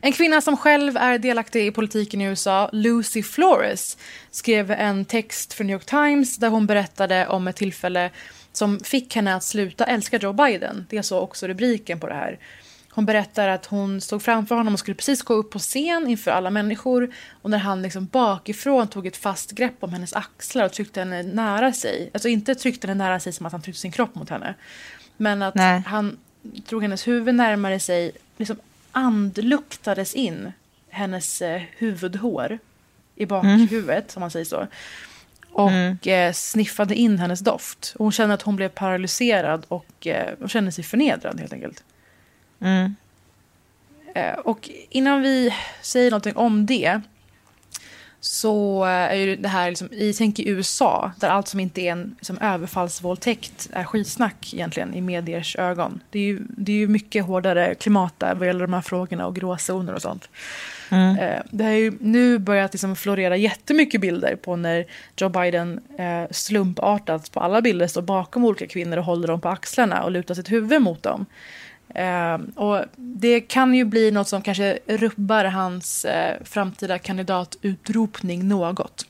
En 0.04 0.12
kvinna 0.12 0.40
som 0.40 0.56
själv 0.56 0.96
är 0.96 1.18
delaktig 1.18 1.66
i 1.66 1.70
politiken 1.70 2.20
i 2.20 2.24
USA, 2.24 2.70
Lucy 2.72 3.22
Flores, 3.22 3.98
skrev 4.30 4.70
en 4.70 5.04
text 5.04 5.52
för 5.52 5.64
New 5.64 5.74
York 5.74 5.84
Times 5.84 6.36
där 6.36 6.48
hon 6.48 6.66
berättade 6.66 7.26
om 7.26 7.48
ett 7.48 7.56
tillfälle 7.56 8.10
som 8.52 8.80
fick 8.80 9.16
henne 9.16 9.34
att 9.34 9.44
sluta 9.44 9.84
älska 9.84 10.16
Joe 10.18 10.32
Biden. 10.32 10.86
Det 10.90 10.96
är 10.96 11.02
så 11.02 11.20
också 11.20 11.46
rubriken 11.46 12.00
på 12.00 12.06
det 12.06 12.14
här. 12.14 12.38
Hon 12.90 13.06
berättar 13.06 13.48
att 13.48 13.66
hon 13.66 14.00
stod 14.00 14.22
framför 14.22 14.54
honom 14.54 14.74
och 14.74 14.80
skulle 14.80 14.94
precis 14.94 15.22
gå 15.22 15.34
upp 15.34 15.50
på 15.50 15.58
scen 15.58 16.06
inför 16.08 16.30
alla 16.30 16.50
människor. 16.50 17.14
Och 17.42 17.50
när 17.50 17.58
han 17.58 17.82
liksom 17.82 18.06
bakifrån 18.06 18.88
tog 18.88 19.06
ett 19.06 19.16
fast 19.16 19.50
grepp 19.50 19.76
om 19.80 19.92
hennes 19.92 20.12
axlar 20.12 20.64
och 20.64 20.72
tryckte 20.72 21.00
henne 21.00 21.22
nära 21.22 21.72
sig. 21.72 22.10
Alltså 22.14 22.28
inte 22.28 22.54
tryckte 22.54 22.86
henne 22.86 23.04
nära 23.04 23.20
sig 23.20 23.32
som 23.32 23.46
att 23.46 23.52
han 23.52 23.62
tryckte 23.62 23.80
sin 23.80 23.92
kropp 23.92 24.14
mot 24.14 24.30
henne. 24.30 24.54
Men 25.16 25.42
att 25.42 25.54
Nej. 25.54 25.82
han 25.86 26.18
drog 26.42 26.82
hennes 26.82 27.08
huvud 27.08 27.34
närmare 27.34 27.80
sig, 27.80 28.12
liksom 28.36 28.56
andluktades 28.94 30.14
in 30.14 30.52
hennes 30.88 31.42
eh, 31.42 31.62
huvudhår 31.76 32.58
i 33.16 33.26
bakhuvudet, 33.26 34.10
som 34.10 34.20
man 34.20 34.30
säger 34.30 34.44
så. 34.44 34.66
Och 35.50 36.06
eh, 36.06 36.32
sniffade 36.32 36.94
in 36.94 37.18
hennes 37.18 37.40
doft. 37.40 37.92
Och 37.98 38.04
hon 38.04 38.12
kände 38.12 38.34
att 38.34 38.42
hon 38.42 38.56
blev 38.56 38.68
paralyserad 38.68 39.64
och 39.68 40.06
eh, 40.06 40.34
hon 40.38 40.48
kände 40.48 40.72
sig 40.72 40.84
förnedrad 40.84 41.40
helt 41.40 41.52
enkelt. 41.52 41.84
Eh, 44.14 44.34
och 44.38 44.70
innan 44.90 45.22
vi 45.22 45.54
säger 45.82 46.10
någonting 46.10 46.36
om 46.36 46.66
det 46.66 47.00
så 48.26 48.84
eh, 48.84 48.90
är 48.90 49.14
ju 49.14 49.36
det 49.36 49.48
här, 49.48 49.68
liksom, 49.68 49.88
i 49.92 50.12
tänk 50.12 50.38
i 50.38 50.48
USA, 50.48 51.12
där 51.20 51.28
allt 51.28 51.48
som 51.48 51.60
inte 51.60 51.80
är 51.80 51.92
en 51.92 52.14
liksom, 52.18 52.38
överfallsvåldtäkt 52.38 53.68
är 53.72 53.84
skitsnack 53.84 54.54
egentligen 54.54 54.94
i 54.94 55.00
mediers 55.00 55.56
ögon. 55.56 56.00
Det 56.10 56.18
är 56.18 56.22
ju, 56.22 56.40
det 56.48 56.72
är 56.72 56.76
ju 56.76 56.88
mycket 56.88 57.24
hårdare 57.24 57.74
klimat 57.74 58.14
där 58.18 58.34
vad 58.34 58.46
gäller 58.46 58.66
de 58.66 58.72
här 58.72 58.80
frågorna 58.80 59.26
och 59.26 59.36
gråzoner 59.36 59.92
och 59.94 60.02
sånt. 60.02 60.28
Eh, 61.20 61.42
Det 61.50 61.64
har 61.64 61.70
ju 61.70 61.92
nu 62.00 62.38
börjat 62.38 62.72
liksom 62.72 62.96
florera 62.96 63.36
jättemycket 63.36 64.00
bilder 64.00 64.36
på 64.36 64.56
när 64.56 64.86
Joe 65.16 65.28
Biden 65.28 65.80
eh, 65.98 66.30
slumpartat 66.30 67.32
på 67.32 67.40
alla 67.40 67.62
bilder 67.62 67.86
står 67.86 68.02
bakom 68.02 68.44
olika 68.44 68.66
kvinnor 68.66 68.96
och 68.96 69.04
håller 69.04 69.28
dem 69.28 69.40
på 69.40 69.48
axlarna 69.48 70.02
och 70.02 70.10
lutar 70.10 70.34
sitt 70.34 70.52
huvud 70.52 70.82
mot 70.82 71.02
dem. 71.02 71.26
Eh, 71.88 72.38
och 72.54 72.84
det 72.96 73.40
kan 73.40 73.74
ju 73.74 73.84
bli 73.84 74.10
något 74.10 74.28
som 74.28 74.42
kanske 74.42 74.78
rubbar 74.86 75.44
hans 75.44 76.04
eh, 76.04 76.42
framtida 76.44 76.98
kandidatutropning 76.98 78.48
något. 78.48 79.06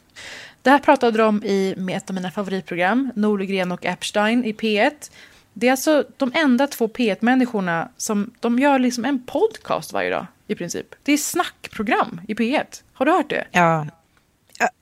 Det 0.63 0.71
här 0.71 0.79
pratade 0.79 1.19
de 1.19 1.45
i 1.45 1.75
med 1.77 1.97
ett 1.97 2.11
av 2.11 2.15
mina 2.15 2.31
favoritprogram, 2.31 3.13
Nordgren 3.15 3.73
och 3.73 3.87
Epstein 3.87 4.45
i 4.45 4.53
P1. 4.53 5.11
Det 5.53 5.67
är 5.67 5.71
alltså 5.71 6.05
de 6.17 6.33
enda 6.35 6.67
två 6.67 6.89
P1-människorna 6.89 7.89
som 7.97 8.31
de 8.41 8.59
gör 8.59 8.79
liksom 8.79 9.05
en 9.05 9.23
podcast 9.27 9.93
varje 9.93 10.11
dag 10.11 10.27
i 10.47 10.55
princip. 10.55 10.87
Det 11.03 11.13
är 11.13 11.17
snackprogram 11.17 12.21
i 12.29 12.35
P1. 12.35 12.83
Har 12.93 13.07
du 13.07 13.13
hört 13.13 13.31
det? 13.31 13.45
Ja, 13.51 13.87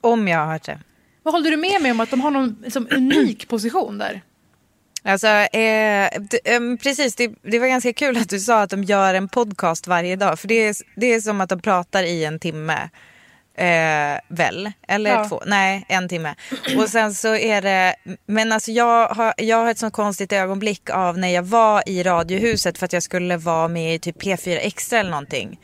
Om 0.01 0.29
jag 0.29 0.39
har 0.39 0.53
hört 0.53 0.65
det. 0.65 0.79
Vad 1.23 1.35
håller 1.35 1.51
du 1.51 1.57
med 1.57 1.83
mig 1.83 1.91
om 1.91 2.01
att 2.01 2.11
de 2.11 2.21
har 2.21 2.31
någon 2.31 2.57
liksom, 2.63 2.89
unik 2.91 3.49
position 3.49 3.99
där? 3.99 4.23
Alltså, 5.05 5.27
eh, 5.27 6.09
d- 6.21 6.39
ehm, 6.45 6.79
precis, 6.79 7.15
det, 7.17 7.31
det 7.43 7.59
var 7.59 7.67
ganska 7.67 7.93
kul 7.93 8.17
att 8.17 8.29
du 8.29 8.41
sa 8.41 8.63
att 8.63 8.71
de 8.71 8.85
gör 8.85 9.15
en 9.15 9.29
podcast 9.29 9.87
varje 9.87 10.17
dag. 10.17 10.39
För 10.39 10.49
det 10.49 10.55
är, 10.55 10.75
det 10.97 11.07
är 11.15 11.21
som 11.21 11.41
att 11.41 11.49
de 11.49 11.61
pratar 11.61 12.03
i 12.03 12.25
en 12.25 12.39
timme. 12.39 12.89
Eh, 13.55 14.19
väl? 14.29 14.73
Eller 14.89 15.11
Ja. 15.11 15.29
två? 15.29 15.43
Nej, 15.47 15.85
en 15.89 16.09
timme. 16.09 16.35
Och 16.79 16.89
sen 16.89 17.15
så 17.15 17.37
är 17.37 17.63
det... 17.63 17.97
Men 18.27 18.53
alltså 18.53 18.71
jag 18.71 19.09
har, 19.09 19.35
jag 19.37 19.57
har 19.57 19.71
ett 19.71 19.79
sånt 19.79 19.95
konstigt 19.95 20.33
ögonblick 20.33 20.91
av 20.91 21.19
när 21.19 21.29
jag 21.29 21.43
var 21.43 21.83
i 21.89 22.03
Radiohuset 22.03 22.79
för 22.79 22.85
att 22.85 22.93
jag 22.93 23.03
skulle 23.03 23.37
vara 23.37 23.69
med 23.69 23.95
i 23.95 23.99
typ 23.99 24.23
P4 24.23 24.59
Extra 24.63 24.99
eller 24.99 25.11
någonting. 25.11 25.61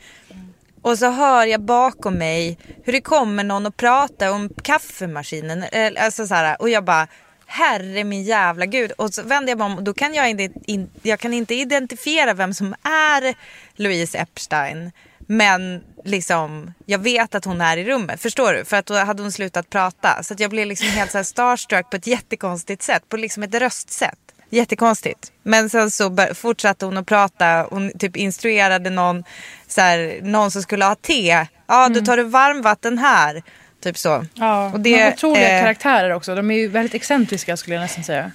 Och 0.81 0.97
så 0.99 1.09
hör 1.11 1.45
jag 1.45 1.61
bakom 1.61 2.13
mig 2.13 2.57
hur 2.83 2.93
det 2.93 3.01
kommer 3.01 3.43
någon 3.43 3.65
och 3.65 3.77
pratar 3.77 4.31
om 4.31 4.49
kaffemaskinen. 4.63 5.63
eh, 5.63 5.91
Alltså 6.05 6.27
så 6.27 6.33
här, 6.35 6.61
och 6.61 6.69
jag 6.69 6.83
bara, 6.83 7.07
herre 7.49 8.03
min 8.03 8.23
jävla 8.23 8.65
gud. 8.65 8.91
Och 8.91 9.13
så 9.13 9.23
vänder 9.23 9.51
jag 9.51 9.57
mig 9.57 9.65
om 9.65 9.77
och 9.77 9.83
då 9.83 9.93
kan 9.93 10.13
jag 10.13 10.29
inte, 10.29 10.49
in, 10.65 10.89
jag 11.01 11.19
kan 11.19 11.33
inte 11.33 11.55
identifiera 11.55 12.33
vem 12.33 12.53
som 12.53 12.75
är 12.83 13.35
Louise 13.75 14.17
Epstein. 14.17 14.91
Men 15.17 15.83
liksom, 16.05 16.73
jag 16.85 16.99
vet 16.99 17.35
att 17.35 17.45
hon 17.45 17.61
är 17.61 17.77
i 17.77 17.85
rummet. 17.85 18.21
Förstår 18.21 18.53
du? 18.53 18.65
För 18.65 18.77
att 18.77 18.85
då 18.85 18.95
hade 18.95 19.21
hon 19.21 19.31
slutat 19.31 19.69
prata. 19.69 20.23
Så 20.23 20.35
jag 20.37 20.49
blev 20.49 20.67
liksom 20.67 20.87
helt 20.87 21.11
så 21.11 21.23
starstruck 21.23 21.89
på 21.89 21.97
ett 21.97 22.07
jättekonstigt 22.07 22.83
sätt. 22.83 23.09
På 23.09 23.17
liksom 23.17 23.43
ett 23.43 23.55
röstsätt. 23.55 24.19
Jättekonstigt. 24.49 25.31
Men 25.43 25.69
sen 25.69 25.91
så 25.91 26.17
fortsatte 26.33 26.85
hon 26.85 26.97
att 26.97 27.05
prata. 27.05 27.67
Hon 27.69 27.91
typ 27.99 28.15
instruerade 28.15 28.89
någon, 28.89 29.23
så 29.67 29.81
här, 29.81 30.19
någon 30.21 30.51
som 30.51 30.61
skulle 30.61 30.85
ha 30.85 30.95
te. 30.95 31.47
Ja, 31.67 31.89
då 31.89 32.01
tar 32.01 32.17
du 32.17 32.23
varmvatten 32.23 32.97
här. 32.97 33.43
Typ 33.83 33.97
så. 33.97 34.25
Ja, 34.33 34.71
Och 34.73 34.79
de 34.79 35.01
har 35.01 35.11
otroliga 35.11 35.55
eh, 35.57 35.61
karaktärer 35.61 36.09
också. 36.09 36.35
De 36.35 36.51
är 36.51 36.55
ju 36.55 36.67
väldigt 36.67 36.93
excentriska 36.93 37.57
skulle 37.57 37.75
jag 37.75 37.81
nästan 37.81 38.03
säga. 38.03 38.31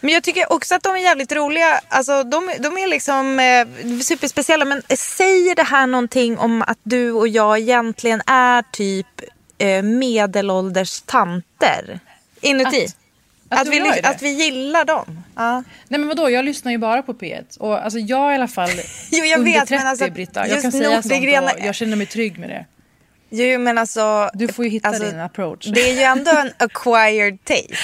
Men 0.00 0.14
jag 0.14 0.22
tycker 0.22 0.52
också 0.52 0.74
att 0.74 0.82
de 0.82 0.94
är 0.96 1.00
jävligt 1.00 1.32
roliga. 1.32 1.80
Alltså, 1.88 2.22
de, 2.22 2.50
de 2.60 2.78
är 2.78 2.86
liksom 2.88 3.40
eh, 3.40 3.98
superspeciella. 4.02 4.64
Men 4.64 4.82
säger 4.96 5.54
det 5.54 5.62
här 5.62 5.86
någonting 5.86 6.38
om 6.38 6.62
att 6.62 6.78
du 6.82 7.12
och 7.12 7.28
jag 7.28 7.58
egentligen 7.58 8.22
är 8.26 8.62
typ 8.72 9.06
eh, 9.58 9.82
medelålders 9.82 11.00
tanter? 11.00 12.00
Inuti. 12.40 12.84
Att- 12.86 12.94
att 13.48 13.60
Att, 13.60 13.68
vi, 13.68 13.78
det? 13.78 14.00
att 14.08 14.22
vi 14.22 14.28
gillar 14.28 14.84
dem. 14.84 15.22
Ja. 15.36 15.62
Nej 15.88 16.00
men 16.00 16.08
vadå, 16.08 16.30
jag 16.30 16.44
lyssnar 16.44 16.72
ju 16.72 16.78
bara 16.78 17.02
på 17.02 17.14
P1. 17.14 17.58
Och 17.58 17.84
alltså 17.84 17.98
jag 17.98 18.28
är 18.28 18.32
i 18.32 18.34
alla 18.34 18.48
fall 18.48 18.70
Jo, 19.10 19.24
jag 19.24 19.38
under 19.38 19.52
vet, 19.52 19.60
30 19.68 19.74
men 19.74 19.86
alltså, 19.86 20.10
Britta. 20.10 20.48
Jag 20.48 20.62
kan 20.62 20.72
säga 20.72 21.02
sånt 21.02 21.12
och 21.60 21.66
jag 21.66 21.74
känner 21.74 21.96
mig 21.96 22.06
trygg 22.06 22.38
med 22.38 22.48
det. 22.50 22.64
Jo 23.36 23.58
men 23.58 23.78
alltså. 23.78 24.30
Du 24.34 24.48
får 24.48 24.64
ju 24.64 24.70
hitta 24.70 24.88
alltså, 24.88 25.04
din 25.04 25.20
approach. 25.20 25.66
Det 25.66 25.80
är 25.90 25.94
ju 25.94 26.00
ändå 26.00 26.30
en 26.30 26.50
acquired 26.58 27.44
taste. 27.44 27.74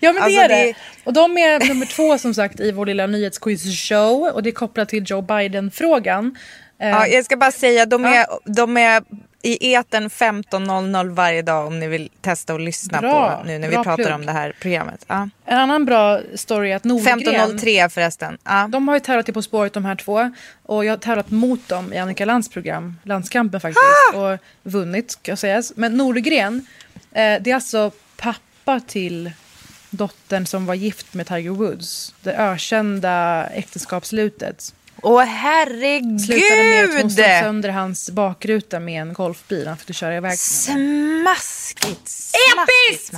Ja 0.00 0.12
men 0.12 0.14
det 0.14 0.20
Alltså, 0.24 0.40
är 0.40 0.48
det. 0.48 0.54
det- 0.54 0.74
Och 1.04 1.12
de 1.12 1.38
är 1.38 1.68
nummer 1.68 1.86
två 1.86 2.18
som 2.18 2.34
sagt 2.34 2.60
i 2.60 2.72
vår 2.72 2.86
lilla 2.86 3.06
nyhetsquiz-show. 3.06 4.30
Och 4.30 4.42
det 4.42 4.50
är 4.50 4.52
kopplat 4.52 4.88
till 4.88 5.04
Joe 5.06 5.22
Biden-frågan. 5.22 6.36
Eh, 6.80 6.88
Ja, 6.88 7.06
jag 7.06 7.24
ska 7.24 7.36
bara 7.36 7.52
säga, 7.52 7.86
de 7.86 8.04
är, 8.04 8.26
de 8.44 8.76
är 8.76 9.02
i 9.48 9.72
eten 9.72 10.08
15.00 10.08 11.14
varje 11.14 11.42
dag 11.42 11.66
om 11.66 11.80
ni 11.80 11.88
vill 11.88 12.10
testa 12.20 12.54
och 12.54 12.60
lyssna 12.60 13.00
Bra, 13.00 13.36
på 13.36 13.44
nu 13.46 13.58
när 13.58 13.68
vi 13.68 13.74
pratar 13.74 13.96
plugg. 13.96 14.14
om 14.14 14.26
det 14.26 14.32
här 14.32 14.54
programmet. 14.60 15.04
Ja. 15.08 15.28
En 15.44 15.58
annan 15.58 15.84
bra 15.84 16.20
story 16.34 16.70
är 16.70 16.76
att 16.76 16.84
Nordgren... 16.84 17.20
15.03 17.20 17.88
förresten. 17.88 18.38
Ja. 18.44 18.68
De 18.72 18.88
har 18.88 18.94
ju 18.96 19.00
tävlat 19.00 19.28
i 19.28 19.32
På 19.32 19.42
spåret 19.42 19.72
de 19.72 19.84
här 19.84 19.94
två. 19.94 20.32
Och 20.62 20.84
jag 20.84 20.92
har 20.92 20.98
tävlat 20.98 21.30
mot 21.30 21.68
dem 21.68 21.92
i 21.92 21.98
Annika 21.98 22.24
Lantz 22.24 22.48
program, 22.48 22.96
Landskampen 23.02 23.60
faktiskt. 23.60 23.82
Och 24.14 24.38
vunnit 24.62 25.10
ska 25.10 25.36
sägas. 25.36 25.72
Men 25.76 25.96
Nordgren, 25.96 26.66
eh, 27.12 27.42
det 27.42 27.50
är 27.50 27.54
alltså 27.54 27.90
pappa 28.16 28.80
till 28.80 29.32
dottern 29.90 30.46
som 30.46 30.66
var 30.66 30.74
gift 30.74 31.14
med 31.14 31.26
Tiger 31.26 31.50
Woods. 31.50 32.14
Det 32.22 32.32
ökända 32.32 33.46
äktenskapsslutet. 33.46 34.74
Åh 35.02 35.24
Slutade 35.24 36.62
med 36.62 36.84
att 36.84 37.02
hon 37.02 37.10
slog 37.10 37.26
herregud! 37.26 37.44
sönder 37.44 37.68
hans 37.68 38.10
bakruta 38.10 38.80
med 38.80 39.02
en 39.02 39.12
golfbil. 39.12 39.66
Han 39.66 39.76
fick 39.76 39.96
köra 39.96 40.16
iväg. 40.16 40.38
Smaskigt! 40.38 42.08
Smaskigt. 42.08 43.12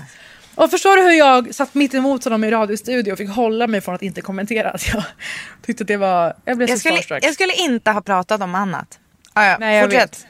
Och 0.54 0.70
förstår 0.70 0.96
du 0.96 1.02
hur 1.02 1.12
jag 1.12 1.54
satt 1.54 1.74
mitt 1.74 1.94
emot 1.94 2.24
honom 2.24 2.44
i 2.44 2.50
radiostudio 2.50 3.12
och 3.12 3.18
fick 3.18 3.30
hålla 3.30 3.66
mig 3.66 3.80
från 3.80 3.94
att 3.94 4.02
inte 4.02 4.20
kommentera? 4.20 4.70
Att 4.70 4.88
jag 4.94 5.04
tyckte 5.66 5.84
att 5.84 5.88
det 5.88 5.96
var... 5.96 6.36
Jag 6.44 6.56
blev 6.56 6.66
så 6.66 6.72
Jag 6.72 6.78
skulle, 6.78 6.96
starstruck. 6.96 7.24
jag 7.24 7.34
skulle 7.34 7.52
inte 7.52 7.90
ha 7.90 8.00
pratat 8.00 8.40
om 8.42 8.54
annat. 8.54 8.98
Ah, 9.32 9.46
ja. 9.46 9.56
Nej, 9.60 9.82
Fortsätt. 9.82 10.26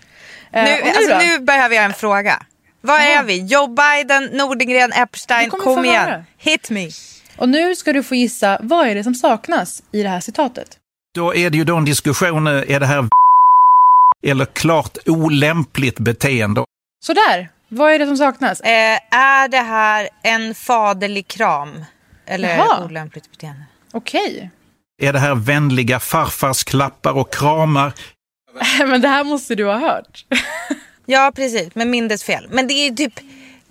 Eh, 0.52 0.64
Nu, 0.64 0.70
nu 0.70 0.90
alltså, 0.90 1.18
nu 1.18 1.38
behöver 1.38 1.76
jag 1.76 1.84
en 1.84 1.94
fråga. 1.94 2.42
Var 2.80 2.98
är 2.98 3.22
vi? 3.22 3.38
Joe 3.38 3.66
Biden, 3.66 4.24
Nordengren, 4.24 4.92
Epstein. 4.92 5.50
Kom 5.50 5.84
igen. 5.84 6.04
höra. 6.04 6.24
Hit 6.38 6.70
me. 6.70 6.88
Och 7.36 7.48
nu 7.48 7.76
ska 7.76 7.92
du 7.92 8.02
få 8.02 8.14
gissa, 8.14 8.58
vad 8.62 8.88
är 8.88 8.94
det 8.94 9.04
som 9.04 9.14
saknas 9.14 9.82
i 9.92 10.02
det 10.02 10.08
här 10.08 10.20
citatet? 10.20 10.79
Då 11.14 11.34
är 11.34 11.50
det 11.50 11.58
ju 11.58 11.64
då 11.64 11.76
en 11.76 11.84
diskussion, 11.84 12.46
eh, 12.46 12.52
är 12.74 12.80
det 12.80 12.86
här 12.86 13.08
eller 14.26 14.44
klart 14.44 14.98
olämpligt 15.06 15.98
beteende? 15.98 16.64
Sådär, 17.00 17.48
vad 17.68 17.92
är 17.92 17.98
det 17.98 18.06
som 18.06 18.16
saknas? 18.16 18.60
Eh, 18.60 18.98
är 19.10 19.48
det 19.48 19.58
här 19.60 20.08
en 20.22 20.54
faderlig 20.54 21.28
kram? 21.28 21.84
Eller 22.26 22.56
Jaha. 22.56 22.84
olämpligt 22.84 23.30
beteende? 23.30 23.62
Okej. 23.92 24.50
Är 25.02 25.12
det 25.12 25.18
här 25.18 25.34
vänliga 25.34 26.00
farfars 26.00 26.64
klappar 26.64 27.12
och 27.12 27.32
kramar? 27.34 27.92
Men 28.86 29.00
det 29.00 29.08
här 29.08 29.24
måste 29.24 29.54
du 29.54 29.64
ha 29.64 29.78
hört. 29.78 30.26
Ja, 31.06 31.32
precis. 31.36 31.68
Men 31.74 31.90
minnesfel. 31.90 32.48
Men 32.50 32.66
det 32.68 32.74
är 32.74 32.90
ju 32.90 32.96
typ, 32.96 33.20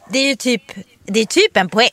det 0.09 0.19
är 0.19 0.27
ju 0.27 0.35
typ, 0.35 0.63
det 1.05 1.19
är 1.19 1.25
typ 1.25 1.57
en 1.57 1.69
poäng. 1.69 1.89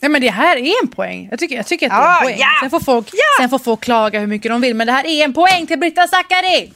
Nej 0.00 0.10
men 0.10 0.20
det 0.20 0.30
här 0.30 0.56
är 0.56 0.82
en 0.82 0.88
poäng. 0.88 1.28
Jag 1.30 1.38
tycker, 1.38 1.56
jag 1.56 1.66
tycker 1.66 1.86
att 1.86 1.92
det 1.92 1.96
är 1.96 2.16
en 2.16 2.22
poäng. 2.22 2.38
ja, 2.38 2.48
sen, 2.60 2.70
får 2.70 2.80
folk, 2.80 3.08
ja. 3.12 3.42
sen 3.42 3.50
får 3.50 3.58
folk 3.58 3.80
klaga 3.80 4.20
hur 4.20 4.26
mycket 4.26 4.50
de 4.50 4.60
vill. 4.60 4.76
Men 4.76 4.86
det 4.86 4.92
här 4.92 5.06
är 5.06 5.24
en 5.24 5.32
poäng 5.32 5.66
till 5.66 5.78
Britta 5.78 6.08
Zackari! 6.08 6.72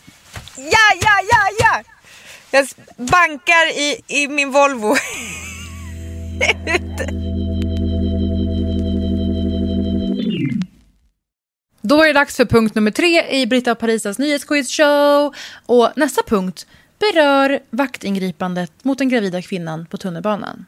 Ja, 0.57 0.93
ja, 1.01 1.21
ja, 1.31 1.49
ja! 1.59 1.83
Jag 2.51 2.67
bankar 2.97 3.79
i, 3.79 4.01
i 4.09 4.29
min 4.29 4.51
Volvo. 4.51 4.97
Då 11.81 12.03
är 12.03 12.07
det 12.07 12.13
dags 12.13 12.37
för 12.37 12.45
punkt 12.45 12.75
nummer 12.75 12.91
tre 12.91 13.41
i 13.41 13.47
Britta 13.47 13.73
och 13.73 13.79
Parisas 13.79 14.19
nyhetsquizshow. 14.19 15.35
Och 15.67 15.93
nästa 15.97 16.23
punkt 16.23 16.67
berör 16.99 17.61
vaktingripandet 17.71 18.85
mot 18.85 18.99
den 18.99 19.09
gravida 19.09 19.43
kvinnan 19.43 19.87
på 19.87 19.97
tunnelbanan. 19.97 20.67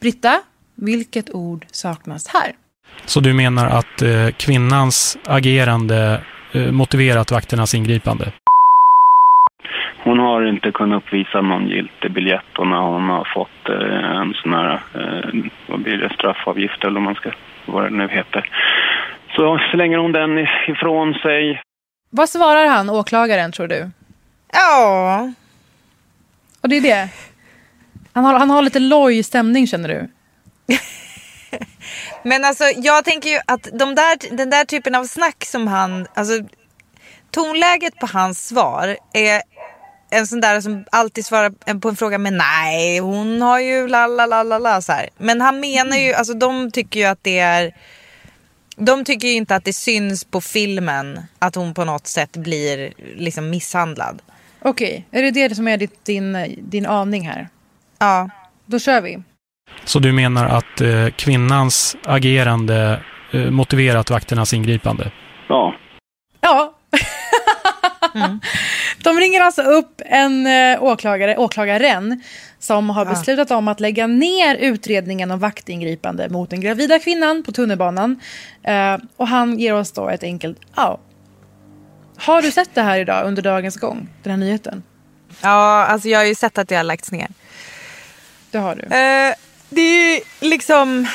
Britta, 0.00 0.42
vilket 0.78 1.34
ord 1.34 1.66
saknas 1.72 2.28
här? 2.28 2.52
Så 3.04 3.20
du 3.20 3.32
menar 3.34 3.66
att 3.66 4.02
eh, 4.02 4.28
kvinnans 4.36 5.18
agerande 5.24 6.20
eh, 6.52 6.72
motiverat 6.72 7.30
vakternas 7.30 7.74
ingripande? 7.74 8.32
Hon 10.04 10.18
har 10.18 10.48
inte 10.48 10.72
kunnat 10.72 11.02
uppvisa 11.02 11.40
någon 11.40 11.68
giltig 11.68 12.12
biljett 12.12 12.58
och 12.58 12.66
när 12.66 12.80
hon 12.80 13.08
har 13.08 13.28
fått 13.34 13.68
eh, 13.68 14.20
en 14.20 14.34
sån 14.34 14.52
här, 14.52 14.72
eh, 14.94 15.50
vad 15.66 15.80
blir 15.80 15.96
det, 15.96 16.14
straffavgift 16.14 16.84
eller 16.84 16.94
vad 16.94 17.02
man 17.02 17.14
ska, 17.14 17.30
vad 17.66 17.84
det 17.84 17.90
nu 17.90 18.08
heter. 18.08 18.50
Så 19.36 19.60
slänger 19.70 19.98
hon 19.98 20.12
den 20.12 20.38
ifrån 20.68 21.14
sig. 21.14 21.62
Vad 22.10 22.28
svarar 22.28 22.66
han, 22.66 22.90
åklagaren, 22.90 23.52
tror 23.52 23.68
du? 23.68 23.90
Ja. 24.52 25.32
Och 26.62 26.68
det 26.68 26.76
är 26.76 26.80
det. 26.80 27.08
Han 28.12 28.24
har, 28.24 28.38
han 28.38 28.50
har 28.50 28.62
lite 28.62 28.78
loj 28.78 29.22
stämning, 29.22 29.66
känner 29.66 29.88
du? 29.88 30.08
Men 32.22 32.44
alltså 32.44 32.64
jag 32.64 33.04
tänker 33.04 33.30
ju 33.30 33.40
att 33.46 33.68
de 33.72 33.94
där, 33.94 34.36
den 34.36 34.50
där 34.50 34.64
typen 34.64 34.94
av 34.94 35.04
snack 35.04 35.44
som 35.44 35.66
han, 35.66 36.06
alltså 36.14 36.32
tonläget 37.30 37.96
på 37.96 38.06
hans 38.06 38.48
svar 38.48 38.96
är 39.12 39.42
en 40.10 40.26
sån 40.26 40.40
där 40.40 40.60
som 40.60 40.84
alltid 40.92 41.26
svarar 41.26 41.78
på 41.80 41.88
en 41.88 41.96
fråga 41.96 42.18
med 42.18 42.32
nej, 42.32 42.98
hon 42.98 43.42
har 43.42 43.60
ju 43.60 43.88
la 43.88 44.06
la 44.06 44.26
la 44.26 44.42
la 44.42 44.58
la 44.58 44.82
så 44.82 44.92
här. 44.92 45.08
Men 45.18 45.40
han 45.40 45.60
menar 45.60 45.96
ju, 45.96 46.12
alltså 46.12 46.34
de 46.34 46.70
tycker 46.70 47.00
ju 47.00 47.06
att 47.06 47.18
det 47.22 47.38
är, 47.38 47.74
de 48.76 49.04
tycker 49.04 49.28
ju 49.28 49.34
inte 49.34 49.56
att 49.56 49.64
det 49.64 49.72
syns 49.72 50.24
på 50.24 50.40
filmen 50.40 51.20
att 51.38 51.54
hon 51.54 51.74
på 51.74 51.84
något 51.84 52.06
sätt 52.06 52.36
blir 52.36 52.92
liksom 53.16 53.50
misshandlad. 53.50 54.22
Okej, 54.62 55.06
är 55.10 55.22
det 55.22 55.30
det 55.30 55.54
som 55.54 55.68
är 55.68 55.76
ditt, 55.76 56.04
din, 56.04 56.56
din 56.58 56.86
aning 56.86 57.28
här? 57.28 57.48
Ja. 57.98 58.30
Då 58.66 58.78
kör 58.78 59.00
vi. 59.00 59.22
Så 59.84 59.98
du 59.98 60.12
menar 60.12 60.46
att 60.46 60.80
eh, 60.80 61.06
kvinnans 61.16 61.96
agerande 62.04 63.00
eh, 63.32 63.40
motiverat 63.50 64.10
vakternas 64.10 64.54
ingripande? 64.54 65.10
Ja. 65.48 65.74
Ja. 66.40 66.74
De 69.04 69.16
ringer 69.20 69.40
alltså 69.40 69.62
upp 69.62 70.00
en 70.06 70.46
eh, 70.46 70.82
åklagare, 70.82 71.36
åklagaren 71.36 72.22
som 72.58 72.90
har 72.90 73.04
Ja. 73.04 73.10
beslutat 73.10 73.50
om 73.50 73.68
att 73.68 73.80
lägga 73.80 74.06
ner 74.06 74.54
utredningen 74.56 75.30
om 75.30 75.38
vaktingripande 75.38 76.28
mot 76.28 76.50
den 76.50 76.60
gravida 76.60 76.98
kvinnan 76.98 77.42
på 77.42 77.52
tunnelbanan. 77.52 78.20
Eh, 78.62 78.96
och 79.16 79.28
han 79.28 79.58
ger 79.58 79.74
oss 79.74 79.92
då 79.92 80.08
ett 80.08 80.22
enkelt 80.22 80.58
ja. 80.76 80.98
Har 82.16 82.42
du 82.42 82.50
sett 82.50 82.70
det 82.74 82.82
här 82.82 82.98
idag 82.98 83.26
under 83.26 83.42
dagens 83.42 83.76
gång? 83.76 84.08
Den 84.22 84.30
här 84.30 84.38
nyheten? 84.38 84.82
Ja, 85.42 85.84
alltså 85.86 86.08
jag 86.08 86.18
har 86.18 86.24
ju 86.24 86.34
sett 86.34 86.58
att 86.58 86.68
det 86.68 86.76
har 86.76 86.84
lagts 86.84 87.12
ner. 87.12 87.28
Det 88.50 88.58
har 88.58 88.74
du. 88.74 88.82
Det 89.70 89.80
är 89.80 90.14
ju 90.14 90.20
liksom... 90.40 91.06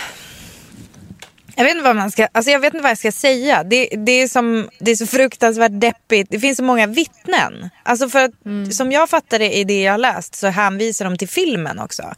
Jag 1.56 1.64
vet 1.64 1.72
inte 1.72 1.84
vad 1.84 1.96
man 1.96 2.12
ska, 2.12 2.28
alltså 2.32 2.52
jag 2.52 2.60
vet 2.60 2.74
inte 2.74 2.84
vad 2.84 2.92
jag 2.92 2.98
ska 2.98 3.12
säga. 3.12 3.64
Det, 3.64 3.86
det, 3.86 4.12
är 4.12 4.28
som, 4.28 4.70
det 4.80 4.92
är 4.92 4.96
så 4.96 5.08
fruktansvärt 5.08 5.72
deppigt. 5.74 6.32
Det 6.32 6.40
finns 6.40 6.58
så 6.58 6.64
många 6.64 6.88
vittnen. 6.88 7.70
Alltså 7.84 8.10
för 8.10 8.24
att, 8.24 8.32
Som 8.76 8.92
jag 8.92 9.10
fattar 9.10 9.40
det 9.40 9.58
i 9.58 9.64
det 9.64 9.82
jag 9.82 9.94
har 9.94 9.98
läst 9.98 10.36
så 10.36 10.48
hänvisar 10.48 11.06
de 11.06 11.18
till 11.18 11.30
filmen 11.30 11.80
också. 11.80 12.14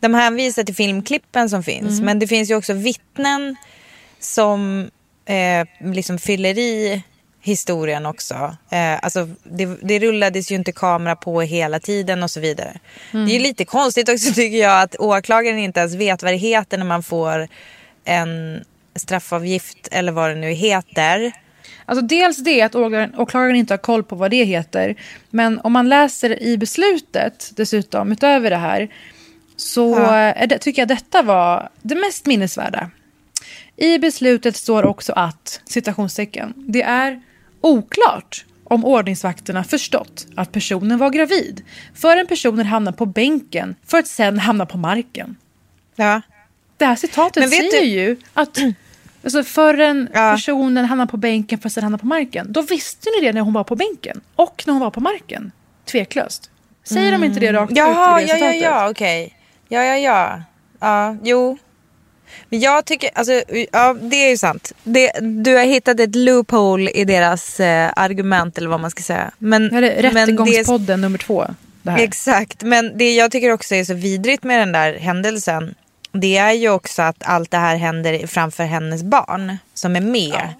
De 0.00 0.14
hänvisar 0.14 0.64
till 0.64 0.74
filmklippen 0.74 1.50
som 1.50 1.62
finns. 1.62 1.92
Mm. 1.92 2.04
Men 2.04 2.18
det 2.18 2.26
finns 2.26 2.50
ju 2.50 2.54
också 2.54 2.72
vittnen 2.72 3.56
som 4.18 4.90
eh, 5.26 5.92
liksom 5.92 6.18
fyller 6.18 6.58
i 6.58 7.02
historien 7.44 8.06
också. 8.06 8.56
Eh, 8.70 9.04
alltså, 9.04 9.28
det, 9.42 9.66
det 9.82 9.98
rullades 9.98 10.50
ju 10.50 10.54
inte 10.54 10.72
kamera 10.72 11.16
på 11.16 11.40
hela 11.40 11.80
tiden 11.80 12.22
och 12.22 12.30
så 12.30 12.40
vidare. 12.40 12.72
Mm. 13.12 13.26
Det 13.26 13.32
är 13.32 13.34
ju 13.34 13.40
lite 13.42 13.64
konstigt 13.64 14.08
också 14.08 14.32
tycker 14.34 14.58
jag 14.58 14.82
att 14.82 14.96
åklagaren 14.98 15.58
inte 15.58 15.80
ens 15.80 15.94
vet 15.94 16.22
vad 16.22 16.32
det 16.32 16.36
heter 16.36 16.78
när 16.78 16.84
man 16.84 17.02
får 17.02 17.48
en 18.04 18.64
straffavgift 18.96 19.88
eller 19.90 20.12
vad 20.12 20.30
det 20.30 20.34
nu 20.36 20.50
heter. 20.50 21.32
Alltså 21.86 22.04
dels 22.06 22.36
det 22.36 22.62
att 22.62 22.74
åklagaren, 22.74 23.14
åklagaren 23.18 23.56
inte 23.56 23.72
har 23.72 23.78
koll 23.78 24.04
på 24.04 24.16
vad 24.16 24.30
det 24.30 24.44
heter. 24.44 24.94
Men 25.30 25.60
om 25.60 25.72
man 25.72 25.88
läser 25.88 26.42
i 26.42 26.58
beslutet 26.58 27.50
dessutom, 27.56 28.12
utöver 28.12 28.50
det 28.50 28.56
här, 28.56 28.88
så 29.56 29.98
Ja. 29.98 30.46
det, 30.46 30.58
tycker 30.58 30.82
jag 30.82 30.88
detta 30.88 31.22
var 31.22 31.68
det 31.82 31.94
mest 31.94 32.26
minnesvärda. 32.26 32.90
I 33.76 33.98
beslutet 33.98 34.56
står 34.56 34.86
också 34.86 35.12
att, 35.12 35.60
citationstecken, 35.64 36.54
det 36.56 36.82
är 36.82 37.22
oklart 37.64 38.44
om 38.64 38.84
ordningsvakterna 38.84 39.64
förstått 39.64 40.26
att 40.36 40.52
personen 40.52 40.98
var 40.98 41.10
gravid 41.10 41.62
förrän 41.94 42.26
personen 42.26 42.66
hamnar 42.66 42.92
på 42.92 43.06
bänken 43.06 43.74
för 43.86 43.98
att 43.98 44.06
sen 44.06 44.38
hamna 44.38 44.66
på 44.66 44.78
marken. 44.78 45.36
Ja. 45.96 46.20
Det 46.76 46.84
här 46.84 46.96
citatet 46.96 47.50
säger 47.50 47.80
du- 47.80 47.86
ju 47.86 48.16
att 48.34 48.58
alltså 49.24 49.42
förrän 49.44 50.08
personen 50.12 50.84
hamnar 50.84 51.06
på 51.06 51.16
bänken 51.16 51.58
för 51.58 51.68
att 51.68 51.72
sen 51.72 51.82
hamna 51.82 51.98
på 51.98 52.06
marken. 52.06 52.52
Då 52.52 52.62
visste 52.62 53.08
ni 53.10 53.26
det 53.26 53.32
när 53.32 53.40
hon 53.40 53.52
var 53.52 53.64
på 53.64 53.76
bänken 53.76 54.20
och 54.36 54.64
när 54.66 54.72
hon 54.72 54.80
var 54.80 54.90
på 54.90 55.00
marken. 55.00 55.52
Tveklöst. 55.84 56.50
Säger 56.84 57.12
de 57.12 57.24
inte 57.24 57.40
det 57.40 57.52
rakt 57.52 57.72
Jaha, 57.76 58.20
ut 58.20 58.28
i 58.28 58.32
det 58.32 58.38
ja, 58.38 58.46
ja, 58.46 58.52
citatet? 58.52 58.62
ja, 58.62 58.90
okej. 58.90 59.36
Ja, 59.68 59.84
ja, 59.84 59.96
ja. 59.96 60.42
Ja, 60.80 61.16
jo. 61.22 61.58
Men 62.48 62.60
jag 62.60 62.84
tycker, 62.84 63.10
alltså, 63.14 63.42
ja 63.72 63.96
det 64.00 64.16
är 64.16 64.30
ju 64.30 64.36
sant. 64.36 64.72
Det, 64.84 65.10
du 65.20 65.56
har 65.56 65.64
hittat 65.64 66.00
ett 66.00 66.16
loophole 66.16 66.90
i 66.90 67.04
deras 67.04 67.60
eh, 67.60 67.92
argument 67.96 68.58
eller 68.58 68.68
vad 68.68 68.80
man 68.80 68.90
ska 68.90 69.02
säga. 69.02 69.30
Men, 69.38 69.70
Ja, 69.72 69.80
det 69.80 69.90
är 69.90 70.02
men 70.02 70.14
det 70.14 70.20
Rättegångspodden 70.20 71.00
nummer 71.00 71.18
två. 71.18 71.46
Det. 71.82 71.90
Exakt, 71.90 72.62
men 72.62 72.98
det 72.98 73.14
jag 73.14 73.30
tycker 73.30 73.50
också 73.50 73.74
är 73.74 73.84
så 73.84 73.94
vidrigt 73.94 74.42
med 74.44 74.58
den 74.60 74.72
där 74.72 74.94
händelsen 74.98 75.74
det 76.12 76.36
är 76.36 76.52
ju 76.52 76.68
också 76.70 77.02
att 77.02 77.16
allt 77.24 77.50
det 77.50 77.56
här 77.58 77.76
händer 77.76 78.26
framför 78.26 78.64
hennes 78.64 79.02
barn 79.02 79.56
som 79.74 79.96
är 79.96 80.00
med. 80.00 80.34
Eh, 80.34 80.50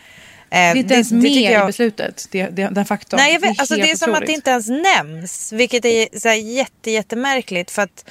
Det 0.51 0.57
är 0.57 0.77
inte 0.77 0.95
ens 0.95 1.13
med 1.13 1.23
tycker 1.23 1.51
jag- 1.53 1.63
i 1.65 1.67
beslutet, 1.67 2.27
det, 2.31 2.47
det, 2.47 2.69
den 2.69 2.85
faktorn. 2.85 3.19
Nej, 3.21 3.39
vet, 3.39 3.45
är 3.45 3.61
alltså, 3.61 3.75
det 3.75 3.91
är 3.91 3.97
som 3.97 4.15
att 4.15 4.27
det 4.27 4.33
inte 4.33 4.51
ens 4.51 4.69
nämns. 4.69 5.53
Vilket 5.53 5.85
är 5.85 6.19
så 6.19 6.29
här, 6.29 6.37
jätte, 6.37 6.91
jättemärkligt. 6.91 7.71
För 7.71 7.83
att 7.83 8.11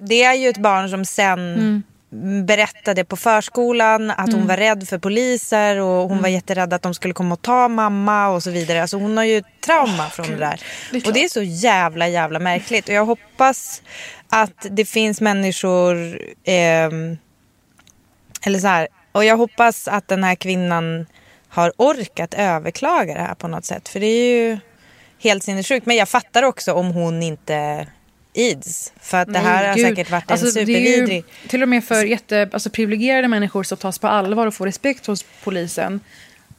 det 0.00 0.22
är 0.22 0.34
ju 0.34 0.48
ett 0.48 0.56
barn 0.58 0.90
som 0.90 1.04
sen 1.04 1.38
Mm. 1.54 1.82
Berättade 2.44 3.04
på 3.04 3.16
förskolan 3.16 4.10
att 4.10 4.18
hon 4.26 4.34
Mm. 4.34 4.46
var 4.46 4.56
rädd 4.56 4.88
för 4.88 4.98
poliser 4.98 5.76
och 5.76 6.08
hon 6.08 6.22
var 6.22 6.28
jätterädd 6.28 6.72
att 6.72 6.82
de 6.82 6.94
skulle 6.94 7.14
komma 7.14 7.34
och 7.34 7.42
ta 7.42 7.68
mamma 7.68 8.28
och 8.28 8.42
så 8.42 8.50
vidare. 8.50 8.82
Alltså 8.82 8.96
hon 8.96 9.16
har 9.16 9.24
ju 9.24 9.42
trauma 9.64 10.10
från 10.10 10.26
det 10.30 10.36
där. 10.36 10.60
Det 10.92 11.06
och 11.06 11.12
det 11.12 11.24
är 11.24 11.28
så 11.28 11.42
jävla, 11.42 12.08
jävla 12.08 12.38
märkligt. 12.38 12.88
Och 12.88 12.94
jag 12.94 13.04
hoppas 13.06 13.82
att 14.28 14.66
det 14.70 14.84
finns 14.84 15.20
människor 15.20 16.18
ehm, 16.44 17.16
eller 18.42 18.58
så 18.58 18.66
här, 18.66 18.88
och 19.12 19.24
jag 19.24 19.36
hoppas 19.36 19.88
att 19.88 20.08
den 20.08 20.24
här 20.24 20.34
kvinnan 20.34 21.06
har 21.48 21.72
orkat 21.76 22.34
överklaga 22.34 23.14
det 23.14 23.20
här 23.20 23.34
på 23.34 23.48
något 23.48 23.64
sätt. 23.64 23.88
För 23.88 24.00
det 24.00 24.06
är 24.06 24.36
ju 24.36 24.58
helt 25.22 25.42
sinnessjukt. 25.44 25.86
Men 25.86 25.96
jag 25.96 26.08
fattar 26.08 26.42
också 26.42 26.72
om 26.72 26.86
hon 26.86 27.22
inte 27.22 27.86
ids. 28.34 28.92
För 29.00 29.18
att 29.18 29.32
det 29.32 29.38
här 29.38 29.60
Nej, 29.62 29.68
har 29.82 29.90
säkert 29.90 30.10
varit 30.10 30.30
Alltså, 30.30 30.46
en 30.46 30.66
ju 30.68 30.74
supervidrig... 30.74 31.24
Till 31.48 31.62
och 31.62 31.68
med 31.68 31.84
för 31.84 32.04
jätte, 32.04 32.48
alltså, 32.52 32.70
privilegierade 32.70 33.28
människor 33.28 33.62
som 33.62 33.78
tas 33.78 33.98
på 33.98 34.06
allvar 34.08 34.46
och 34.46 34.54
får 34.54 34.66
respekt 34.66 35.06
hos 35.06 35.24
polisen. 35.44 36.00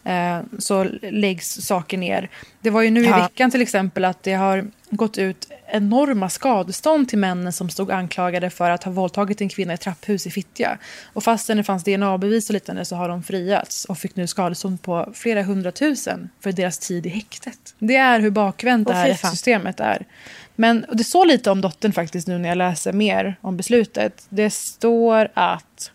eh, 0.03 0.39
så 0.59 0.83
läggs 1.01 1.65
saker 1.65 1.97
ner. 1.97 2.29
Det 2.61 2.69
var 2.69 2.81
ju 2.81 2.89
nu 2.91 3.03
Ja. 3.03 3.17
i 3.17 3.21
veckan 3.21 3.51
till 3.51 3.61
exempel 3.61 4.05
att 4.05 4.23
det 4.23 4.33
har 4.33 4.65
gått 4.89 5.17
ut 5.17 5.47
enorma 5.73 6.29
skadestånd 6.29 7.09
till 7.09 7.17
männen 7.17 7.53
som 7.53 7.69
stod 7.69 7.91
anklagade 7.91 8.49
för 8.49 8.69
att 8.69 8.83
ha 8.83 8.91
våldtagit 8.91 9.41
en 9.41 9.49
kvinna 9.49 9.73
i 9.73 9.75
ett 9.75 9.81
trapphus 9.81 10.27
i 10.27 10.31
Fittja. 10.31 10.77
Och 11.13 11.23
fastän 11.23 11.57
det 11.57 11.63
fanns 11.63 11.83
DNA-bevis 11.83 12.49
och 12.49 12.53
liknande 12.53 12.85
så 12.85 12.95
har 12.95 13.09
de 13.09 13.23
friats 13.23 13.85
och 13.85 13.97
fick 13.97 14.15
nu 14.15 14.27
skadestånd 14.27 14.81
på 14.81 15.11
flera 15.13 15.43
hundratusen 15.43 16.29
för 16.43 16.51
deras 16.51 16.77
tid 16.79 17.05
i 17.05 17.09
häktet. 17.09 17.75
Det 17.79 17.95
är 17.95 18.19
hur 18.19 18.29
bakvänt 18.31 18.87
det 18.87 18.93
här 18.93 19.07
rättssystemet 19.07 19.79
är. 19.79 20.05
Men 20.61 20.85
det 20.91 21.03
står 21.03 21.25
lite 21.25 21.51
om 21.51 21.61
dottern 21.61 21.93
faktiskt 21.93 22.27
nu 22.27 22.37
när 22.37 22.49
jag 22.49 22.57
läser 22.57 22.93
mer 22.93 23.35
om 23.41 23.57
beslutet. 23.57 24.25
Det 24.29 24.49
står 24.49 25.29
att 25.33 25.91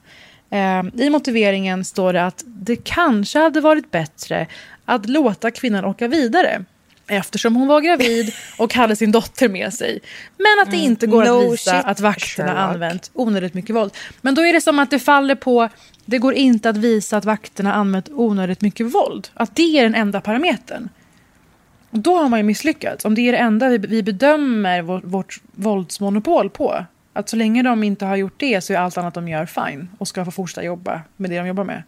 eh, 0.50 1.04
i 1.04 1.10
motiveringen 1.10 1.84
står 1.84 2.12
det 2.12 2.24
att 2.24 2.44
det 2.46 2.76
kanske 2.76 3.38
hade 3.38 3.60
varit 3.60 3.90
bättre 3.90 4.46
att 4.84 5.08
låta 5.08 5.50
kvinnan 5.50 5.84
åka 5.84 6.08
vidare 6.08 6.64
eftersom 7.06 7.56
hon 7.56 7.68
var 7.68 7.80
gravid 7.80 8.32
och 8.58 8.74
hade 8.74 8.96
sin 8.96 9.12
dotter 9.12 9.48
med 9.48 9.74
sig. 9.74 10.00
Men 10.36 10.62
att 10.62 10.70
det 10.70 10.76
inte 10.76 11.06
går 11.06 11.24
No 11.24 11.46
att 11.46 11.52
visa 11.52 11.76
shit, 11.76 11.84
att 11.84 12.00
vakterna 12.00 12.48
Sherlock. 12.48 12.74
använt 12.74 13.10
onödigt 13.14 13.54
mycket 13.54 13.76
våld. 13.76 13.92
Men 14.20 14.34
då 14.34 14.46
är 14.46 14.52
det 14.52 14.60
som 14.60 14.78
att 14.78 14.90
det 14.90 14.98
faller 14.98 15.34
på 15.34 15.68
det 16.04 16.18
går 16.18 16.34
inte 16.34 16.70
att 16.70 16.76
visa 16.76 17.16
att 17.16 17.24
vakterna 17.24 17.74
använt 17.74 18.08
onödigt 18.08 18.60
mycket 18.60 18.86
våld. 18.86 19.28
Att 19.34 19.56
det 19.56 19.78
är 19.78 19.82
den 19.82 19.94
enda 19.94 20.20
parametern. 20.20 20.88
Och 21.96 22.02
Då 22.02 22.16
har 22.16 22.28
man 22.28 22.38
ju 22.38 22.42
misslyckats. 22.42 23.04
Om 23.04 23.14
det 23.14 23.20
är 23.28 23.32
det 23.32 23.38
enda 23.38 23.68
vi, 23.68 23.78
vi 23.78 24.02
bedömer 24.02 24.82
vårt, 24.82 25.04
vårt 25.04 25.40
våldsmonopol 25.52 26.50
på. 26.50 26.84
Att 27.12 27.28
så 27.28 27.36
länge 27.36 27.62
de 27.62 27.84
inte 27.84 28.04
har 28.04 28.16
gjort 28.16 28.34
det 28.36 28.60
så 28.60 28.72
är 28.72 28.76
allt 28.76 28.98
annat 28.98 29.14
de 29.14 29.28
gör 29.28 29.46
fine. 29.46 29.88
Och 29.98 30.08
ska 30.08 30.24
få 30.24 30.30
fortsätta 30.30 30.64
jobba 30.64 31.00
med 31.16 31.30
det 31.30 31.38
de 31.38 31.46
jobbar 31.46 31.64
med. 31.64 31.82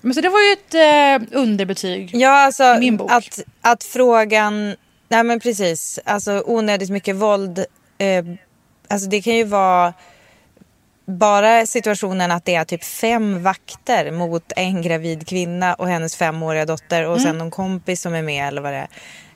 Men 0.00 0.14
så 0.14 0.20
det 0.20 0.28
var 0.28 0.40
ju 0.40 0.52
ett 0.52 0.74
eh, 0.74 1.38
underbetyg. 1.38 2.10
Ja, 2.14 2.44
alltså 2.44 2.76
min 2.80 2.96
bok. 2.96 3.10
att, 3.12 3.40
att 3.60 3.84
frågan... 3.84 4.74
Nej, 5.08 5.24
men 5.24 5.40
precis. 5.40 5.98
Alltså 6.04 6.42
onödigt 6.46 6.90
mycket 6.90 7.16
våld. 7.16 7.58
Eh, 7.98 8.24
alltså 8.88 9.08
det 9.08 9.22
kan 9.22 9.36
ju 9.36 9.44
vara 9.44 9.94
bara 11.06 11.66
situationen 11.66 12.30
att 12.30 12.44
det 12.44 12.54
är 12.54 12.64
typ 12.64 12.84
fem 12.84 13.42
vakter 13.42 14.10
mot 14.10 14.52
en 14.56 14.82
gravid 14.82 15.26
kvinna 15.28 15.74
och 15.74 15.88
hennes 15.88 16.16
femåriga 16.16 16.64
dotter 16.66 17.02
och 17.06 17.16
Mm. 17.16 17.24
sen 17.24 17.38
någon 17.38 17.50
kompis 17.50 18.00
som 18.00 18.14
är 18.14 18.22
med 18.22 18.48
eller 18.48 18.62
vad 18.62 18.72
det 18.72 18.86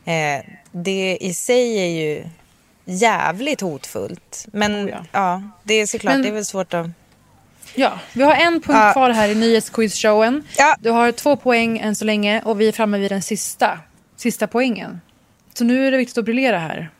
är. 0.04 0.36
Eh, 0.36 0.42
det 0.72 1.18
i 1.20 1.34
sig 1.34 1.78
är 1.78 1.86
ju 2.04 2.24
jävligt 2.84 3.60
hotfullt. 3.60 4.46
Men 4.52 4.84
Oh 4.86 4.90
ja. 4.90 5.04
ja. 5.12 5.42
det 5.62 5.74
är 5.74 5.86
såklart, 5.86 6.14
Men- 6.14 6.22
det 6.22 6.28
är 6.28 6.32
väl 6.32 6.44
svårt 6.44 6.74
att... 6.74 6.86
Ja, 7.74 7.98
vi 8.12 8.22
har 8.22 8.34
en 8.34 8.52
punkt 8.52 8.78
Ja. 8.80 8.92
kvar 8.92 9.10
här 9.10 9.28
i 9.28 9.34
nyhetsquizshowen. 9.34 10.44
Ja. 10.58 10.76
Du 10.80 10.90
har 10.90 11.12
två 11.12 11.36
poäng 11.36 11.78
än 11.78 11.94
så 11.94 12.04
länge 12.04 12.42
och 12.42 12.60
vi 12.60 12.68
är 12.68 12.72
framme 12.72 12.98
vid 12.98 13.10
den 13.10 13.22
sista, 13.22 13.78
sista 14.16 14.46
poängen. 14.46 15.00
Så 15.54 15.64
nu 15.64 15.86
är 15.86 15.90
det 15.90 15.96
viktigt 15.96 16.18
att 16.18 16.24
briljera 16.24 16.58
här. 16.58 16.90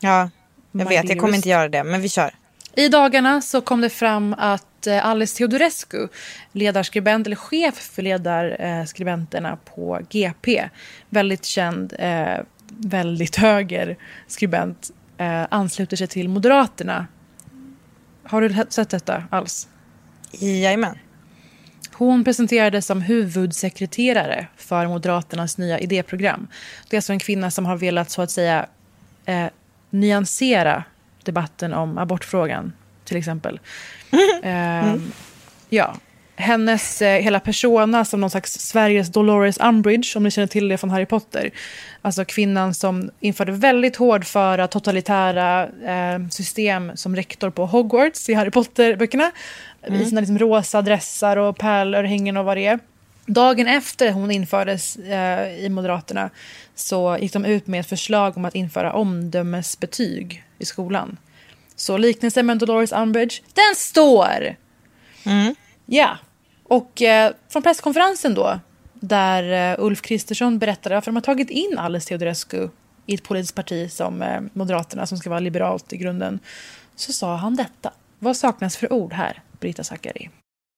Ja, 0.00 0.18
jag 0.18 0.30
My 0.72 0.84
vet, 0.84 1.08
jag 1.08 1.18
kommer 1.18 1.36
inte 1.36 1.48
göra 1.48 1.68
det, 1.68 1.84
men 1.84 2.00
vi 2.00 2.08
kör. 2.08 2.30
I 2.78 2.88
dagarna 2.88 3.40
så 3.40 3.60
kom 3.60 3.80
det 3.80 3.90
fram 3.90 4.34
att 4.38 4.86
eh, 4.86 5.06
Alice 5.06 5.36
Teodorescu, 5.36 6.08
ledarskribent 6.52 7.26
eller 7.26 7.36
chef 7.36 7.74
för 7.74 8.02
ledarskribenterna 8.02 9.58
på 9.74 10.00
GP, 10.10 10.68
väldigt 11.08 11.44
känd, 11.44 11.94
eh, 11.98 12.38
väldigt 12.68 13.36
höger 13.36 13.96
skribent, 14.26 14.90
eh, 15.18 15.46
ansluter 15.50 15.96
sig 15.96 16.06
till 16.06 16.28
Moderaterna. 16.28 17.06
Har 18.22 18.40
du 18.40 18.64
sett 18.68 18.90
detta 18.90 19.24
alls? 19.30 19.68
Jajamän. 20.30 20.98
Hon 21.92 22.24
presenterades 22.24 22.86
som 22.86 23.02
huvudsekreterare 23.02 24.46
för 24.56 24.86
Moderaternas 24.86 25.58
nya 25.58 25.78
idéprogram. 25.78 26.48
Det 26.88 26.96
är 26.96 26.98
alltså 26.98 27.12
en 27.12 27.18
kvinna 27.18 27.50
som 27.50 27.66
har 27.66 27.76
velat 27.76 28.10
så 28.10 28.22
att 28.22 28.30
säga 28.30 28.66
eh, 29.24 29.46
nyansera 29.90 30.84
debatten 31.26 31.74
om 31.74 31.98
abortfrågan, 31.98 32.72
till 33.04 33.16
exempel. 33.16 33.60
Eh, 34.42 34.94
Ja. 35.68 35.94
Hennes 36.38 37.02
eh, 37.02 37.22
hela 37.22 37.40
persona 37.40 38.04
som 38.04 38.20
någon 38.20 38.30
slags 38.30 38.52
Sveriges 38.52 39.08
Dolores 39.08 39.58
Umbridge, 39.60 40.16
om 40.16 40.22
ni 40.22 40.30
känner 40.30 40.46
till 40.46 40.68
det 40.68 40.78
från 40.78 40.90
Harry 40.90 41.06
Potter. 41.06 41.50
Alltså 42.02 42.24
kvinnan 42.24 42.74
som 42.74 43.10
införde 43.20 43.52
väldigt 43.52 43.96
hårdföra 43.96 44.68
totalitära 44.68 45.62
eh, 45.64 46.28
system 46.30 46.92
som 46.94 47.16
rektor 47.16 47.50
på 47.50 47.66
Hogwarts 47.66 48.28
i 48.28 48.34
Harry 48.34 48.50
Potter-böckerna. 48.50 49.30
I 49.86 50.04
sina 50.04 50.20
liksom, 50.20 50.38
rosa 50.38 50.82
dressar 50.82 51.36
och 51.36 51.58
pärlörhängen 51.58 52.36
och 52.36 52.44
vad 52.44 52.56
det 52.56 52.66
är. 52.66 52.78
Dagen 53.26 53.66
efter 53.66 54.12
hon 54.12 54.30
infördes 54.30 54.96
eh, 54.96 55.64
i 55.64 55.68
Moderaterna 55.68 56.30
så 56.74 57.18
gick 57.20 57.32
de 57.32 57.44
ut 57.44 57.66
med 57.66 57.80
ett 57.80 57.88
förslag 57.88 58.36
om 58.36 58.44
att 58.44 58.54
införa 58.54 58.92
omdömesbetyg 58.92 60.44
i 60.58 60.64
skolan. 60.64 61.16
Så 61.76 61.96
liknelsen 61.96 62.46
med 62.46 62.58
Dolores 62.58 62.92
Umbridge, 62.92 63.42
den 63.54 63.76
står! 63.76 64.56
Ja. 65.86 66.18
Och 66.64 67.02
eh, 67.02 67.32
från 67.48 67.62
presskonferensen 67.62 68.34
då, 68.34 68.60
där 68.94 69.72
eh, 69.72 69.84
Ulf 69.84 70.02
Kristersson 70.02 70.58
berättade 70.58 70.94
varför 70.94 71.10
de 71.10 71.16
har 71.16 71.22
tagit 71.22 71.50
in 71.50 71.78
Alice 71.78 72.08
Teodorescu 72.08 72.68
i 73.06 73.14
ett 73.14 73.22
politiskt 73.22 73.54
parti 73.54 73.92
som 73.92 74.22
eh, 74.22 74.40
Moderaterna, 74.52 75.06
som 75.06 75.18
ska 75.18 75.30
vara 75.30 75.40
liberalt 75.40 75.92
i 75.92 75.96
grunden, 75.96 76.38
så 76.96 77.12
sa 77.12 77.36
han 77.36 77.56
detta. 77.56 77.92
Vad 78.18 78.36
saknas 78.36 78.76
för 78.76 78.92
ord 78.92 79.12
här, 79.12 79.42
Brita 79.60 79.84
Zackari? 79.84 80.30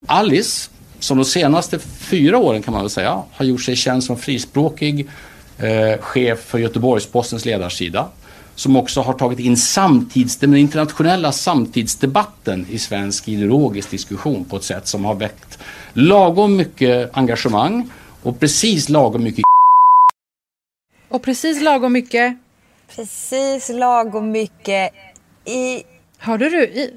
Alice, 0.06 0.70
som 1.00 1.16
de 1.16 1.24
senaste 1.24 1.78
fyra 1.78 2.38
åren 2.38 2.62
kan 2.62 2.72
man 2.72 2.82
väl 2.82 2.90
säga, 2.90 3.22
har 3.32 3.44
gjort 3.44 3.62
sig 3.62 3.76
känd 3.76 4.04
som 4.04 4.16
frispråkig 4.16 5.08
eh, 5.58 6.00
chef 6.00 6.40
för 6.40 6.58
Göteborgs-Postens 6.58 7.44
ledarsida. 7.44 8.08
Som 8.54 8.76
också 8.76 9.00
har 9.00 9.12
tagit 9.12 9.38
in 9.38 9.56
samtids, 9.56 10.36
den 10.36 10.56
internationella 10.56 11.32
samtidsdebatten 11.32 12.66
i 12.70 12.78
svensk 12.78 13.28
ideologisk 13.28 13.90
diskussion 13.90 14.44
på 14.44 14.56
ett 14.56 14.64
sätt 14.64 14.86
som 14.86 15.04
har 15.04 15.14
väckt 15.14 15.58
lagom 15.92 16.56
mycket 16.56 17.16
engagemang 17.16 17.90
och 18.22 18.40
precis 18.40 18.88
lagom 18.88 19.22
mycket 19.22 19.44
Och 21.08 21.22
precis 21.22 21.62
lagom 21.62 21.92
mycket, 21.92 22.38
Precis 22.96 23.68
lagom 23.68 24.30
mycket 24.30 24.92
i... 25.44 25.82
hörde 26.18 26.48
du? 26.48 26.64
I, 26.64 26.90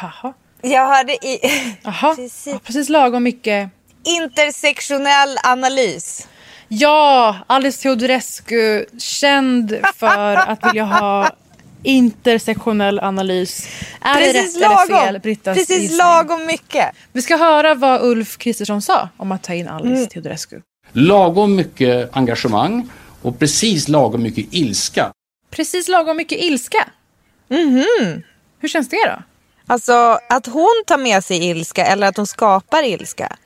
jaha. 0.00 0.32
Jag 0.62 0.86
hörde 0.96 1.12
i... 1.12 1.40
Jaha. 1.82 2.14
Precis. 2.16 2.46
Ja, 2.46 2.60
precis 2.64 2.88
lagom 2.88 3.22
mycket. 3.22 3.70
Intersektionell 4.04 5.36
analys. 5.44 6.28
Ja, 6.68 7.36
Alice 7.46 7.82
Teodorescu, 7.82 8.84
känd 8.98 9.80
för 9.96 10.36
att 10.36 10.66
vilja 10.66 10.84
ha 10.84 11.30
intersektionell 11.82 13.00
analys. 13.00 13.68
Är 14.00 14.20
det 14.20 14.32
Precis 14.32 14.56
rätt 14.56 14.64
eller 14.64 14.86
fel, 14.86 15.04
lagom. 15.06 15.20
Brittas 15.22 15.56
Precis 15.58 15.78
gissning? 15.80 15.98
lagom 15.98 16.46
mycket. 16.46 16.90
Vi 17.12 17.22
ska 17.22 17.36
höra 17.36 17.74
vad 17.74 18.02
Ulf 18.02 18.38
Kristersson 18.38 18.82
sa 18.82 19.08
om 19.16 19.32
att 19.32 19.42
ta 19.42 19.54
in 19.54 19.68
Alice 19.68 20.06
Teodorescu. 20.06 20.60
lagom 20.92 21.54
mycket 21.56 22.16
engagemang 22.16 22.88
och 23.22 23.38
precis 23.38 23.88
lagom 23.88 24.22
mycket 24.22 24.46
ilska. 24.54 25.12
Precis 25.50 25.88
lagom 25.88 26.16
mycket 26.16 26.38
ilska. 26.38 26.88
Hur 28.60 28.68
känns 28.68 28.88
det 28.88 28.96
då? 29.06 29.22
Alltså 29.70 30.18
att 30.28 30.46
hon 30.46 30.82
tar 30.86 30.98
med 30.98 31.24
sig 31.24 31.44
ilska 31.44 31.86
eller 31.86 32.06
att 32.06 32.16
hon 32.16 32.26
skapar 32.26 32.82
ilska. 32.82 33.36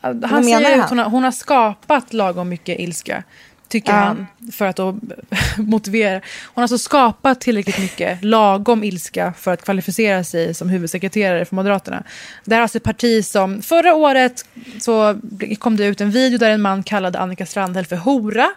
Han 0.00 0.18
menar 0.20 0.42
säger 0.42 0.70
han? 0.70 0.80
att 0.80 0.88
hon 0.88 0.98
har, 0.98 1.10
hon 1.10 1.24
har 1.24 1.30
skapat 1.30 2.12
lagom 2.12 2.48
mycket 2.48 2.80
ilska. 2.80 3.22
Tycker 3.68 3.92
Ja. 3.92 3.98
han. 3.98 4.26
För 4.52 4.66
att 4.66 4.76
då 4.76 4.98
motivera. 5.56 6.12
Hon 6.14 6.52
har 6.54 6.62
alltså 6.62 6.78
skapat 6.78 7.40
tillräckligt 7.40 7.78
mycket 7.78 8.24
lagom 8.24 8.84
ilska 8.84 9.32
för 9.38 9.52
att 9.52 9.62
kvalificera 9.64 10.24
sig 10.24 10.54
som 10.54 10.68
huvudsekreterare 10.68 11.44
för 11.44 11.54
Moderaterna. 11.56 12.02
Det 12.44 12.54
här 12.54 12.60
är 12.60 12.62
alltså 12.62 12.78
ett 12.78 12.84
parti 12.84 13.24
som 13.24 13.62
förra 13.62 13.94
året 13.94 14.44
så 14.80 15.18
kom 15.58 15.76
det 15.76 15.84
ut 15.86 16.00
en 16.00 16.10
video 16.10 16.38
där 16.38 16.50
en 16.50 16.62
man 16.62 16.82
kallade 16.82 17.18
Annika 17.18 17.46
Strandhäll 17.46 17.86
för 17.86 17.96
hora. 17.96 18.48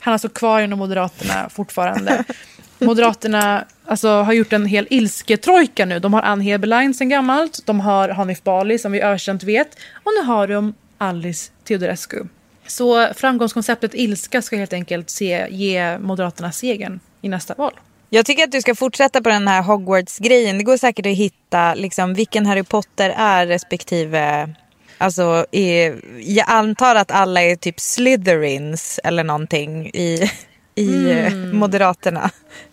Han 0.00 0.12
är 0.12 0.14
alltså 0.14 0.28
kvar 0.28 0.60
inom 0.60 0.78
Moderaterna 0.78 1.48
fortfarande. 1.50 2.24
Moderaterna 2.78 3.64
alltså, 3.84 4.08
har 4.08 4.32
gjort 4.32 4.52
en 4.52 4.66
hel 4.66 4.86
ilsketrojka 4.90 5.86
nu. 5.86 5.98
De 5.98 6.14
har 6.14 6.22
Ann 6.22 6.40
Heberlein 6.40 6.94
sen 6.94 7.08
gammalt, 7.08 7.66
de 7.66 7.80
har 7.80 8.08
Hanif 8.08 8.42
Bali 8.42 8.78
som 8.78 8.92
vi 8.92 9.00
ökänt 9.02 9.42
vet 9.42 9.78
och 9.92 10.12
nu 10.20 10.26
har 10.26 10.46
de 10.46 10.74
Alice 10.98 11.50
Teodorescu. 11.64 12.24
Så 12.66 13.08
framgångskonceptet 13.14 13.94
ilska 13.94 14.42
ska 14.42 14.56
helt 14.56 14.72
enkelt 14.72 15.10
se, 15.10 15.46
ge 15.50 15.98
Moderaterna 15.98 16.52
segern 16.52 17.00
i 17.22 17.28
nästa 17.28 17.54
val. 17.54 17.72
Jag 18.10 18.26
tycker 18.26 18.44
att 18.44 18.52
du 18.52 18.60
ska 18.60 18.74
fortsätta 18.74 19.22
på 19.22 19.28
den 19.28 19.48
här 19.48 19.62
Hogwarts-grejen. 19.62 20.58
Det 20.58 20.64
går 20.64 20.76
säkert 20.76 21.06
att 21.06 21.12
hitta 21.12 21.74
liksom, 21.74 22.14
vilken 22.14 22.46
Harry 22.46 22.62
Potter 22.62 23.14
är 23.16 23.46
respektive... 23.46 24.54
Alltså, 25.00 25.46
är, 25.52 26.00
jag 26.20 26.46
antar 26.48 26.94
att 26.94 27.10
alla 27.10 27.42
är 27.42 27.56
typ 27.56 27.80
Slytherins 27.80 29.00
eller 29.04 29.24
någonting 29.24 29.86
i, 29.86 30.30
i 30.78 31.10
eh, 31.10 31.32
Moderaterna. 31.34 32.30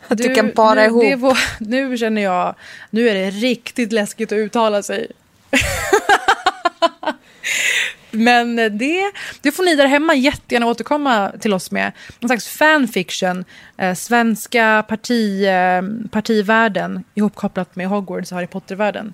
Att 0.07 0.17
du, 0.17 0.35
kan 0.35 0.51
para 0.51 0.87
nu, 0.87 1.05
ihop. 1.05 1.21
var, 1.21 1.37
nu 1.59 1.97
känner 1.97 2.21
jag, 2.21 2.55
nu 2.89 3.09
är 3.09 3.13
det 3.13 3.29
riktigt 3.29 3.91
läskigt 3.91 4.31
att 4.31 4.37
uttala 4.37 4.83
sig. 4.83 5.07
Men 8.11 8.55
det, 8.55 9.11
det 9.41 9.51
får 9.51 9.63
ni 9.63 9.75
där 9.75 9.87
hemma 9.87 10.15
jättegärna 10.15 10.67
återkomma 10.67 11.31
till 11.39 11.53
oss 11.53 11.71
med. 11.71 11.91
Någon 12.19 12.29
slags 12.29 12.47
fanfiction. 12.47 13.45
Eh, 13.77 13.93
svenska 13.93 14.85
parti, 14.87 15.43
eh, 15.43 16.09
partivärlden 16.11 17.03
ihopkopplat 17.15 17.75
med 17.75 17.87
Hogwarts 17.87 18.31
och 18.31 18.35
Harry 18.35 18.47
Potter-världen. 18.47 19.13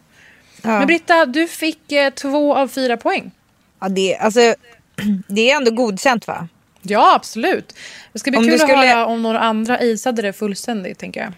Ja. 0.61 0.69
Men 0.69 0.87
Britta, 0.87 1.25
du 1.25 1.47
fick 1.47 1.91
eh, 1.91 2.09
två 2.09 2.55
av 2.55 2.67
fyra 2.67 2.97
poäng. 2.97 3.31
Ja, 3.79 3.89
det, 3.89 4.17
alltså, 4.17 4.39
det 5.27 5.51
är 5.51 5.57
ändå 5.57 5.71
godkänt 5.71 6.27
va? 6.27 6.47
Ja, 6.81 7.15
absolut. 7.15 7.75
Det 8.13 8.19
ska 8.19 8.31
bli 8.31 8.37
Om 8.37 8.43
kul 8.47 8.59
skulle- 8.59 8.73
att 8.77 8.85
höra 8.85 9.05
om 9.05 9.21
några 9.21 9.39
andra 9.39 9.81
isade 9.81 10.21
det 10.21 10.33
fullständigt, 10.33 10.99
tänker 10.99 11.19
jag. 11.21 11.33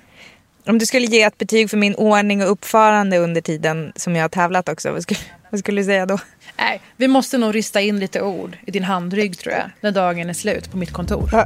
Om 0.67 0.79
du 0.79 0.85
skulle 0.85 1.05
ge 1.05 1.21
ett 1.21 1.37
betyg 1.37 1.69
för 1.69 1.77
min 1.77 1.95
ordning 1.95 2.43
och 2.43 2.51
uppförande 2.51 3.17
under 3.17 3.41
tiden 3.41 3.93
som 3.95 4.15
jag 4.15 4.23
har 4.23 4.29
tävlat 4.29 4.69
också, 4.69 4.91
vad 4.91 5.03
skulle, 5.03 5.19
vad 5.49 5.59
skulle 5.59 5.81
du 5.81 5.85
säga 5.85 6.05
då? 6.05 6.19
Nej, 6.57 6.81
vi 6.97 7.07
måste 7.07 7.37
nog 7.37 7.55
rista 7.55 7.81
in 7.81 7.99
lite 7.99 8.21
ord 8.21 8.57
i 8.67 8.71
din 8.71 8.83
handrygg, 8.83 9.37
tror 9.37 9.53
jag, 9.53 9.63
när 9.81 9.91
dagen 9.91 10.29
är 10.29 10.33
slut 10.33 10.71
på 10.71 10.77
mitt 10.77 10.91
kontor. 10.93 11.29
Ja. 11.33 11.45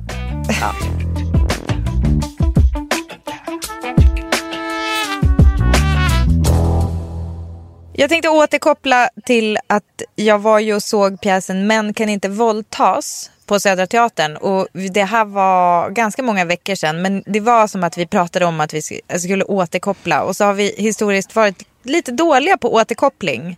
Jag 7.93 8.09
tänkte 8.09 8.29
återkoppla 8.29 9.09
till 9.25 9.57
att 9.67 10.01
jag 10.15 10.39
var 10.39 10.59
ju 10.59 10.73
och 10.75 10.83
såg 10.83 11.21
pjäsen 11.21 11.67
Män 11.67 11.93
kan 11.93 12.09
inte 12.09 12.29
våldtas 12.29 13.31
på 13.47 13.59
Södra 13.59 13.87
Teatern. 13.87 14.37
Och 14.37 14.67
det 14.73 15.03
här 15.03 15.25
var 15.25 15.89
ganska 15.89 16.23
många 16.23 16.45
veckor 16.45 16.75
sedan. 16.75 17.01
Men 17.01 17.23
det 17.25 17.39
var 17.39 17.67
som 17.67 17.83
att 17.83 17.97
vi 17.97 18.07
pratade 18.07 18.45
om 18.45 18.59
att 18.59 18.73
vi 18.73 18.81
skulle 19.19 19.43
återkoppla. 19.43 20.23
Och 20.23 20.35
så 20.35 20.45
har 20.45 20.53
vi 20.53 20.75
historiskt 20.77 21.35
varit 21.35 21.65
lite 21.83 22.11
dåliga 22.11 22.57
på 22.57 22.73
återkoppling. 22.73 23.57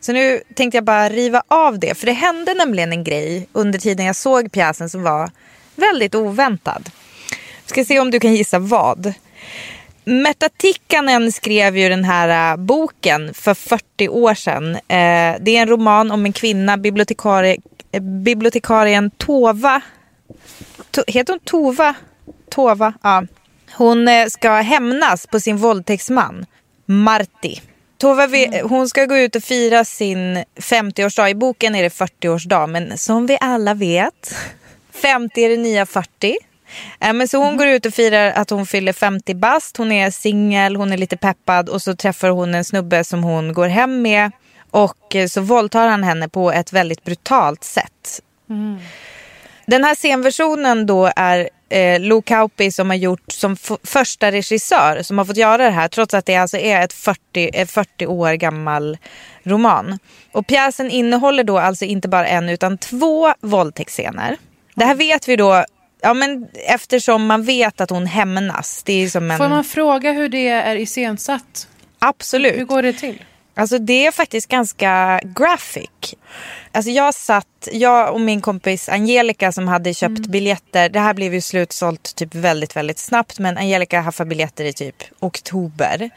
Så 0.00 0.12
nu 0.12 0.40
tänkte 0.54 0.76
jag 0.76 0.84
bara 0.84 1.08
riva 1.08 1.42
av 1.48 1.78
det. 1.78 1.94
För 1.94 2.06
det 2.06 2.12
hände 2.12 2.54
nämligen 2.54 2.92
en 2.92 3.04
grej 3.04 3.48
under 3.52 3.78
tiden 3.78 4.06
jag 4.06 4.16
såg 4.16 4.52
pjäsen 4.52 4.90
som 4.90 5.02
var 5.02 5.30
väldigt 5.76 6.14
oväntad. 6.14 6.90
Ska 7.66 7.84
se 7.84 8.00
om 8.00 8.10
du 8.10 8.20
kan 8.20 8.34
gissa 8.34 8.58
vad. 8.58 9.14
Märta 10.04 10.48
Tikkanen 10.56 11.32
skrev 11.32 11.76
ju 11.76 11.88
den 11.88 12.04
här 12.04 12.52
äh, 12.52 12.56
boken 12.56 13.34
för 13.34 13.54
40 13.54 14.08
år 14.08 14.34
sedan. 14.34 14.74
Eh, 14.74 15.36
det 15.40 15.56
är 15.56 15.62
en 15.62 15.68
roman 15.68 16.10
om 16.10 16.24
en 16.24 16.32
kvinna, 16.32 16.76
bibliotekarie, 16.76 17.56
bibliotekarien 18.00 19.10
Tova. 19.10 19.80
To, 20.90 21.02
heter 21.06 21.32
hon 21.32 21.40
Tova? 21.40 21.94
Tova, 22.50 22.92
ja. 23.02 23.24
Hon 23.76 24.08
eh, 24.08 24.26
ska 24.26 24.50
hämnas 24.52 25.26
på 25.26 25.40
sin 25.40 25.56
våldtäktsman, 25.56 26.46
Marti. 26.86 27.60
Tova, 27.98 28.26
vi, 28.26 28.60
hon 28.64 28.88
ska 28.88 29.04
gå 29.04 29.16
ut 29.16 29.36
och 29.36 29.42
fira 29.42 29.84
sin 29.84 30.44
50-årsdag. 30.56 31.28
I 31.28 31.34
boken 31.34 31.74
är 31.74 31.82
det 31.82 31.88
40-årsdag, 31.88 32.66
men 32.66 32.98
som 32.98 33.26
vi 33.26 33.38
alla 33.40 33.74
vet, 33.74 34.34
50 34.92 35.40
är 35.40 35.48
det 35.48 35.56
nya 35.56 35.86
40. 35.86 36.36
Eh, 37.00 37.12
Men 37.12 37.28
så 37.28 37.38
hon 37.38 37.56
går 37.56 37.66
ut 37.66 37.86
och 37.86 37.94
firar 37.94 38.32
att 38.32 38.50
hon 38.50 38.66
fyller 38.66 38.92
50 38.92 39.34
bast. 39.34 39.76
Hon 39.76 39.92
är 39.92 40.10
singel, 40.10 40.76
hon 40.76 40.92
är 40.92 40.96
lite 40.96 41.16
peppad 41.16 41.68
och 41.68 41.82
så 41.82 41.96
träffar 41.96 42.28
hon 42.28 42.54
en 42.54 42.64
snubbe 42.64 43.04
som 43.04 43.22
hon 43.22 43.52
går 43.52 43.68
hem 43.68 44.02
med. 44.02 44.30
Och 44.70 45.16
eh, 45.16 45.26
så 45.26 45.40
våldtar 45.40 45.88
han 45.88 46.04
henne 46.04 46.28
på 46.28 46.52
ett 46.52 46.72
väldigt 46.72 47.04
brutalt 47.04 47.64
sätt. 47.64 48.22
Den 49.66 49.84
här 49.84 49.94
scenversionen 49.94 50.86
då 50.86 51.10
är 51.16 51.48
eh, 51.68 52.00
Lou 52.00 52.22
Kauppi 52.22 52.70
som 52.70 52.90
har 52.90 52.96
gjort 52.96 53.32
som 53.32 53.56
första 53.84 54.32
regissör 54.32 55.02
som 55.02 55.18
har 55.18 55.24
fått 55.24 55.36
göra 55.36 55.64
det 55.64 55.70
här 55.70 55.88
trots 55.88 56.14
att 56.14 56.26
det 56.26 56.36
alltså 56.36 56.56
är 56.56 56.84
ett 56.84 56.92
40, 56.92 57.50
ett 57.54 57.70
40 57.70 58.06
år 58.06 58.32
gammal 58.32 58.98
roman. 59.42 59.98
Och 60.32 60.46
pjäsen 60.46 60.90
innehåller 60.90 61.44
då 61.44 61.58
alltså 61.58 61.84
inte 61.84 62.08
bara 62.08 62.26
en 62.26 62.48
utan 62.48 62.78
två 62.78 63.34
våldtäktsscener. 63.40 64.36
Det 64.74 64.84
här 64.84 64.94
vet 64.94 65.28
vi 65.28 65.36
då 65.36 65.64
Ja 66.00 66.14
men 66.14 66.48
eftersom 66.66 67.26
man 67.26 67.42
vet 67.42 67.80
att 67.80 67.90
hon 67.90 68.06
hämnas. 68.06 68.82
Det 68.82 68.92
är 68.92 69.08
som 69.08 69.30
en... 69.30 69.38
Får 69.38 69.48
man 69.48 69.64
fråga 69.64 70.12
hur 70.12 70.28
det 70.28 70.48
är 70.48 70.76
iscensatt? 70.76 71.68
Absolut. 71.98 72.56
Hur 72.56 72.64
går 72.64 72.82
det 72.82 72.92
till? 72.92 73.24
Alltså 73.58 73.78
det 73.78 74.06
är 74.06 74.12
faktiskt 74.12 74.48
ganska 74.48 75.20
graphic. 75.24 76.14
Alltså 76.72 76.90
jag 76.90 77.14
satt, 77.14 77.68
jag 77.72 78.12
och 78.12 78.20
min 78.20 78.40
kompis 78.40 78.88
Angelica 78.88 79.52
som 79.52 79.68
hade 79.68 79.94
köpt 79.94 80.26
biljetter. 80.26 80.88
Det 80.88 81.00
här 81.00 81.14
blev 81.14 81.34
ju 81.34 81.40
slutsålt 81.40 82.14
typ 82.16 82.34
väldigt, 82.34 82.76
väldigt 82.76 82.98
snabbt. 82.98 83.38
Men 83.38 83.58
Angelica 83.58 84.00
haffade 84.00 84.28
biljetter 84.28 84.64
i 84.64 84.72
typ 84.72 84.96
oktober. 85.20 86.10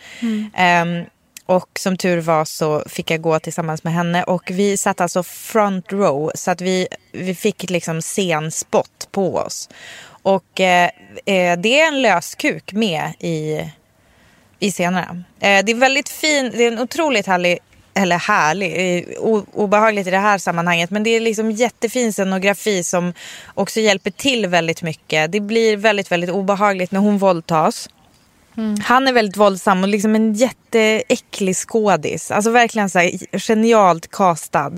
Ehm, 0.56 1.04
och 1.46 1.80
som 1.80 1.98
tur 1.98 2.18
var 2.18 2.46
så 2.46 2.84
fick 2.90 3.12
jag 3.12 3.22
gå 3.22 3.40
tillsammans 3.40 3.84
med 3.84 3.94
henne. 3.94 4.24
Och 4.24 4.52
vi 4.52 4.78
satt 4.78 5.02
alltså 5.02 5.24
front 5.24 5.92
row. 5.92 6.32
Så 6.36 6.52
att 6.52 6.62
vi, 6.62 6.88
vi 7.12 7.36
fick 7.36 7.70
liksom 7.70 8.02
scenspot 8.02 9.08
på 9.12 9.36
oss. 9.36 9.70
Och 10.24 10.60
eh, 10.60 10.90
eh, 11.26 11.60
det 11.60 11.80
är 11.80 11.88
en 11.88 12.02
löskuk 12.02 12.74
med 12.74 13.14
i 13.20 13.66
i 14.62 14.72
scenerna. 14.72 15.24
Eh, 15.40 15.66
det 15.66 15.72
är 15.72 15.76
väldigt 15.76 16.10
fin, 16.10 16.52
det 16.54 16.64
är 16.64 16.72
en 16.72 16.80
otroligt 16.80 17.28
härlig, 17.28 17.60
eller 17.94 18.18
härlig, 18.18 18.98
eh, 18.98 19.20
o, 19.20 19.46
obehagligt 19.54 20.08
i 20.08 20.12
det 20.12 20.18
här 20.18 20.38
sammanhanget. 20.38 20.90
Men 20.90 21.04
det 21.04 21.10
är 21.10 21.20
liksom 21.20 21.52
jättefin 21.52 22.14
scenografi 22.14 22.84
som 22.84 23.14
också 23.54 23.80
hjälper 23.80 24.12
till 24.12 24.48
väldigt 24.48 24.82
mycket. 24.82 25.32
Det 25.32 25.40
blir 25.40 25.78
väldigt, 25.78 26.12
väldigt 26.12 26.30
obehagligt 26.30 26.92
när 26.92 27.00
hon 27.00 27.18
våldtas. 27.18 27.90
Han 28.84 29.08
är 29.08 29.14
väldigt 29.14 29.38
våldsam 29.38 29.84
och 29.84 29.90
liksom 29.90 30.16
en 30.16 30.34
jätteäcklig 30.34 31.56
skådis. 31.56 32.32
Alltså 32.32 32.52
verkligen 32.52 32.90
så 32.90 33.00
här 33.00 33.38
genialt 33.40 34.12
castad. 34.12 34.74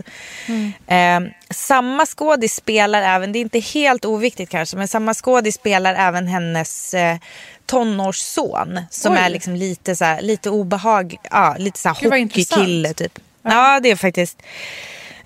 Eh, 0.87 1.19
samma 1.49 2.05
skådis 2.05 2.55
spelar 2.55 3.01
även, 3.01 3.31
det 3.31 3.39
är 3.39 3.41
inte 3.41 3.59
helt 3.59 4.05
oviktigt 4.05 4.49
kanske, 4.49 4.77
men 4.77 4.87
samma 4.87 5.13
skådis 5.13 5.55
spelar 5.55 5.95
även 5.95 6.27
hennes 6.27 6.93
eh, 6.93 7.17
tonårsson. 7.65 8.79
Som 8.89 9.13
Oj. 9.13 9.19
är 9.19 9.29
liksom 9.29 9.55
lite 9.55 9.95
så 9.95 10.05
här, 10.05 10.21
lite 10.21 10.49
obehaglig, 10.49 11.19
ja 11.31 11.55
lite 11.59 11.79
så 11.79 11.89
här 11.89 11.95
hockeykille 11.95 12.93
typ. 12.93 13.19
Ja 13.41 13.79
det 13.83 13.91
är 13.91 13.95
faktiskt 13.95 14.41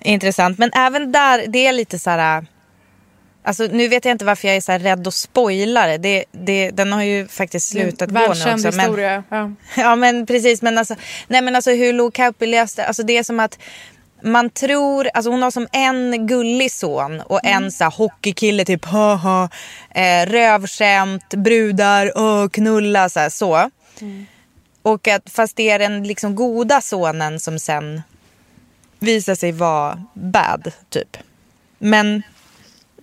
intressant. 0.00 0.58
Men 0.58 0.70
även 0.74 1.12
där, 1.12 1.44
det 1.48 1.66
är 1.66 1.72
lite 1.72 1.98
så 1.98 2.10
här... 2.10 2.46
Alltså, 3.42 3.62
nu 3.72 3.88
vet 3.88 4.04
jag 4.04 4.12
inte 4.12 4.24
varför 4.24 4.48
jag 4.48 4.56
är 4.56 4.60
så 4.60 4.72
här 4.72 4.78
rädd 4.78 5.08
att 5.08 5.14
spoila 5.14 5.86
det. 5.86 5.98
det, 5.98 6.24
det 6.32 6.70
den 6.70 6.92
har 6.92 7.02
ju 7.02 7.28
faktiskt 7.28 7.68
slutat 7.68 8.10
gå 8.10 8.18
nu 8.18 8.26
också. 8.26 8.44
Välkänd 8.44 8.76
Men, 8.76 8.80
historia. 8.80 9.24
Ja. 9.28 9.50
ja 9.76 9.96
men 9.96 10.26
precis. 10.26 10.62
Men 10.62 10.78
alltså, 10.78 10.94
nej, 11.28 11.42
men 11.42 11.56
alltså 11.56 11.70
hur 11.70 11.92
Lou 11.92 12.10
Kauppi 12.10 12.46
löste 12.46 12.86
alltså 12.86 13.02
det 13.02 13.18
är 13.18 13.22
som 13.22 13.40
att 13.40 13.58
man 14.22 14.50
tror, 14.50 15.08
alltså 15.14 15.30
hon 15.30 15.42
har 15.42 15.50
som 15.50 15.66
en 15.72 16.26
gullig 16.26 16.72
son 16.72 17.20
och 17.20 17.40
en 17.44 17.72
så 17.72 17.84
här 17.84 17.90
hockeykille 17.90 18.64
typ 18.64 18.84
haha, 18.84 19.48
eh, 19.90 20.26
rövskämt, 20.26 21.34
brudar, 21.34 22.12
åh, 22.16 22.48
knulla 22.48 23.08
så 23.08 23.20
här, 23.20 23.28
så. 23.28 23.70
Och 24.82 25.08
att 25.08 25.30
fast 25.30 25.56
det 25.56 25.70
är 25.70 25.78
den 25.78 26.04
liksom 26.04 26.34
goda 26.34 26.80
sonen 26.80 27.40
som 27.40 27.58
sen 27.58 28.02
visar 28.98 29.34
sig 29.34 29.52
vara 29.52 30.04
bad 30.14 30.72
typ. 30.88 31.16
Men 31.78 32.22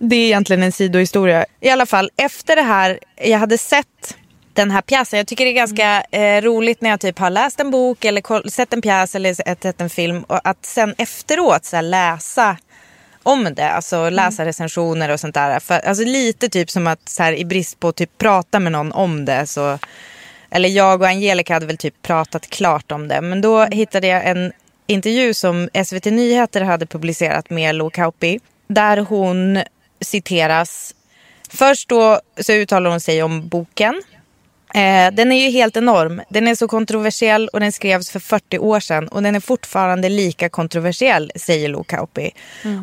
det 0.00 0.16
är 0.16 0.26
egentligen 0.26 0.62
en 0.62 0.72
sidohistoria. 0.72 1.46
I 1.60 1.70
alla 1.70 1.86
fall 1.86 2.10
efter 2.16 2.56
det 2.56 2.62
här, 2.62 2.98
jag 3.16 3.38
hade 3.38 3.58
sett 3.58 4.16
den 4.52 4.70
här 4.70 4.82
pjäsen. 4.82 5.16
Jag 5.16 5.26
tycker 5.26 5.44
det 5.44 5.50
är 5.50 5.54
ganska 5.54 6.02
eh, 6.10 6.42
roligt 6.42 6.80
när 6.80 6.90
jag 6.90 7.00
typ 7.00 7.18
har 7.18 7.30
läst 7.30 7.60
en 7.60 7.70
bok 7.70 8.04
eller 8.04 8.48
sett 8.48 8.72
en 8.72 8.82
pjäs 8.82 9.14
eller 9.14 9.34
sett, 9.34 9.80
en 9.80 9.90
film. 9.90 10.22
Och 10.22 10.40
att 10.44 10.66
sen 10.66 10.94
efteråt 10.98 11.64
så 11.64 11.76
här, 11.76 11.82
läsa 11.82 12.56
om 13.22 13.54
det. 13.54 13.70
Alltså 13.70 14.10
läsa 14.10 14.44
recensioner 14.44 15.08
och 15.08 15.20
sånt 15.20 15.34
där. 15.34 15.60
För, 15.60 15.78
alltså 15.78 16.04
lite 16.04 16.48
typ 16.48 16.70
som 16.70 16.86
att 16.86 17.08
så 17.08 17.22
här, 17.22 17.32
i 17.32 17.44
brist 17.44 17.80
på 17.80 17.92
typ 17.92 18.18
prata 18.18 18.60
med 18.60 18.72
någon 18.72 18.92
om 18.92 19.24
det 19.24 19.46
så 19.46 19.78
eller 20.50 20.68
jag 20.68 21.02
och 21.02 21.08
Angelica 21.08 21.54
hade 21.54 21.66
väl 21.66 21.76
typ 21.76 22.02
pratat 22.02 22.50
klart 22.50 22.92
om 22.92 23.08
det. 23.08 23.20
Men 23.20 23.40
då 23.40 23.64
hittade 23.64 24.06
jag 24.06 24.26
en 24.26 24.52
intervju 24.86 25.34
som 25.34 25.68
SVT 25.84 26.04
Nyheter 26.04 26.60
hade 26.60 26.86
publicerat 26.86 27.50
med 27.50 27.74
Lo 27.74 27.90
Kauppi. 27.90 28.40
Där 28.68 28.96
hon 28.96 29.58
citeras. 30.00 30.94
Först 31.48 31.88
då 31.88 32.20
så 32.40 32.52
uttalar 32.52 32.90
hon 32.90 33.00
sig 33.00 33.22
om 33.22 33.48
boken. 33.48 34.02
Eh, 34.74 35.12
den 35.12 35.32
är 35.32 35.44
ju 35.44 35.50
helt 35.50 35.76
enorm. 35.76 36.22
Den 36.28 36.48
är 36.48 36.54
så 36.54 36.68
kontroversiell 36.68 37.48
och 37.48 37.60
den 37.60 37.72
skrevs 37.72 38.10
för 38.10 38.20
40 38.20 38.58
år 38.58 38.80
sedan. 38.80 39.08
Och 39.08 39.22
den 39.22 39.34
är 39.34 39.40
fortfarande 39.40 40.08
lika 40.08 40.48
kontroversiell, 40.48 41.32
säger 41.36 41.68
Lo 41.68 41.84
Kauppi. 41.84 42.30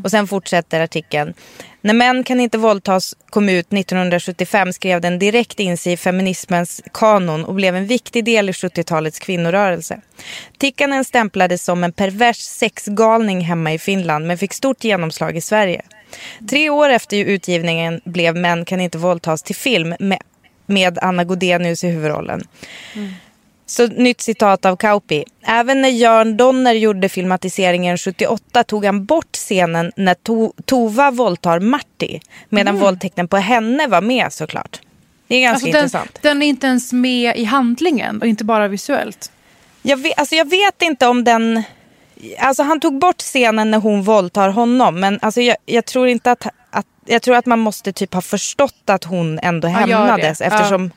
Och 0.03 0.11
sen 0.11 0.27
fortsätter 0.27 0.81
artikeln. 0.81 1.33
När 1.81 1.93
män 1.93 2.23
kan 2.23 2.39
inte 2.39 2.57
våldtas 2.57 3.15
kom 3.29 3.49
ut 3.49 3.73
1975 3.73 4.73
skrev 4.73 5.01
den 5.01 5.19
direkt 5.19 5.59
in 5.59 5.77
sig 5.77 5.93
i 5.93 5.97
feminismens 5.97 6.81
kanon 6.93 7.45
och 7.45 7.55
blev 7.55 7.75
en 7.75 7.87
viktig 7.87 8.25
del 8.25 8.49
i 8.49 8.51
70-talets 8.51 9.19
kvinnorörelse. 9.19 10.01
Tikkanen 10.57 11.05
stämplades 11.05 11.63
som 11.63 11.83
en 11.83 11.91
pervers 11.91 12.37
sexgalning 12.37 13.41
hemma 13.41 13.73
i 13.73 13.79
Finland 13.79 14.27
men 14.27 14.37
fick 14.37 14.53
stort 14.53 14.83
genomslag 14.83 15.37
i 15.37 15.41
Sverige. 15.41 15.81
Tre 16.49 16.69
år 16.69 16.89
efter 16.89 17.17
utgivningen 17.17 18.01
blev 18.05 18.35
Män 18.35 18.65
kan 18.65 18.81
inte 18.81 18.97
våldtas 18.97 19.43
till 19.43 19.55
film 19.55 19.95
med, 19.99 20.19
med 20.65 20.99
Anna 21.01 21.23
Godenius 21.23 21.83
i 21.83 21.87
huvudrollen. 21.89 22.47
Så 23.65 23.87
nytt 23.87 24.21
citat 24.21 24.65
av 24.65 24.75
Kauppi. 24.75 25.23
Även 25.45 25.81
när 25.81 25.89
Jörn 25.89 26.37
Donner 26.37 26.73
gjorde 26.73 27.09
filmatiseringen 27.09 27.97
78 27.97 28.63
tog 28.63 28.85
han 28.85 29.05
bort 29.05 29.35
scenen 29.35 29.91
när 29.95 30.13
to 30.13 30.51
Tova 30.65 31.11
våldtar 31.11 31.59
Marty. 31.59 32.19
Medan 32.49 32.75
Mm. 32.75 32.81
våldtäkten 32.85 33.27
på 33.27 33.37
henne 33.37 33.87
var 33.87 34.01
med 34.01 34.33
såklart. 34.33 34.81
Det 35.27 35.35
är 35.35 35.41
ganska 35.41 35.53
Alltså, 35.53 35.71
den, 35.71 35.83
intressant. 35.83 36.19
den 36.21 36.41
är 36.43 36.47
inte 36.47 36.67
ens 36.67 36.93
med 36.93 37.37
i 37.37 37.43
handlingen 37.43 38.21
och 38.21 38.27
inte 38.27 38.43
bara 38.43 38.67
visuellt. 38.67 39.31
Jag 39.81 39.97
vet, 39.97 40.19
alltså 40.19 40.35
jag 40.35 40.49
vet 40.49 40.81
inte 40.81 41.07
om 41.07 41.23
den... 41.23 41.63
Alltså 42.39 42.63
han 42.63 42.79
tog 42.79 42.99
bort 42.99 43.17
scenen 43.21 43.71
när 43.71 43.77
hon 43.79 44.03
våldtar 44.03 44.49
honom. 44.49 44.99
Men 44.99 45.19
alltså 45.21 45.41
jag, 45.41 45.57
jag 45.65 45.85
tror 45.85 46.07
inte 46.07 46.31
att, 46.31 46.47
att... 46.69 46.85
Jag 47.05 47.21
tror 47.21 47.35
att 47.35 47.45
man 47.45 47.59
måste 47.59 47.93
typ 47.93 48.13
ha 48.13 48.21
förstått 48.21 48.89
att 48.89 49.03
hon 49.03 49.39
ändå 49.39 49.67
Ja, 49.67 49.71
hämnades. 49.71 50.39
Ja. 50.39 50.45
Eftersom, 50.45 50.91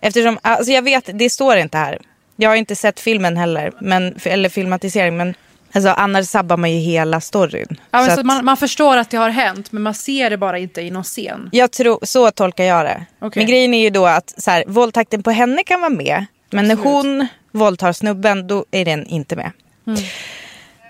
eftersom... 0.00 0.38
Alltså 0.42 0.72
jag 0.72 0.82
vet, 0.82 1.10
det 1.18 1.30
står 1.30 1.56
inte 1.56 1.78
här. 1.78 1.98
Jag 2.36 2.48
har 2.50 2.56
inte 2.56 2.76
sett 2.76 3.00
filmen 3.00 3.36
heller. 3.36 3.72
Men, 3.80 4.16
eller 4.24 4.48
filmatisering. 4.48 5.16
Men 5.16 5.34
alltså, 5.72 5.90
annars 5.90 6.26
sabbar 6.26 6.56
man 6.56 6.72
ju 6.72 6.78
hela 6.78 7.20
storyn. 7.20 7.66
Ja, 7.70 7.98
men 7.98 8.06
Så 8.08 8.14
så 8.14 8.20
att- 8.20 8.26
man, 8.26 8.44
man 8.44 8.56
förstår 8.56 8.96
att 8.96 9.10
det 9.10 9.16
har 9.16 9.30
hänt 9.30 9.72
men 9.72 9.82
man 9.82 9.94
ser 9.94 10.30
det 10.30 10.36
bara 10.36 10.58
inte 10.58 10.80
i 10.80 10.90
någon 10.90 11.04
scen. 11.04 11.48
Jag 11.52 11.70
tror, 11.72 11.98
så 12.02 12.30
tolkar 12.30 12.64
jag 12.64 12.84
det. 12.84 13.06
Okej. 13.20 13.40
Men 13.40 13.46
grejen 13.50 13.74
är 13.74 13.82
ju 13.82 13.90
då 13.90 14.06
att 14.06 14.34
så 14.38 14.50
här, 14.50 14.64
våldtäkten 14.66 15.22
på 15.22 15.30
henne 15.30 15.62
kan 15.64 15.80
vara 15.80 15.90
med. 15.90 16.26
Men 16.50 16.68
när 16.68 16.76
hon 16.76 17.26
våldtar 17.52 17.92
snubben 17.92 18.46
då 18.46 18.64
är 18.70 18.84
den 18.84 19.06
inte 19.06 19.36
med. 19.36 19.50
Mm. 19.86 20.00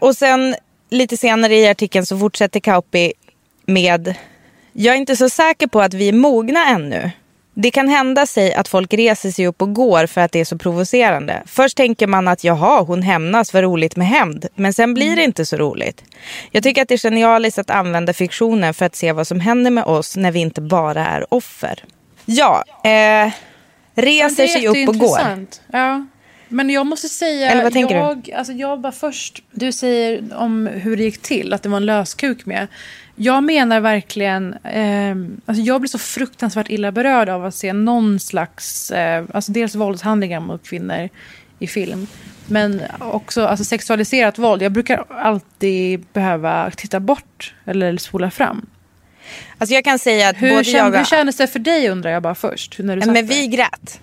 Och 0.00 0.16
sen 0.16 0.56
lite 0.90 1.16
senare 1.16 1.56
i 1.56 1.68
artikeln 1.68 2.06
så 2.06 2.18
fortsätter 2.18 2.60
Kauppi 2.60 3.12
med 3.66 4.14
Jag 4.72 4.94
är 4.94 4.98
inte 4.98 5.16
så 5.16 5.28
säker 5.28 5.66
på 5.66 5.80
att 5.80 5.94
vi 5.94 6.08
är 6.08 6.12
mogna 6.12 6.66
ännu. 6.66 7.10
Det 7.60 7.70
kan 7.70 7.88
hända 7.88 8.26
sig 8.26 8.54
att 8.54 8.68
folk 8.68 8.94
reser 8.94 9.30
sig 9.30 9.46
upp 9.46 9.62
och 9.62 9.74
går 9.74 10.06
för 10.06 10.20
att 10.20 10.32
det 10.32 10.40
är 10.40 10.44
så 10.44 10.58
provocerande. 10.58 11.42
Först 11.46 11.76
tänker 11.76 12.06
man 12.06 12.28
att 12.28 12.44
jaha, 12.44 12.82
hon 12.82 13.02
hämnas, 13.02 13.54
vad 13.54 13.62
roligt 13.62 13.96
med 13.96 14.06
hämnd. 14.06 14.46
Men 14.54 14.72
sen 14.72 14.94
blir 14.94 15.16
det 15.16 15.24
inte 15.24 15.46
så 15.46 15.56
roligt. 15.56 16.04
Jag 16.50 16.62
tycker 16.62 16.82
att 16.82 16.88
det 16.88 16.94
är 16.94 16.98
genialiskt 16.98 17.58
att 17.58 17.70
använda 17.70 18.12
fiktionen 18.12 18.74
för 18.74 18.86
att 18.86 18.96
se 18.96 19.12
vad 19.12 19.26
som 19.26 19.40
händer 19.40 19.70
med 19.70 19.84
oss 19.84 20.16
när 20.16 20.30
vi 20.32 20.38
inte 20.38 20.60
bara 20.60 21.06
är 21.06 21.34
offer. 21.34 21.84
Ja, 22.24 22.64
eh, 22.84 23.32
reser 23.94 24.46
sig 24.46 24.68
upp 24.68 24.88
och 24.88 24.98
går. 24.98 25.46
Ja. 25.72 26.06
Men 26.48 26.70
jag 26.70 26.86
måste 26.86 27.08
säga, 27.08 27.50
Eller 27.50 27.62
vad 27.62 27.72
tänker 27.72 27.94
du? 27.94 28.00
jag, 28.00 28.30
Alltså 28.38 28.52
jag 28.52 28.80
bara 28.80 28.92
först, 28.92 29.42
du 29.50 29.72
säger 29.72 30.36
om 30.36 30.66
hur 30.66 30.96
det 30.96 31.02
gick 31.02 31.22
till, 31.22 31.52
att 31.52 31.62
det 31.62 31.68
var 31.68 31.76
en 31.76 31.86
löskuk 31.86 32.46
med. 32.46 32.66
Jag 33.16 33.44
menar 33.44 33.80
verkligen, 33.80 34.54
eh, 34.54 35.16
alltså 35.46 35.62
jag 35.62 35.80
blir 35.80 35.88
så 35.88 35.98
fruktansvärt 35.98 36.70
illa 36.70 36.92
berörd 36.92 37.28
av 37.28 37.44
att 37.44 37.54
se 37.54 37.72
någon 37.72 38.20
slags, 38.20 38.90
eh, 38.90 39.24
alltså 39.34 39.52
dels 39.52 39.74
våldshandlingar 39.74 40.40
mot 40.40 40.68
kvinnor 40.68 41.08
i 41.58 41.66
film. 41.66 42.06
Men 42.46 42.82
också 43.00 43.46
alltså 43.46 43.64
sexualiserat 43.64 44.38
våld. 44.38 44.62
Jag 44.62 44.72
brukar 44.72 45.04
alltid 45.08 46.04
behöva 46.12 46.70
titta 46.70 47.00
bort 47.00 47.54
eller 47.64 47.96
spola 47.96 48.30
fram. 48.30 48.66
Alltså 49.58 49.74
jag 49.74 49.84
kan 49.84 49.98
säga 49.98 50.28
att 50.28 50.36
Hur, 50.42 50.64
kände, 50.64 50.96
jag 50.96 50.98
hur 50.98 51.04
kändes 51.04 51.36
det 51.36 51.46
för 51.46 51.58
dig 51.58 51.88
undrar 51.88 52.10
jag 52.10 52.22
bara 52.22 52.34
först? 52.34 52.78
När 52.78 52.96
du 52.96 53.12
men 53.12 53.26
vi 53.26 53.46
grät. 53.46 54.00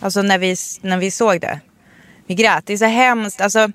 Alltså 0.00 0.22
när 0.22 0.38
vi, 0.38 0.56
när 0.80 0.98
vi 0.98 1.10
såg 1.10 1.40
det. 1.40 1.60
Vi 2.28 2.34
grät. 2.34 2.66
Det 2.66 2.72
är 2.72 2.76
så 2.76 2.84
hemskt. 2.84 3.40
Alltså, 3.40 3.70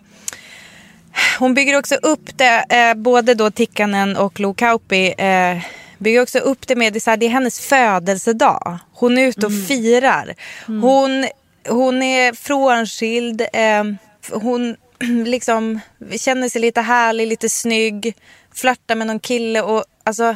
hon 1.40 1.54
bygger 1.54 1.78
också 1.80 1.96
upp 1.96 2.38
det, 2.38 2.66
eh, 2.70 2.94
både 2.94 3.34
då 3.34 3.52
Tikkanen 3.52 4.18
och 4.18 4.40
Lo 4.40 4.54
Kauppi 4.54 5.14
eh, 5.18 5.58
bygger 5.98 6.22
också 6.22 6.40
upp 6.40 6.68
det 6.68 6.76
med, 6.76 6.94
det 6.94 6.98
är, 6.98 7.02
så 7.02 7.10
här, 7.10 7.18
det 7.18 7.26
är 7.26 7.30
hennes 7.30 7.60
födelsedag. 7.60 8.80
Hon 8.94 9.18
är 9.18 9.28
ute 9.28 9.46
och 9.46 9.68
firar. 9.68 10.34
Hon, 10.68 11.28
hon 11.68 12.04
är 12.04 12.34
frånskild. 12.34 13.42
Eh, 13.54 13.84
hon 14.32 14.76
liksom 15.26 15.80
känner 16.20 16.50
sig 16.50 16.62
lite 16.62 16.82
härlig, 16.82 17.28
lite 17.28 17.50
snygg. 17.50 18.16
Flörtar 18.54 18.96
med 18.96 19.08
någon 19.08 19.20
kille 19.20 19.62
och 19.62 19.86
alltså 20.04 20.36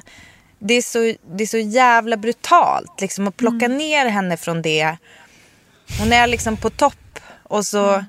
det 0.59 0.73
är 0.73 0.81
så, 0.81 1.13
det 1.35 1.43
är 1.43 1.47
så 1.47 1.57
jävla 1.57 2.17
brutalt 2.17 3.01
liksom 3.01 3.27
att 3.27 3.37
plocka 3.37 3.67
ner 3.67 4.05
henne 4.05 4.37
från 4.37 4.61
det. 4.61 4.97
Hon 5.99 6.13
är 6.13 6.27
liksom 6.27 6.57
på 6.57 6.69
topp 6.69 7.06
och 7.49 7.65
så, 7.65 8.05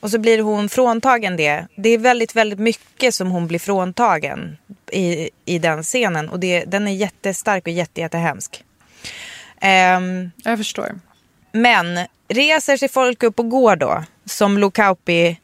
och 0.00 0.10
så 0.10 0.18
blir 0.18 0.38
hon 0.42 0.68
fråntagen 0.68 1.36
det. 1.36 1.66
Det 1.76 1.88
är 1.88 1.98
väldigt, 1.98 2.36
väldigt 2.36 2.58
mycket 2.58 3.14
som 3.14 3.30
hon 3.30 3.46
blir 3.46 3.58
fråntagen 3.58 4.56
i, 4.92 5.30
i 5.44 5.58
den 5.58 5.82
scenen. 5.82 6.28
Och 6.28 6.40
det, 6.40 6.64
den 6.64 6.88
är 6.88 6.92
jättestark 6.92 7.66
och 7.66 7.72
jätte, 7.72 8.00
jättehemsk. 8.00 8.64
Ehm, 9.60 10.30
Jag 10.36 10.58
förstår. 10.58 11.00
men 11.52 11.98
reser 12.28 12.76
sig 12.76 12.88
folk 12.88 13.22
upp 13.22 13.38
och 13.38 13.48
går 13.50 13.76
då, 13.76 14.04
som 14.24 14.58
Lo 14.58 14.70
Kauppi 14.70 15.40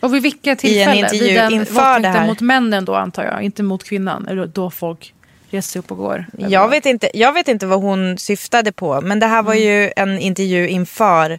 Och 0.00 0.14
vid 0.14 0.22
vilka 0.22 0.50
i 0.50 0.52
en 0.52 0.56
tillfällen? 0.56 0.96
intervju 0.98 1.26
vid 1.26 1.36
den 1.36 1.52
inför 1.52 1.74
våldtäkten 1.74 2.02
det 2.02 2.08
här. 2.08 2.26
mot 2.26 2.40
männen 2.40 2.84
då 2.84 2.94
antar 2.94 3.24
jag, 3.24 3.42
inte 3.42 3.62
mot 3.62 3.84
kvinnan. 3.84 4.28
Eller 4.28 4.46
då 4.46 4.70
folk 4.70 5.14
reser 5.50 5.70
sig 5.70 5.78
upp 5.78 5.90
och 5.90 5.96
går. 5.96 6.26
Jag 6.38 6.68
vet, 6.68 6.86
inte, 6.86 7.10
jag 7.14 7.32
vet 7.32 7.48
inte 7.48 7.66
vad 7.66 7.82
hon 7.82 8.18
syftade 8.18 8.72
på. 8.72 9.00
Men 9.00 9.20
det 9.20 9.26
här 9.26 9.42
var 9.42 9.54
ju 9.54 9.92
en 9.96 10.18
intervju 10.18 10.68
inför 10.68 11.38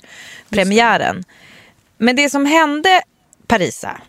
premiären. 0.50 1.24
Men 1.98 2.16
det 2.16 2.30
som 2.30 2.46
hände 2.46 3.02
Parisa. 3.48 4.02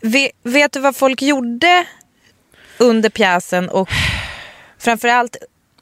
Vet, 0.00 0.32
vet 0.42 0.72
du 0.72 0.80
vad 0.80 0.96
folk 0.96 1.22
gjorde 1.22 1.86
under 2.78 3.10
pjäsen 3.10 3.68
och 3.68 3.88
framförallt 4.78 5.36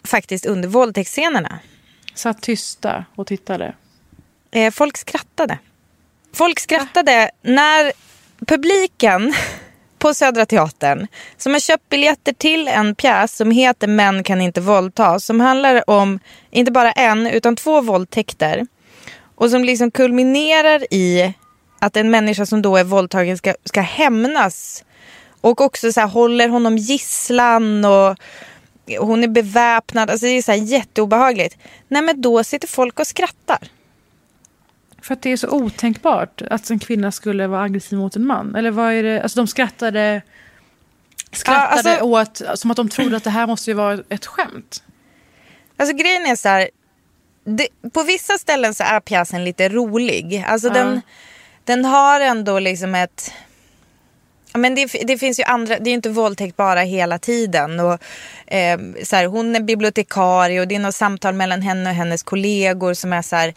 faktiskt 0.04 0.46
under 0.46 0.68
våldtäktsscenerna? 0.68 1.58
Satt 2.14 2.42
tysta 2.42 3.04
och 3.14 3.26
tittade. 3.26 3.74
Eh, 4.50 4.70
folk 4.70 4.96
skrattade. 4.96 5.58
Folk 6.32 6.60
skrattade 6.60 7.30
när 7.42 7.92
publiken 8.46 9.34
på 10.00 10.14
Södra 10.14 10.46
Teatern 10.46 11.06
som 11.36 11.52
har 11.52 11.60
köpt 11.60 11.88
biljetter 11.88 12.32
till 12.32 12.68
en 12.68 12.94
pjäs 12.94 13.36
som 13.36 13.50
heter 13.50 13.86
Män 13.86 14.22
kan 14.22 14.40
inte 14.40 14.60
våldtas. 14.60 15.24
Som 15.24 15.40
handlar 15.40 15.90
om 15.90 16.18
inte 16.50 16.72
bara 16.72 16.92
en 16.92 17.26
utan 17.26 17.56
två 17.56 17.80
våldtäkter. 17.80 18.66
Och 19.34 19.50
som 19.50 19.64
liksom 19.64 19.90
kulminerar 19.90 20.94
i 20.94 21.34
att 21.78 21.96
en 21.96 22.10
människa 22.10 22.46
som 22.46 22.62
då 22.62 22.76
är 22.76 22.84
våldtagen 22.84 23.38
ska, 23.38 23.54
ska 23.64 23.80
hämnas. 23.80 24.84
Och 25.40 25.60
också 25.60 25.92
så 25.92 26.00
här, 26.00 26.08
håller 26.08 26.48
honom 26.48 26.78
gisslan 26.78 27.84
och 27.84 28.16
hon 28.98 29.24
är 29.24 29.28
beväpnad. 29.28 30.10
Alltså 30.10 30.26
det 30.26 30.32
är 30.32 30.42
så 30.42 30.52
här 30.52 30.58
jätteobehagligt. 30.58 31.56
Nej 31.88 32.02
men 32.02 32.20
då 32.20 32.44
sitter 32.44 32.68
folk 32.68 33.00
och 33.00 33.06
skrattar. 33.06 33.58
För 35.10 35.14
att 35.14 35.22
det 35.22 35.32
är 35.32 35.36
så 35.36 35.48
otänkbart 35.48 36.42
att 36.50 36.70
en 36.70 36.78
kvinna 36.78 37.12
skulle 37.12 37.46
vara 37.46 37.62
aggressiv 37.62 37.98
mot 37.98 38.16
en 38.16 38.26
man. 38.26 38.54
Eller 38.54 38.70
vad 38.70 38.92
är 38.92 39.02
det? 39.02 39.22
Alltså 39.22 39.40
de 39.40 39.46
skrattade, 39.46 40.22
skrattade 41.32 41.96
Ja, 41.98 42.04
åt, 42.04 42.42
som 42.54 42.70
att 42.70 42.76
de 42.76 42.88
trodde 42.88 43.16
att 43.16 43.24
det 43.24 43.30
här 43.30 43.46
måste 43.46 43.70
ju 43.70 43.74
vara 43.74 43.98
ett 44.08 44.26
skämt. 44.26 44.82
Alltså 45.76 45.96
grejen 45.96 46.26
är 46.26 46.36
så 46.36 46.48
här. 46.48 46.70
Det, 47.44 47.68
på 47.92 48.02
vissa 48.02 48.38
ställen 48.38 48.74
så 48.74 48.84
är 48.84 49.00
pjäsen 49.00 49.44
lite 49.44 49.68
rolig. 49.68 50.44
Alltså 50.46 50.68
Ja. 50.68 50.74
den, 50.74 51.00
den 51.64 51.84
har 51.84 52.20
ändå 52.20 52.58
liksom 52.58 52.94
ett... 52.94 53.32
Men 54.54 54.74
det, 54.74 54.86
det 55.06 55.18
finns 55.18 55.40
ju 55.40 55.44
andra, 55.44 55.78
det 55.78 55.88
är 55.88 55.92
ju 55.92 55.96
inte 55.96 56.10
våldtäkt 56.10 56.56
bara 56.56 56.80
hela 56.80 57.18
tiden. 57.18 57.80
Och, 57.80 58.02
eh, 58.46 58.80
så 59.04 59.16
här, 59.16 59.26
hon 59.26 59.56
är 59.56 59.60
bibliotekarie 59.60 60.60
och 60.60 60.68
det 60.68 60.74
är 60.74 60.78
något 60.78 60.94
samtal 60.94 61.34
mellan 61.34 61.62
henne 61.62 61.90
och 61.90 61.96
hennes 61.96 62.22
kollegor 62.22 62.94
som 62.94 63.12
är 63.12 63.22
så 63.22 63.36
här, 63.36 63.54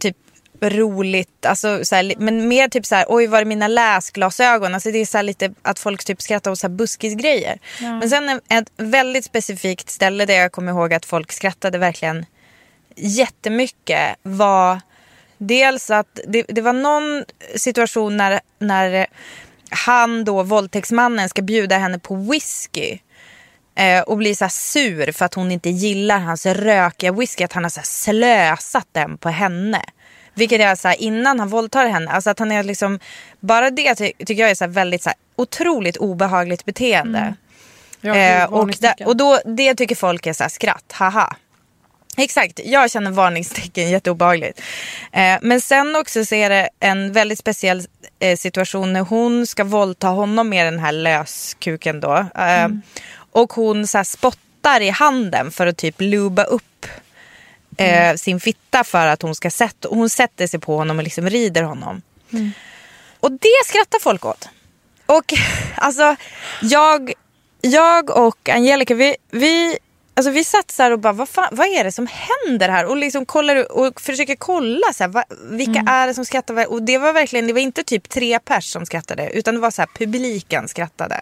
typ 0.00 0.16
roligt. 0.60 1.46
Alltså, 1.46 1.84
så 1.84 1.94
här, 1.94 2.14
men 2.18 2.48
mer 2.48 2.68
typ 2.68 2.86
så 2.86 2.94
här, 2.94 3.06
oj 3.08 3.26
var 3.26 3.40
är 3.40 3.44
mina 3.44 3.68
läsglasögon? 3.68 4.74
Alltså 4.74 4.90
det 4.90 4.98
är 4.98 5.06
så 5.06 5.22
lite 5.22 5.54
att 5.62 5.78
folk 5.78 6.04
typ 6.04 6.22
skrattar 6.22 6.50
åt 6.50 6.58
så 6.58 6.66
här 6.66 6.74
buskisgrejer. 6.74 7.58
Ja. 7.80 7.98
Men 7.98 8.10
sen 8.10 8.40
ett 8.48 8.72
väldigt 8.76 9.24
specifikt 9.24 9.90
ställe 9.90 10.26
där 10.26 10.34
jag 10.34 10.52
kommer 10.52 10.72
ihåg 10.72 10.94
att 10.94 11.06
folk 11.06 11.32
skrattade 11.32 11.78
verkligen 11.78 12.26
jättemycket 12.96 14.16
var 14.22 14.80
dels 15.38 15.90
att 15.90 16.20
det, 16.26 16.44
det 16.48 16.60
var 16.60 16.72
någon 16.72 17.24
situation 17.56 18.16
när, 18.16 18.40
när 18.58 19.06
han 19.70 20.24
då, 20.24 20.42
våldtäktsmannen, 20.42 21.28
ska 21.28 21.42
bjuda 21.42 21.78
henne 21.78 21.98
på 21.98 22.14
whisky. 22.14 22.98
Eh, 23.74 24.00
och 24.00 24.16
blir 24.16 24.34
så 24.34 24.48
sur 24.48 25.12
för 25.12 25.24
att 25.24 25.34
hon 25.34 25.52
inte 25.52 25.70
gillar 25.70 26.18
hans 26.18 26.46
rökiga 26.46 27.12
whisky. 27.12 27.44
Att 27.44 27.52
han 27.52 27.64
har 27.64 27.70
så 27.70 27.80
slösat 27.84 28.88
den 28.92 29.18
på 29.18 29.28
henne. 29.28 29.82
Vilket 30.38 30.60
är 30.60 30.74
så 30.74 30.88
här, 30.88 31.00
innan 31.02 31.38
han 31.40 31.48
våldtar 31.48 31.86
henne. 31.86 32.10
Alltså 32.10 32.30
att 32.30 32.38
han 32.38 32.52
är 32.52 32.62
liksom, 32.62 32.98
bara 33.40 33.70
det 33.70 33.94
ty- 33.94 34.12
tycker 34.12 34.42
jag 34.42 34.50
är 34.50 34.54
så 34.54 34.64
här 34.64 34.70
väldigt 34.72 35.02
så 35.02 35.08
här, 35.08 35.16
otroligt 35.36 35.96
obehagligt 35.96 36.64
beteende. 36.64 37.34
Ja, 38.00 38.12
det 38.12 38.18
är 38.20 38.40
eh, 38.40 38.44
och, 38.46 38.58
varningstecken. 38.58 39.06
och 39.06 39.16
då, 39.16 39.40
det 39.44 39.74
tycker 39.74 39.94
folk 39.94 40.26
är 40.26 40.32
så 40.32 40.44
här 40.44 40.48
skratt, 40.50 40.92
haha. 40.92 41.36
Exakt, 42.16 42.60
jag 42.64 42.90
känner 42.90 43.10
varningstecken, 43.10 43.90
jätteobehagligt. 43.90 44.60
Eh, 45.12 45.38
men 45.42 45.60
sen 45.60 45.96
också 45.96 46.24
så 46.24 46.34
är 46.34 46.50
det 46.50 46.68
en 46.80 47.12
väldigt 47.12 47.38
speciell 47.38 47.82
eh, 48.18 48.36
situation 48.36 48.92
när 48.92 49.00
hon 49.00 49.46
ska 49.46 49.64
våldta 49.64 50.06
honom 50.08 50.48
med 50.48 50.66
den 50.66 50.78
här 50.78 50.92
löskuken 50.92 52.00
då. 52.00 52.16
Eh, 52.38 52.68
Och 53.32 53.52
hon 53.52 53.86
så 53.86 53.98
här 53.98 54.04
spottar 54.04 54.80
i 54.80 54.88
handen 54.90 55.50
för 55.50 55.66
att 55.66 55.76
typ 55.76 55.94
luba 56.00 56.44
upp 56.44 56.86
eh, 57.78 58.14
sin 58.14 58.40
fitta 58.40 58.84
för 58.84 59.06
att 59.06 59.22
hon 59.22 59.34
ska 59.34 59.50
sätta, 59.50 59.88
hon 59.88 60.10
sätter 60.10 60.46
sig 60.46 60.60
på 60.60 60.76
honom 60.76 60.98
och 60.98 61.04
liksom 61.04 61.30
rider 61.30 61.62
honom. 61.62 62.02
Mm. 62.32 62.52
Och 63.20 63.32
det 63.32 63.66
skrattar 63.66 63.98
folk 63.98 64.24
åt. 64.24 64.48
Och 65.06 65.34
alltså 65.74 66.16
jag, 66.62 67.12
jag 67.60 68.10
och 68.10 68.48
Angelica 68.48 68.94
vi, 68.94 69.16
vi, 69.30 69.78
alltså, 70.14 70.30
vi 70.30 70.44
satt 70.44 70.70
så 70.70 70.82
här 70.82 70.90
och 70.90 70.98
bara 70.98 71.12
vad, 71.12 71.28
fan, 71.28 71.48
vad 71.52 71.66
är 71.66 71.84
det 71.84 71.92
som 71.92 72.08
händer 72.10 72.68
här? 72.68 72.84
Och 72.84 72.96
liksom 72.96 73.26
kollar 73.26 73.72
och 73.72 74.00
försöker 74.00 74.36
kolla 74.36 74.92
så 74.94 75.04
här, 75.04 75.08
vad, 75.08 75.24
vilka 75.50 75.80
Mm. 75.80 75.88
är 75.94 76.06
det 76.06 76.14
som 76.14 76.24
skrattar? 76.24 76.72
Och 76.72 76.82
det 76.82 76.98
var 76.98 77.12
verkligen, 77.12 77.46
det 77.46 77.52
var 77.52 77.60
inte 77.60 77.84
typ 77.84 78.08
tre 78.08 78.38
pers 78.38 78.72
som 78.72 78.86
skrattade 78.86 79.30
utan 79.30 79.54
det 79.54 79.60
var 79.60 79.70
så 79.70 79.82
här 79.82 79.88
publiken 79.94 80.68
skrattade. 80.68 81.20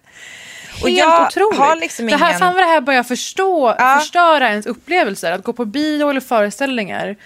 Och 0.83 0.89
Helt 0.89 0.99
jag 0.99 1.27
otroligt. 1.27 1.59
har 1.59 1.77
liksom 1.77 2.07
det 2.07 2.17
här, 2.17 2.29
ingen... 2.29 2.39
Fan 2.39 2.55
vad 2.55 2.63
det 2.63 2.69
här 2.69 2.81
börjar 2.81 3.03
förstå, 3.03 3.75
förstöra 4.01 4.51
ens 4.51 4.67
upplevelser. 4.67 5.33
Att 5.33 5.45
gå 5.45 5.53
på 5.53 5.65
bio 5.65 6.11
eller 6.11 6.21
föreställningar 6.21 7.17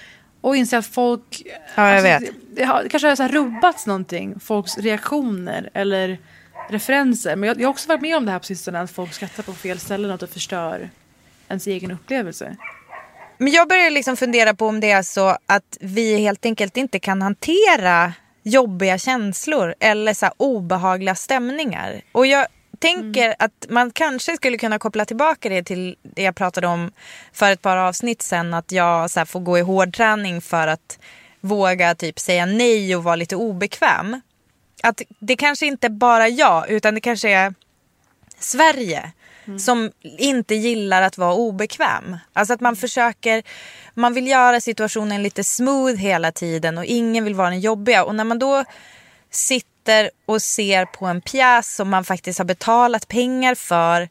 och 0.40 0.56
inse 0.56 0.78
att 0.78 0.86
folk... 0.86 1.42
Ja, 1.74 1.94
jag 1.94 2.02
vet. 2.02 2.22
Det, 2.56 2.64
har 2.64 2.82
det 2.82 2.88
kanske 2.88 3.08
har 3.08 3.16
så 3.16 3.22
här 3.22 3.30
rubbats 3.30 3.86
någonting. 3.86 4.40
Folks 4.40 4.78
reaktioner 4.78 5.70
eller 5.74 6.18
referenser. 6.70 7.36
Men 7.36 7.48
jag, 7.48 7.60
jag 7.60 7.68
har 7.68 7.70
också 7.70 7.88
varit 7.88 8.00
med 8.00 8.16
om 8.16 8.24
det 8.24 8.32
här 8.32 8.38
på 8.38 8.44
sistone. 8.44 8.80
Att 8.80 8.90
folk 8.90 9.12
skrattar 9.12 9.42
på 9.42 9.52
fel 9.52 9.78
ställen 9.78 10.10
och 10.10 10.14
att 10.14 10.20
det 10.20 10.26
förstör 10.26 10.90
ens 11.48 11.66
egen 11.66 11.90
upplevelse. 11.90 12.56
Men 13.38 13.52
jag 13.52 13.68
börjar 13.68 13.90
liksom 13.90 14.16
fundera 14.16 14.54
på 14.54 14.66
om 14.66 14.80
det 14.80 14.90
är 14.90 15.02
så 15.02 15.36
att 15.46 15.76
vi 15.80 16.16
helt 16.16 16.46
enkelt 16.46 16.76
inte 16.76 16.98
kan 16.98 17.22
hantera 17.22 18.12
jobbiga 18.42 18.98
känslor 18.98 19.74
eller 19.80 20.14
så 20.14 20.30
obehagliga 20.36 21.14
stämningar. 21.14 22.00
Och 22.12 22.26
jag 22.26 22.46
tänker 22.80 23.34
att 23.38 23.66
man 23.68 23.90
kanske 23.90 24.36
skulle 24.36 24.58
kunna 24.58 24.78
koppla 24.78 25.04
tillbaka 25.04 25.48
det 25.48 25.62
till 25.62 25.96
det 26.02 26.22
jag 26.22 26.34
pratade 26.34 26.66
om 26.66 26.92
för 27.32 27.52
ett 27.52 27.62
par 27.62 27.76
avsnitt 27.76 28.22
sen. 28.22 28.54
Att 28.54 28.72
jag 28.72 29.10
så 29.10 29.20
här 29.20 29.24
får 29.24 29.40
gå 29.40 29.58
i 29.58 29.60
hård 29.60 29.96
träning 29.96 30.40
för 30.40 30.66
att 30.66 30.98
våga 31.40 31.94
typ 31.94 32.18
säga 32.18 32.46
nej 32.46 32.96
och 32.96 33.04
vara 33.04 33.16
lite 33.16 33.36
obekväm. 33.36 34.20
Att 34.82 35.02
det 35.18 35.36
kanske 35.36 35.66
inte 35.66 35.90
bara 35.90 36.28
jag 36.28 36.70
utan 36.70 36.94
det 36.94 37.00
kanske 37.00 37.30
är 37.30 37.54
Sverige 38.38 39.12
som 39.58 39.90
inte 40.02 40.54
gillar 40.54 41.02
att 41.02 41.18
vara 41.18 41.34
obekväm. 41.34 42.16
Alltså 42.32 42.54
att 42.54 42.60
man 42.60 42.76
försöker, 42.76 43.42
man 43.94 44.14
vill 44.14 44.28
göra 44.28 44.60
situationen 44.60 45.22
lite 45.22 45.44
smooth 45.44 45.94
hela 45.94 46.32
tiden 46.32 46.78
och 46.78 46.84
ingen 46.84 47.24
vill 47.24 47.34
vara 47.34 47.50
den 47.50 47.60
jobbiga. 47.60 48.04
Och 48.04 48.14
när 48.14 48.24
man 48.24 48.38
då 48.38 48.64
sitter 49.30 49.69
och 50.26 50.42
ser 50.42 50.84
på 50.84 51.06
en 51.06 51.20
pjäs 51.20 51.74
som 51.74 51.88
man 51.88 52.04
faktiskt 52.04 52.38
har 52.38 52.46
betalat 52.46 53.08
pengar 53.08 53.54
för, 53.54 54.08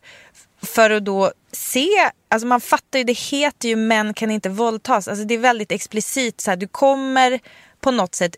för 0.61 0.89
att 0.89 1.05
då 1.05 1.31
se, 1.51 1.89
alltså 2.29 2.47
man 2.47 2.61
fattar 2.61 2.99
ju, 2.99 3.05
det 3.05 3.17
heter 3.17 3.69
ju 3.69 3.75
män 3.75 4.13
kan 4.13 4.31
inte 4.31 4.49
våldtas. 4.49 5.07
Alltså 5.07 5.25
det 5.25 5.33
är 5.33 5.39
väldigt 5.39 5.71
explicit 5.71 6.41
så 6.41 6.51
här, 6.51 6.57
du 6.57 6.67
kommer 6.67 7.39
på 7.81 7.91
något 7.91 8.15
sätt 8.15 8.35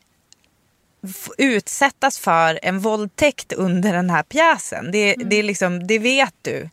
utsättas 1.38 2.20
för 2.20 2.60
en 2.62 2.80
våldtäkt 2.80 3.54
under 3.54 3.94
den 3.94 4.10
här 4.10 4.24
pjäsen. 4.24 4.92
Det, 4.92 5.16
det, 5.16 5.36
är 5.36 5.44
liksom, 5.44 5.88
det 5.88 6.00
vet 6.00 6.36
du. 6.42 6.70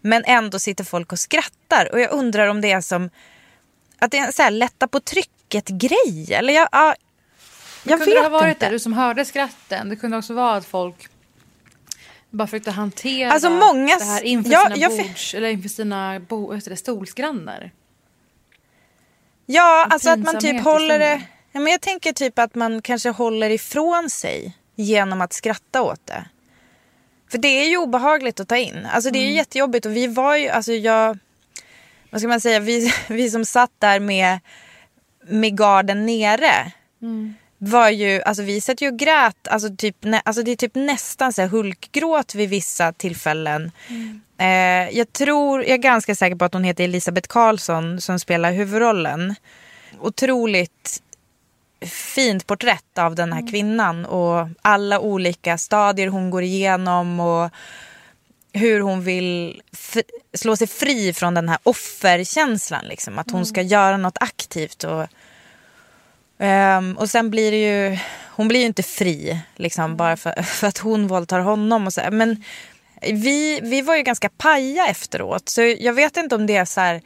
Men 0.00 0.24
ändå 0.26 0.58
sitter 0.58 0.84
folk 0.84 1.12
och 1.12 1.18
skrattar. 1.18 1.92
Och 1.92 2.00
jag 2.00 2.12
undrar 2.12 2.48
om 2.48 2.60
det 2.60 2.72
är 2.72 2.80
som 2.80 3.10
att 3.98 4.10
det 4.10 4.18
är 4.18 4.26
en 4.26 4.32
så 4.32 4.42
här 4.42 4.50
lätta 4.50 4.88
på 4.88 5.00
trycket-grej. 5.00 6.34
Eller 6.34 6.52
jag, 6.52 6.68
ja, 6.72 6.94
jag 7.84 7.98
kunde 7.98 8.04
det 8.14 8.20
vet 8.22 8.22
ha 8.32 8.38
varit 8.38 8.48
inte. 8.56 8.66
det, 8.66 8.72
du 8.72 8.78
som 8.78 8.92
hörde 8.92 9.24
skratten. 9.24 9.88
Det 9.88 9.96
kunde 9.96 10.16
också 10.16 10.34
vara 10.34 10.56
att 10.56 10.64
folk 10.66 11.08
bara 12.30 12.46
försökte 12.46 12.70
hantera 12.70 13.32
Alltså, 13.32 13.50
många- 13.50 13.96
det 13.98 14.04
här 14.04 14.22
inför 14.22 14.52
Ja, 14.52 14.70
sina 14.74 14.88
bords, 14.88 15.34
eller 15.34 15.48
inför 15.48 15.68
sina 15.68 16.20
bo, 16.20 16.52
det, 16.54 16.76
stolsgrannar. 16.76 17.70
Ja, 19.46 19.86
alltså 19.90 20.10
att 20.10 20.18
man 20.18 20.38
typ 20.38 20.60
håller 20.64 20.98
det... 20.98 21.22
Ja, 21.52 21.60
men 21.60 21.72
jag 21.72 21.80
tänker 21.80 22.12
typ 22.12 22.38
att 22.38 22.54
man 22.54 22.82
kanske 22.82 23.08
håller 23.10 23.50
ifrån 23.50 24.10
sig 24.10 24.56
genom 24.76 25.20
att 25.20 25.32
skratta 25.32 25.82
åt 25.82 26.06
det. 26.06 26.24
För 27.30 27.38
det 27.38 27.48
är 27.48 27.68
ju 27.68 27.76
obehagligt 27.76 28.40
att 28.40 28.48
ta 28.48 28.56
in. 28.56 28.86
Alltså 28.92 29.10
det 29.10 29.18
är 29.18 29.20
ju 29.20 29.26
Mm. 29.26 29.36
jättejobbigt 29.36 29.86
och 29.86 29.96
vi 29.96 30.06
var 30.06 30.36
ju, 30.36 30.48
alltså 30.48 30.72
jag... 30.72 31.18
Vad 32.10 32.20
ska 32.20 32.28
man 32.28 32.40
säga? 32.40 32.60
Vi, 32.60 32.92
vi 33.08 33.30
som 33.30 33.44
satt 33.44 33.70
där 33.78 34.00
med, 34.00 34.38
med 35.26 35.58
garden 35.58 36.06
nere. 36.06 36.72
Mm. 37.02 37.34
Var 37.64 37.90
ju, 37.90 38.22
alltså 38.22 38.42
vi 38.42 38.60
satt 38.60 38.80
ju 38.80 38.88
och 38.88 38.98
grät, 38.98 39.48
alltså, 39.48 39.76
typ, 39.76 39.96
alltså 40.24 40.42
det 40.42 40.50
är 40.50 40.56
typ 40.56 40.74
nästan 40.74 41.32
så 41.32 41.42
här 41.42 41.48
hulkgråt 41.48 42.34
vid 42.34 42.48
vissa 42.48 42.92
tillfällen. 42.92 43.70
Eh, 44.38 44.96
jag 44.98 45.12
tror, 45.12 45.62
jag 45.62 45.70
är 45.70 45.76
ganska 45.76 46.14
säker 46.14 46.36
på 46.36 46.44
att 46.44 46.54
hon 46.54 46.64
heter 46.64 46.84
Elisabeth 46.84 47.28
Karlsson 47.28 48.00
som 48.00 48.18
spelar 48.18 48.52
huvudrollen. 48.52 49.34
Otroligt 50.00 51.02
fint 51.86 52.46
porträtt 52.46 52.98
av 52.98 53.14
den 53.14 53.32
här 53.32 53.50
kvinnan 53.50 54.04
och 54.04 54.48
alla 54.62 55.00
olika 55.00 55.58
stadier 55.58 56.08
hon 56.08 56.30
går 56.30 56.42
igenom 56.42 57.20
och 57.20 57.50
hur 58.52 58.80
hon 58.80 59.02
vill 59.02 59.62
slå 60.34 60.56
sig 60.56 60.66
fri 60.66 61.12
från 61.12 61.34
den 61.34 61.48
här 61.48 61.58
offerkänslan. 61.62 62.84
Liksom. 62.84 63.18
Att 63.18 63.30
hon 63.30 63.46
ska 63.46 63.62
göra 63.62 63.96
något 63.96 64.18
aktivt. 64.20 64.84
Och, 64.84 65.06
ehm, 66.42 66.96
och 66.96 67.10
sen 67.10 67.30
blir 67.30 67.50
det 67.50 67.90
ju, 67.90 67.98
hon 68.30 68.48
blir 68.48 68.60
ju 68.60 68.66
inte 68.66 68.82
fri 68.82 69.38
liksom, 69.56 69.96
bara 69.96 70.16
för, 70.16 70.42
för 70.42 70.66
att 70.66 70.78
hon 70.78 71.06
våldtar 71.06 71.40
honom. 71.40 71.86
Och 71.86 71.92
så. 71.92 72.00
Men 72.12 72.44
vi, 73.02 73.60
vi 73.62 73.82
var 73.82 73.96
ju 73.96 74.02
ganska 74.02 74.28
paja 74.28 74.86
efteråt. 74.86 75.48
Så 75.48 75.62
jag 75.62 75.92
vet 75.92 76.16
inte 76.16 76.34
om 76.34 76.46
det 76.46 76.56
är 76.56 76.64
så 76.64 76.80
här, 76.80 77.02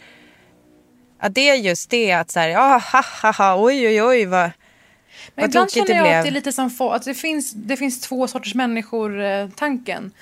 att 1.19 1.35
det 1.35 1.49
är 1.49 1.55
just 1.55 1.91
det 1.91 2.13
att 2.13 2.31
så 2.31 2.41
här, 2.41 2.49
ja, 2.49 2.83
ha, 2.93 3.03
ha, 3.23 3.33
ha, 3.33 3.65
oj, 3.65 3.87
oj, 3.87 4.03
oj, 4.03 4.25
vad, 4.25 4.41
Men 4.41 4.51
vad 5.35 5.45
ibland 5.45 5.71
känner 5.71 5.87
det 5.87 5.95
jag 5.95 6.05
blev. 6.05 6.19
att 6.19 6.25
det 6.25 6.29
är 6.29 6.33
lite 6.33 6.53
som 6.53 6.71
få, 6.71 6.91
att 6.91 7.05
det 7.05 7.15
finns, 7.15 7.53
det 7.53 7.77
finns 7.77 8.01
två 8.01 8.29
sorters 8.29 8.55
människor-tanken. 8.55 10.13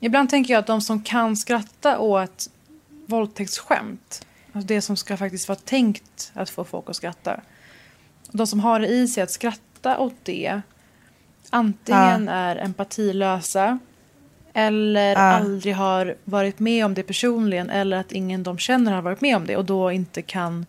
Ibland 0.00 0.30
tänker 0.30 0.54
jag 0.54 0.60
att 0.60 0.66
de 0.66 0.80
som 0.80 1.02
kan 1.02 1.36
skratta 1.36 1.98
åt 1.98 2.48
våldtäktsskämt, 3.06 4.26
alltså 4.52 4.66
det 4.66 4.80
som 4.80 4.96
ska 4.96 5.16
faktiskt 5.16 5.48
vara 5.48 5.58
tänkt 5.58 6.32
att 6.34 6.50
få 6.50 6.64
folk 6.64 6.90
att 6.90 6.96
skratta. 6.96 7.40
De 8.32 8.46
som 8.46 8.60
har 8.60 8.80
det 8.80 8.86
i 8.86 9.08
sig 9.08 9.22
att 9.22 9.30
skratta 9.30 9.98
åt 9.98 10.14
det, 10.22 10.60
antingen 11.50 12.28
är 12.28 12.56
empatilösa 12.56 13.78
eller 14.52 15.12
Ja. 15.12 15.18
aldrig 15.18 15.74
har 15.74 16.16
varit 16.24 16.58
med 16.58 16.84
om 16.84 16.94
det 16.94 17.02
personligen 17.02 17.70
eller 17.70 17.96
att 17.96 18.12
ingen 18.12 18.42
de 18.42 18.58
känner 18.58 18.92
har 18.92 19.02
varit 19.02 19.20
med 19.20 19.36
om 19.36 19.46
det 19.46 19.56
och 19.56 19.64
då 19.64 19.92
inte 19.92 20.22
kan 20.22 20.66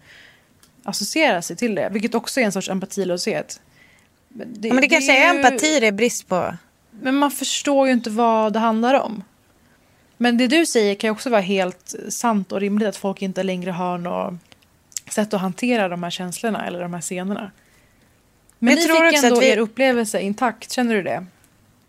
associera 0.83 1.41
sig 1.41 1.55
till 1.55 1.75
det. 1.75 1.89
Vilket 1.91 2.15
också 2.15 2.39
är 2.39 2.45
en 2.45 2.51
sorts 2.51 2.69
empatilöshet. 2.69 3.61
Men 4.27 4.53
det, 4.53 4.67
Ja, 4.67 4.73
men 4.73 4.81
det, 4.81 4.87
kanske 4.87 5.17
är 5.27 5.33
ju- 5.33 5.39
empati 5.39 5.79
det 5.79 5.87
är 5.87 5.91
brist 5.91 6.27
på. 6.27 6.55
Men 6.91 7.15
man 7.15 7.31
förstår 7.31 7.87
ju 7.87 7.93
inte 7.93 8.09
vad 8.09 8.53
det 8.53 8.59
handlar 8.59 8.93
om. 8.93 9.23
Men 10.17 10.37
det 10.37 10.47
du 10.47 10.65
säger 10.65 10.95
kan 10.95 11.09
också 11.09 11.29
vara 11.29 11.41
helt 11.41 11.95
sant 12.09 12.51
och 12.51 12.59
rimligt 12.59 12.87
att 12.87 12.95
folk 12.97 13.21
inte 13.21 13.43
längre 13.43 13.71
har 13.71 13.97
något 13.97 14.33
sätt 15.13 15.33
att 15.33 15.41
hantera 15.41 15.87
de 15.89 16.03
här 16.03 16.09
känslorna 16.09 16.67
eller 16.67 16.81
de 16.81 16.93
här 16.93 17.01
scenerna. 17.01 17.51
Men 18.59 18.73
Jag 18.73 18.81
ni 18.81 18.87
tror 18.87 19.09
fick 19.09 19.23
ändå 19.23 19.35
att 19.37 19.43
vi- 19.43 19.49
er 19.49 19.57
upplevelse 19.57 20.19
intakt, 20.21 20.71
känner 20.71 20.95
du 20.95 21.03
det? 21.03 21.25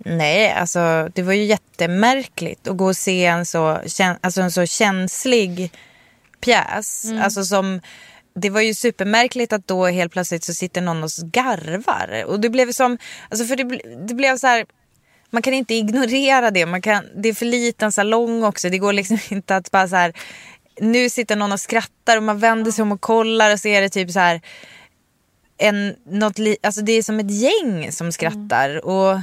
Nej, 0.04 0.52
alltså 0.52 1.08
det 1.14 1.22
var 1.22 1.32
ju 1.32 1.44
jättemärkligt 1.44 2.68
att 2.68 2.76
gå 2.76 2.84
och 2.86 2.96
se 2.96 3.24
en 3.26 3.46
så, 3.46 3.80
alltså, 4.20 4.40
en 4.42 4.50
så 4.50 4.66
känslig 4.66 5.72
pjäs. 6.40 7.04
Mm. 7.04 7.22
Alltså 7.22 7.44
som, 7.44 7.80
det 8.34 8.50
var 8.50 8.60
ju 8.60 8.74
supermärkligt 8.74 9.52
att 9.52 9.66
då 9.66 9.86
helt 9.86 10.12
plötsligt 10.12 10.44
så 10.44 10.54
sitter 10.54 10.80
någon 10.80 11.04
och 11.04 11.10
garvar. 11.32 12.24
Och 12.26 12.40
det 12.40 12.48
blev 12.50 12.72
som, 12.72 12.98
alltså 13.28 13.44
för 13.44 13.56
det, 13.56 13.64
det 14.06 14.14
blev 14.14 14.36
så 14.36 14.46
här, 14.46 14.66
man 15.30 15.42
kan 15.42 15.54
inte 15.54 15.74
ignorera 15.74 16.50
det. 16.50 16.66
Man 16.66 16.82
kan, 16.82 17.04
det 17.16 17.28
är 17.28 17.34
för 17.34 17.46
liten 17.46 17.92
salong 17.92 18.44
också. 18.44 18.68
Det 18.68 18.78
går 18.78 18.92
liksom 18.92 19.18
inte 19.28 19.56
att 19.56 19.70
bara 19.70 19.88
så 19.88 19.96
här, 19.96 20.12
nu 20.80 21.10
sitter 21.10 21.36
någon 21.36 21.52
och 21.52 21.60
skrattar 21.60 22.16
och 22.16 22.22
man 22.22 22.38
vänder 22.38 22.70
sig 22.70 22.82
om 22.82 22.92
och 22.92 23.00
kollar 23.00 23.52
och 23.52 23.60
så 23.60 23.68
är 23.68 23.80
det 23.80 23.88
typ 23.88 24.10
så 24.10 24.18
här, 24.18 24.40
en, 25.58 25.96
något 26.06 26.38
li, 26.38 26.56
alltså 26.62 26.80
det 26.80 26.92
är 26.92 27.02
som 27.02 27.20
ett 27.20 27.30
gäng 27.30 27.92
som 27.92 28.12
skrattar. 28.12 28.86
Och 28.86 29.20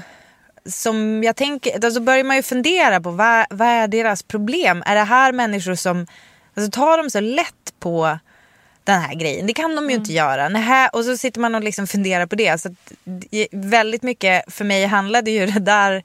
som 0.66 1.24
jag 1.24 1.36
tänker, 1.36 1.80
då 1.80 1.92
så 1.92 2.02
börjar 2.02 2.24
man 2.24 2.36
ju 2.36 2.42
fundera 2.42 3.02
på 3.02 3.12
vad, 3.12 3.46
vad 3.50 3.68
är 3.68 3.88
deras 3.88 4.24
problem? 4.24 4.84
Är 4.86 4.96
det 4.96 5.04
här 5.04 5.32
människor 5.32 5.76
som, 5.76 6.08
alltså 6.56 6.72
tar 6.72 6.98
de 6.98 7.10
så 7.10 7.20
lätt 7.20 7.74
på 7.80 8.20
den 8.84 9.02
här 9.02 9.16
grejen? 9.16 9.48
Det 9.48 9.54
kan 9.54 9.76
de 9.76 9.90
ju 9.90 9.96
inte 9.96 10.14
göra. 10.14 10.50
Nähä, 10.50 10.90
och 10.94 11.06
så 11.06 11.18
sitter 11.18 11.40
man 11.40 11.56
och 11.56 11.64
liksom 11.64 11.88
funderar 11.88 12.26
på 12.26 12.36
det. 12.36 12.62
Så 12.62 12.68
att, 12.68 12.94
väldigt 13.52 14.04
mycket 14.04 14.54
för 14.54 14.66
mig 14.66 14.86
handlade 14.86 15.32
ju 15.32 15.46
det 15.46 15.60
där, 15.60 16.04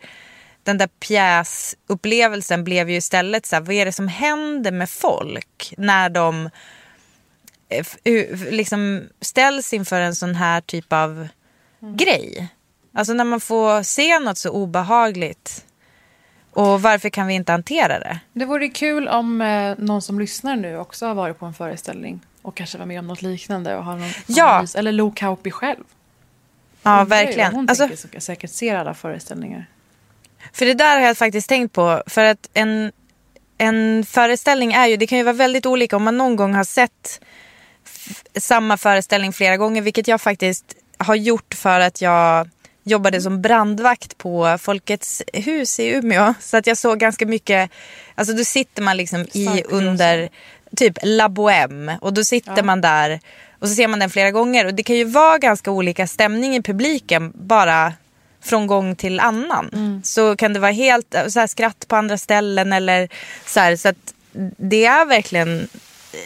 den 0.65 0.79
där 0.79 0.87
pjäsupplevelsen 0.87 2.65
blev 2.65 2.91
ju 2.91 2.97
istället 2.97 3.47
så 3.47 3.57
här, 3.57 3.63
vad 3.63 3.75
är 3.75 3.85
det 3.85 3.93
som 3.93 4.09
händer 4.09 4.73
med 4.73 4.91
folk 4.91 5.75
när 5.77 6.09
de 6.11 6.51
eh, 7.69 8.51
liksom 8.51 9.03
ställs 9.21 9.73
inför 9.73 10.01
en 10.01 10.15
sån 10.15 10.35
här 10.35 10.61
typ 10.61 10.93
av 10.93 11.29
grej. 11.81 12.49
Alltså 12.95 13.13
när 13.13 13.25
man 13.25 13.41
får 13.41 13.83
se 13.83 14.19
något 14.19 14.39
så 14.39 14.51
obehagligt. 14.51 15.65
Och 16.51 16.83
varför 16.83 17.09
kan 17.09 17.27
vi 17.27 17.35
inte 17.35 17.53
hantera 17.53 17.99
det? 17.99 18.21
Det 18.33 18.45
vore 18.45 18.69
kul 18.69 19.09
om 19.09 19.41
eh, 19.41 19.75
någon 19.79 20.03
som 20.03 20.19
lyssnar 20.21 20.57
nu 20.57 20.79
också 20.79 21.07
har 21.07 21.15
varit 21.15 21.39
på 21.39 21.47
en 21.47 21.55
föreställning 21.55 22.21
och 22.43 22.57
kanske 22.57 22.79
var 22.79 22.87
med 22.87 22.99
om 22.99 23.07
något 23.07 23.23
liknande 23.23 23.77
och 23.77 23.85
har 23.85 23.97
någon 23.97 24.09
Ja. 24.27 24.51
analys. 24.53 24.75
Eller 24.75 24.93
Lo 24.93 25.13
Kauppi 25.17 25.51
själv. 25.51 25.85
Ja, 26.83 27.05
verkligen. 27.05 27.55
Hon 27.55 27.69
Alltså, 27.69 27.89
tänker 27.89 28.21
säkert 28.21 28.51
ser 28.51 28.77
alla 28.77 28.95
föreställningar. 28.95 29.67
För 30.53 30.67
det 30.67 30.75
där 30.75 31.01
har 31.01 31.07
jag 31.07 31.19
faktiskt 31.19 31.49
tänkt 31.49 31.73
på. 31.73 32.03
För 32.07 32.25
att 32.25 32.49
en, 32.55 32.93
en 33.59 34.05
föreställning 34.07 34.73
är 34.73 34.87
ju, 34.87 34.97
det 34.97 35.07
kan 35.07 35.19
ju 35.19 35.25
vara 35.25 35.37
väldigt 35.37 35.67
olika 35.67 35.97
om 35.97 36.03
man 36.03 36.19
någon 36.19 36.37
gång 36.37 36.55
har 36.55 36.65
sett 36.65 37.21
samma 38.37 38.77
föreställning 38.77 39.33
flera 39.33 39.57
gånger. 39.57 39.83
Vilket 39.83 40.09
jag 40.09 40.21
faktiskt 40.21 40.65
har 40.99 41.15
gjort 41.15 41.55
för 41.55 41.81
att 41.81 42.01
jag 42.01 42.49
jobbade 42.85 43.21
som 43.21 43.43
brandvakt 43.43 44.19
på 44.19 44.59
Folkets 44.61 45.23
hus 45.33 45.81
i 45.81 45.89
Umeå. 45.89 46.35
Så 46.41 46.57
att 46.57 46.67
jag 46.67 46.79
såg 46.79 46.99
ganska 46.99 47.27
mycket, 47.27 47.71
alltså 48.15 48.35
då 48.35 48.45
sitter 48.45 48.83
man 48.83 48.97
liksom 48.97 49.21
i 49.33 49.63
under 49.69 50.29
typ 50.77 50.99
La 51.03 51.29
Bohème 51.29 51.99
och 52.01 52.13
då 52.13 52.25
sitter 52.25 52.63
man 52.63 52.81
där 52.81 53.21
och 53.59 53.69
så 53.69 53.75
ser 53.75 53.89
man 53.89 53.99
den 53.99 54.11
flera 54.11 54.31
gånger 54.31 54.67
och 54.67 54.75
det 54.75 54.83
kan 54.83 54.97
ju 54.97 55.05
vara 55.05 55.39
ganska 55.39 55.71
olika 55.71 56.07
stämning 56.07 56.57
i 56.57 56.63
publiken 56.63 57.33
bara 57.35 57.93
från 58.43 58.66
gång 58.66 58.97
till 58.97 59.20
annan. 59.20 59.70
Så 60.05 60.36
kan 60.36 60.53
det 60.53 60.61
vara 60.61 60.70
helt 60.72 61.14
så 61.28 61.40
här, 61.40 61.47
skratt 61.47 61.88
på 61.88 61.97
andra 61.97 62.18
ställen 62.18 62.72
eller 62.72 63.09
så 63.47 63.61
här, 63.61 63.76
så 63.76 63.88
att 63.88 64.14
det 64.57 64.84
är 64.84 65.05
verkligen 65.05 65.68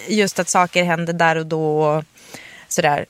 just 0.08 0.38
att 0.38 0.48
saker 0.48 0.84
händer 0.84 1.12
där 1.12 1.36
och 1.36 1.46
då 1.46 1.80
och 1.80 2.04
sådär. 2.68 3.06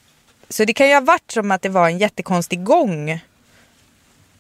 Så 0.49 0.65
det 0.65 0.73
kan 0.73 0.89
ju 0.89 0.95
ha 0.95 1.01
varit 1.01 1.31
som 1.31 1.51
att 1.51 1.63
det 1.63 1.69
var 1.69 1.89
en 1.89 1.99
jättekonstig 1.99 2.65
gång 2.65 3.21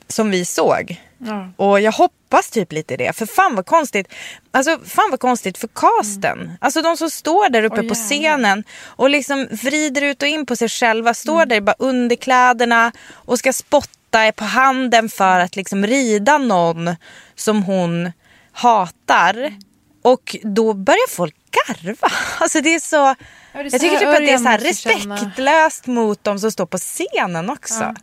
som 0.08 0.30
vi 0.30 0.44
såg. 0.44 1.02
Ja. 1.18 1.50
Och 1.56 1.80
jag 1.80 1.92
hoppas 1.92 2.50
typ 2.50 2.72
lite 2.72 2.96
det. 2.96 3.16
För 3.16 3.26
fan 3.26 3.54
vad 3.54 3.66
konstigt. 3.66 4.12
Alltså 4.50 4.78
fan 4.84 5.10
vad 5.10 5.20
konstigt 5.20 5.58
för 5.58 5.68
casten. 5.68 6.52
Alltså 6.60 6.82
de 6.82 6.96
som 6.96 7.10
står 7.10 7.48
där 7.48 7.62
uppe 7.62 7.80
Åh, 7.80 7.88
på 7.88 7.94
scenen 7.94 8.64
och 8.84 9.10
liksom 9.10 9.48
vrider 9.50 10.02
ut 10.02 10.22
och 10.22 10.28
in 10.28 10.46
på 10.46 10.56
sig 10.56 10.68
själva. 10.68 11.14
Står 11.14 11.46
där 11.46 11.56
i 11.56 11.60
bara 11.60 11.76
underkläderna 11.78 12.92
och 13.12 13.38
ska 13.38 13.52
spotta 13.52 13.90
på 14.32 14.44
handen 14.44 15.08
för 15.08 15.40
att 15.40 15.56
liksom 15.56 15.86
rida 15.86 16.38
någon 16.38 16.96
som 17.34 17.62
hon 17.62 18.12
hatar. 18.52 19.54
Och 20.02 20.36
då 20.42 20.72
börjar 20.74 21.08
folk 21.10 21.34
garva. 21.66 22.08
Alltså 22.40 22.60
det 22.60 22.74
är 22.74 22.80
så... 22.80 22.96
Ja, 22.96 23.14
det 23.52 23.60
är 23.60 23.64
jag 23.72 23.80
tycker 23.80 23.96
typ 23.98 24.08
att 24.08 24.16
det 24.16 24.32
är 24.32 24.38
Örjan 24.38 24.38
så 24.42 24.48
här 24.48 24.58
måste 24.58 24.74
känna. 24.74 25.14
respektlöst 25.14 25.86
mot 25.86 26.24
de 26.24 26.38
som 26.38 26.52
står 26.52 26.66
på 26.66 26.78
scenen 26.78 27.50
också. 27.50 27.80
Ja. 27.80 27.94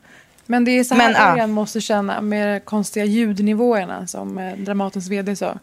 Men 0.46 0.66
det 0.66 0.72
är 0.72 0.84
så 0.84 0.94
här 0.96 1.04
Men, 1.04 1.12
ja. 1.22 1.32
Örjan 1.32 1.52
måste 1.52 1.82
känna 1.82 2.22
med 2.22 2.56
de 2.56 2.60
konstiga 2.60 3.06
ljudnivåerna 3.06 4.08
som 4.08 4.38
eh, 4.38 4.54
Dramatens 4.58 5.08
vd 5.08 5.36
sa. 5.36 5.60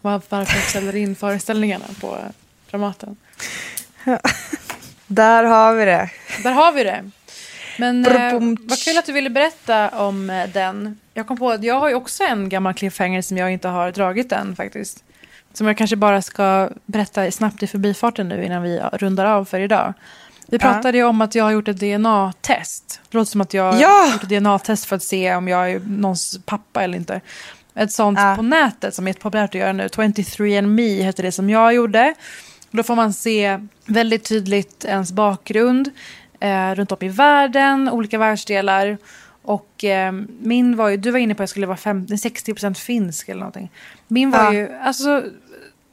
Var- 0.00 0.22
Varför 0.28 0.60
ställer 0.70 0.96
in 0.96 1.16
föreställningarna 1.16 1.84
på 2.00 2.18
Dramaten. 2.70 3.16
Där 5.06 5.44
har 5.44 5.74
vi 5.74 5.84
det. 5.84 6.10
Där 6.42 6.52
har 6.52 6.72
vi 6.72 6.84
det. 6.84 7.10
Men 7.78 8.06
eh, 8.06 8.32
vad 8.60 8.78
kul 8.78 8.98
att 8.98 9.06
du 9.06 9.12
ville 9.12 9.30
berätta 9.30 9.88
om 9.88 10.30
eh, 10.30 10.48
den. 10.52 10.98
Jag 11.14 11.26
kom 11.26 11.36
på 11.36 11.50
att 11.50 11.64
jag 11.64 11.80
har 11.80 11.88
ju 11.88 11.94
också 11.94 12.24
en 12.24 12.48
gammal 12.48 12.74
cliffhanger 12.74 13.22
som 13.22 13.36
jag 13.36 13.52
inte 13.52 13.68
har 13.68 13.92
dragit 13.92 14.32
än 14.32 14.56
faktiskt. 14.56 15.04
Som 15.52 15.66
jag 15.66 15.78
kanske 15.78 15.96
bara 15.96 16.22
ska 16.22 16.70
berätta 16.86 17.30
snabbt 17.30 17.62
i 17.62 17.66
förbifarten 17.66 18.28
nu 18.28 18.44
innan 18.44 18.62
vi 18.62 18.80
rundar 18.92 19.24
av 19.24 19.44
för 19.44 19.60
idag. 19.60 19.94
Vi 20.46 20.58
pratade 20.58 20.98
ju 20.98 21.04
om 21.04 21.20
att 21.20 21.34
jag 21.34 21.44
har 21.44 21.50
gjort 21.50 21.68
ett 21.68 21.80
DNA-test. 21.80 23.00
Det 23.10 23.16
låter 23.18 23.30
som 23.30 23.40
att 23.40 23.54
jag 23.54 23.80
Ja! 23.80 23.88
har 23.88 24.12
gjort 24.12 24.22
ett 24.22 24.28
DNA-test 24.28 24.84
för 24.84 24.96
att 24.96 25.02
se 25.02 25.34
om 25.34 25.48
jag 25.48 25.70
är 25.70 25.80
någons 25.80 26.38
pappa 26.46 26.82
eller 26.84 26.98
inte. 26.98 27.20
Ett 27.74 27.92
sånt 27.92 28.18
Ja. 28.18 28.34
på 28.36 28.42
nätet 28.42 28.94
som 28.94 29.08
är 29.08 29.12
populärt 29.12 29.50
att 29.50 29.54
göra 29.60 29.72
nu. 29.72 29.86
23andMe 29.86 31.02
heter 31.02 31.22
det 31.22 31.32
som 31.32 31.50
jag 31.50 31.74
gjorde. 31.74 32.14
Då 32.70 32.82
får 32.82 32.94
man 32.96 33.12
se 33.12 33.58
väldigt 33.86 34.24
tydligt 34.24 34.84
ens 34.84 35.12
bakgrund 35.12 35.90
eh, 36.44 36.74
runt 36.74 36.92
om 36.92 36.98
i 37.00 37.08
världen, 37.08 37.88
olika 37.88 38.18
världsdelar. 38.18 38.98
Och 39.42 39.84
eh, 39.84 40.12
min 40.40 40.76
var 40.76 40.88
ju, 40.88 40.96
du 40.96 41.10
var 41.10 41.18
inne 41.18 41.34
på 41.34 41.42
att 41.42 41.42
jag 41.42 41.48
skulle 41.48 41.66
vara 41.66 41.76
50, 41.76 42.14
60% 42.14 42.74
finsk 42.74 43.28
eller 43.28 43.38
någonting. 43.40 43.70
Min 44.08 44.30
var 44.30 44.44
Ja. 44.44 44.52
ju, 44.54 44.72
alltså 44.72 45.22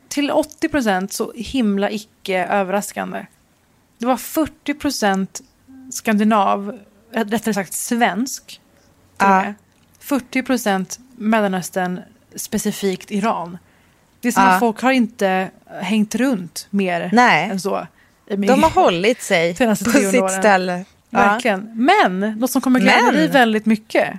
till 0.07 0.31
80% 0.31 1.07
så 1.11 1.33
himla 1.35 1.91
icke 1.91 2.45
överraskande. 2.45 3.25
Det 3.97 4.05
var 4.05 4.15
40% 4.17 5.41
skandinav, 5.91 6.79
eh, 7.13 7.25
rättare 7.25 7.53
sagt 7.53 7.73
svensk. 7.73 8.61
Ja. 9.17 9.41
med. 9.41 9.53
40% 9.99 10.99
Mellanöstern, 11.15 11.99
specifikt 12.35 13.11
Iran. 13.11 13.57
Det 14.21 14.27
är 14.27 14.31
som 14.31 14.43
Ja. 14.43 14.49
att 14.49 14.59
folk 14.59 14.81
har 14.81 14.91
inte 14.91 15.49
hängt 15.81 16.15
runt 16.15 16.67
mer 16.69 17.09
Nej. 17.13 17.49
än 17.49 17.59
så. 17.59 17.87
De 18.37 18.63
har 18.63 18.69
hållit 18.83 19.21
sig 19.21 19.55
på 19.55 19.75
sitt 19.75 20.21
åren. 20.21 20.29
ställe. 20.29 20.85
Ja. 21.09 21.19
Verkligen. 21.19 21.71
Men 21.75 22.19
något 22.19 22.51
som 22.51 22.61
kommer 22.61 22.79
glädja 22.79 23.11
dig 23.11 23.27
väldigt 23.27 23.65
mycket. 23.65 24.13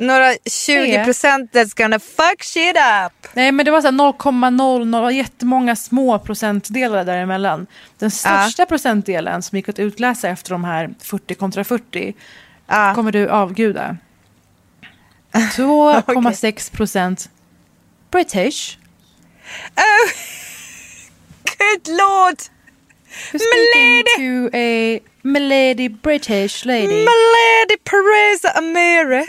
Några 0.00 0.32
20 0.66 1.04
procent 1.04 1.52
that's 1.52 1.82
gonna 1.82 1.98
fuck 1.98 2.44
shit 2.44 2.76
up. 2.76 3.28
Nej, 3.34 3.52
men 3.52 3.64
det 3.64 3.70
var 3.70 3.80
så 3.80 3.86
här 3.86 3.94
0,00 3.94 5.04
och 5.04 5.12
jättemånga 5.12 5.76
små 5.76 6.18
procentdelar 6.18 7.04
däremellan. 7.04 7.66
Den 7.98 8.10
största 8.10 8.66
procentdelen 8.66 9.42
som 9.42 9.56
gick 9.56 9.68
att 9.68 9.78
utläsa 9.78 10.28
efter 10.28 10.50
de 10.50 10.64
här 10.64 10.90
40 11.00 11.34
kontra 11.34 11.64
40 11.64 12.14
Ja. 12.66 12.92
kommer 12.94 13.12
du 13.12 13.28
avguda. 13.28 13.96
2,6 15.32 16.72
procent 16.72 17.30
British. 18.10 18.78
Oh. 19.76 20.12
Good 21.58 21.88
lord! 21.96 22.36
Speaking 23.28 24.04
to 24.16 24.56
a 24.56 24.98
milady 25.22 25.88
British 25.88 26.64
lady. 26.64 26.86
Milady 26.86 27.76
Pereza 27.84 28.50
Amira. 28.58 29.24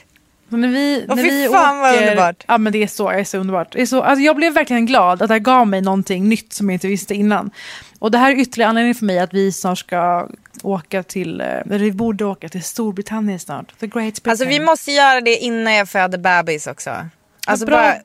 Så 0.50 0.58
när 0.58 0.68
vi, 0.68 1.06
när 1.08 1.16
fy 1.16 1.24
vi 1.24 1.48
fan, 1.52 1.80
vad 1.80 1.94
åker, 1.94 2.02
underbart. 2.02 2.44
Ja 2.48 2.58
men 2.58 2.74
det 2.74 2.84
är 2.84 2.88
så, 2.88 3.10
det 3.12 3.20
är 3.20 3.24
så 3.24 3.38
underbart. 3.38 3.72
Det 3.72 3.82
är 3.82 3.86
så, 3.86 4.02
alltså, 4.02 4.22
jag 4.24 4.36
blev 4.36 4.54
verkligen 4.54 4.86
glad 4.86 5.22
att 5.22 5.28
det 5.28 5.34
här 5.34 5.40
gav 5.40 5.68
mig 5.68 5.82
någonting 5.82 6.30
nytt 6.30 6.54
som 6.54 6.70
jag 6.70 6.76
inte 6.76 6.88
visste 6.88 7.14
innan. 7.16 7.52
Och 8.00 8.12
det 8.12 8.18
här 8.18 8.32
är 8.32 8.36
ytterligare 8.36 8.70
anledning 8.70 8.96
för 8.96 9.06
mig 9.06 9.20
att 9.20 9.34
vi 9.34 9.52
snart 9.52 9.78
ska 9.78 10.30
åka 10.64 11.04
till, 11.04 11.42
eh, 11.42 11.48
eller 11.48 11.80
vi 11.80 11.92
borde 11.92 12.26
åka 12.26 12.50
till 12.50 12.64
Storbritannien 12.64 13.40
snart. 13.40 13.80
The 13.80 13.88
Great 13.88 14.14
Britain. 14.14 14.32
Alltså 14.32 14.46
vi 14.46 14.60
måste 14.60 14.92
göra 14.92 15.22
det 15.22 15.36
innan 15.38 15.74
jag 15.74 15.90
föder 15.90 16.18
bebis 16.18 16.68
också. 16.68 17.06
Alltså 17.48 17.66
bra, 17.66 17.76
bara, 17.76 17.96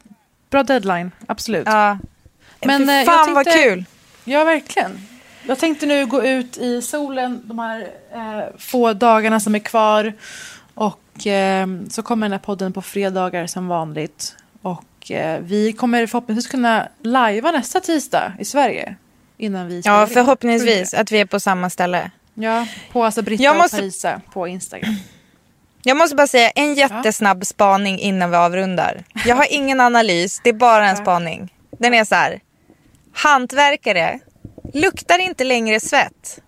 bra 0.50 0.62
deadline, 0.62 1.10
absolut. 1.26 1.66
ja. 1.66 1.98
Men, 2.64 2.84
Men 2.84 3.00
eh, 3.00 3.06
fan 3.06 3.28
jag 3.28 3.34
vad 3.34 3.44
tänkte- 3.44 3.62
kul. 3.62 3.84
Ja, 4.24 4.44
verkligen. 4.44 5.06
Jag 5.46 5.58
tänkte 5.58 5.86
nu 5.86 6.06
gå 6.06 6.24
ut 6.24 6.58
i 6.58 6.82
solen 6.82 7.40
de 7.44 7.58
här 7.58 7.80
eh, 8.14 8.44
få 8.58 8.92
dagarna 8.92 9.40
som 9.40 9.54
är 9.54 9.58
kvar. 9.58 10.12
Och 10.74 11.26
eh, 11.26 11.66
så 11.90 12.02
kommer 12.02 12.24
den 12.26 12.32
här 12.32 12.38
podden 12.38 12.72
på 12.72 12.82
fredagar 12.82 13.46
som 13.46 13.68
vanligt. 13.68 14.36
Och 14.62 15.10
eh, 15.10 15.40
vi 15.40 15.72
kommer 15.72 16.06
förhoppningsvis 16.06 16.50
kunna 16.50 16.88
lajva 17.02 17.50
nästa 17.50 17.80
tisdag 17.80 18.32
i 18.38 18.44
Sverige. 18.44 18.96
Innan 19.36 19.68
vi 19.68 19.82
Ja, 19.84 20.06
förhoppningsvis 20.06 20.94
att 20.94 21.12
vi 21.12 21.20
är 21.20 21.26
på 21.26 21.40
samma 21.40 21.70
ställe. 21.70 22.10
Ja, 22.34 22.66
på 22.92 23.04
alltså 23.04 23.22
Britta 23.22 23.42
Jag 23.42 23.56
måste- 23.56 23.76
och 23.76 23.80
Parisa 23.80 24.20
på 24.32 24.48
Instagram. 24.48 24.94
Jag 25.82 25.96
måste 25.96 26.16
bara 26.16 26.26
säga 26.26 26.50
en 26.50 26.74
jättesnabb 26.74 27.46
spaning 27.46 27.98
innan 27.98 28.30
vi 28.30 28.36
avrundar. 28.36 29.04
Jag 29.26 29.36
har 29.36 29.46
ingen 29.50 29.80
analys, 29.80 30.40
det 30.44 30.50
är 30.50 30.54
bara 30.54 30.88
en 30.88 30.96
spaning. 30.96 31.54
Den 31.78 31.94
är 31.94 32.04
så 32.04 32.14
här. 32.14 32.40
Hantverkare 33.12 34.18
luktar 34.72 35.18
inte 35.18 35.44
längre 35.44 35.80
svett. 35.80 36.40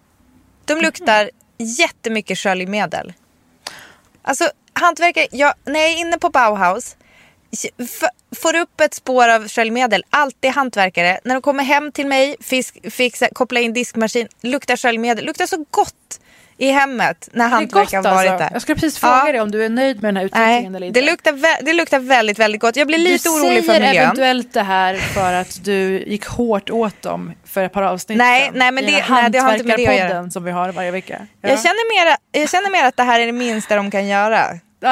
De 0.65 0.81
luktar 0.81 1.31
jättemycket 1.59 2.39
sköljmedel. 2.39 3.13
Alltså 4.23 4.51
hantverkare, 4.73 5.27
jag, 5.31 5.55
när 5.65 5.81
jag 5.81 5.91
är 5.91 5.97
inne 5.97 6.19
på 6.19 6.31
Bauhaus 6.31 6.97
får 8.37 8.57
upp 8.57 8.81
ett 8.81 8.95
spår 8.95 9.29
av 9.29 9.49
sköljmedel, 9.49 10.05
alltid 10.11 10.51
hantverkare. 10.51 11.21
När 11.25 11.35
de 11.35 11.43
kommer 11.43 11.65
hem 11.65 11.93
till 11.93 12.07
mig, 12.07 12.37
fisk, 12.41 12.91
fixa, 12.91 13.29
koppla 13.33 13.61
in 13.61 13.73
diskmaskin, 13.73 14.29
luktar 14.41 14.77
sköljmedel. 14.77 15.25
Luktar 15.25 15.47
så 15.47 15.65
gott 15.71 16.21
i 16.59 16.71
hemmet 16.71 17.29
när 17.33 17.45
Det 17.45 17.49
är 17.49 17.51
hantverkare 17.51 18.03
gott 18.03 18.07
har 18.07 18.15
varit 18.15 18.31
alltså. 18.31 18.45
där. 18.45 18.51
Jag 18.53 18.63
skulle 18.63 18.75
precis 18.77 18.99
fråga 18.99 19.23
Ja. 19.27 19.33
dig 19.33 19.41
om 19.41 19.51
du 19.51 19.65
är 19.65 19.69
nöjd 19.69 20.03
med 20.03 20.09
den 20.09 20.17
här 20.17 20.25
utvecklingen 20.25 20.75
eller 20.75 20.81
Nej, 20.81 20.89
inte. 20.89 21.01
det 21.01 21.07
luktar, 21.07 21.65
det 21.65 21.73
luktar 21.73 21.99
väldigt, 21.99 22.39
väldigt 22.39 22.61
gott. 22.61 22.77
Jag 22.77 22.87
blir 22.87 22.99
lite 22.99 23.29
du 23.29 23.33
orolig 23.35 23.65
för 23.67 23.73
säger 23.73 23.87
miljön. 23.87 24.05
eventuellt 24.05 24.53
det 24.53 24.63
här 24.63 24.95
för 24.95 25.33
att 25.33 25.65
du 25.65 26.05
gick 26.07 26.27
hårt 26.27 26.71
åt 26.71 27.03
dem 27.03 27.33
för 27.45 27.65
ett 27.65 27.73
par 27.73 27.83
avsnitt 27.83 28.19
Nej, 28.19 28.51
nej, 28.55 28.73
men 28.73 28.85
det- 28.85 28.91
nej, 28.91 29.31
det 29.31 29.39
har 29.39 29.53
inte 29.55 29.65
med 29.67 29.79
det 29.79 29.87
att 29.89 29.97
göra. 30.11 30.31
som 30.31 30.45
vi 30.45 30.51
har 30.51 30.73
varje 30.73 30.91
vecka. 30.91 31.27
Ja. 31.41 31.49
Jag, 31.49 31.59
känner 31.63 32.05
mer, 32.07 32.17
jag 32.41 32.51
känner 32.51 32.71
mer 32.71 32.85
att 32.85 32.97
det 32.97 33.03
här 33.03 33.21
är 33.21 33.27
det 33.27 33.33
minsta 33.33 33.77
de 33.77 33.91
kan 33.91 34.07
göra 34.07 34.45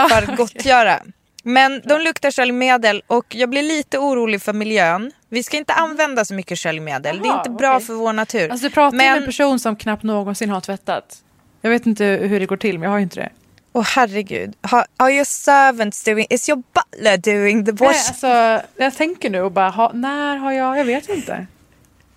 för 0.09 0.19
att 0.19 0.37
gottgöra. 0.37 1.01
Men 1.47 1.83
de 1.85 2.01
luktar 2.01 2.31
sköljmedel 2.31 3.03
och 3.07 3.25
jag 3.35 3.51
blir 3.51 3.63
lite 3.63 3.99
orolig 3.99 4.43
för 4.43 4.53
miljön. 4.53 5.13
Vi 5.29 5.43
ska 5.43 5.57
inte 5.57 5.73
använda 5.73 6.25
så 6.25 6.35
mycket 6.35 6.59
sköljmedel. 6.59 7.21
det 7.23 7.29
är 7.29 7.37
inte 7.39 7.51
bra 7.51 7.75
okej. 7.75 7.87
för 7.87 7.95
vår 7.95 8.13
natur. 8.13 8.51
Alltså 8.51 8.67
du 8.69 8.75
pratar 8.75 8.93
ju 8.93 8.97
med 8.99 9.11
men, 9.13 9.19
en 9.19 9.27
person 9.27 9.59
som 9.59 9.77
knappt 9.77 10.03
någonsin 10.03 10.51
har 10.51 10.61
tvättat. 10.61 11.17
Jag 11.65 11.71
vet 11.71 11.87
inte 11.87 12.05
hur 12.05 12.41
det 12.41 12.47
går 12.47 12.57
till, 12.57 12.79
men 12.79 12.83
jag 12.83 12.91
har 12.91 12.99
ju 12.99 13.03
inte 13.03 13.21
det. 13.21 13.29
åh 13.73 13.85
herregud. 13.85 14.55
Har, 14.61 14.87
are 14.97 15.13
your 15.13 15.25
servants 15.25 16.05
doing, 16.05 16.27
is 16.31 16.49
your 16.49 16.63
butler 16.75 17.17
doing 17.17 17.65
the 17.65 17.73
Nej, 17.73 17.89
wash? 17.89 18.09
alltså, 18.09 18.61
jag 18.77 18.95
tänker 18.97 19.31
nu 19.31 19.41
och 19.41 19.53
bara, 19.53 19.69
ha, 19.71 19.91
när 19.95 20.37
har 20.37 20.53
jag, 20.53 20.79
jag 20.79 20.85
vet 20.85 21.09
inte. 21.09 21.47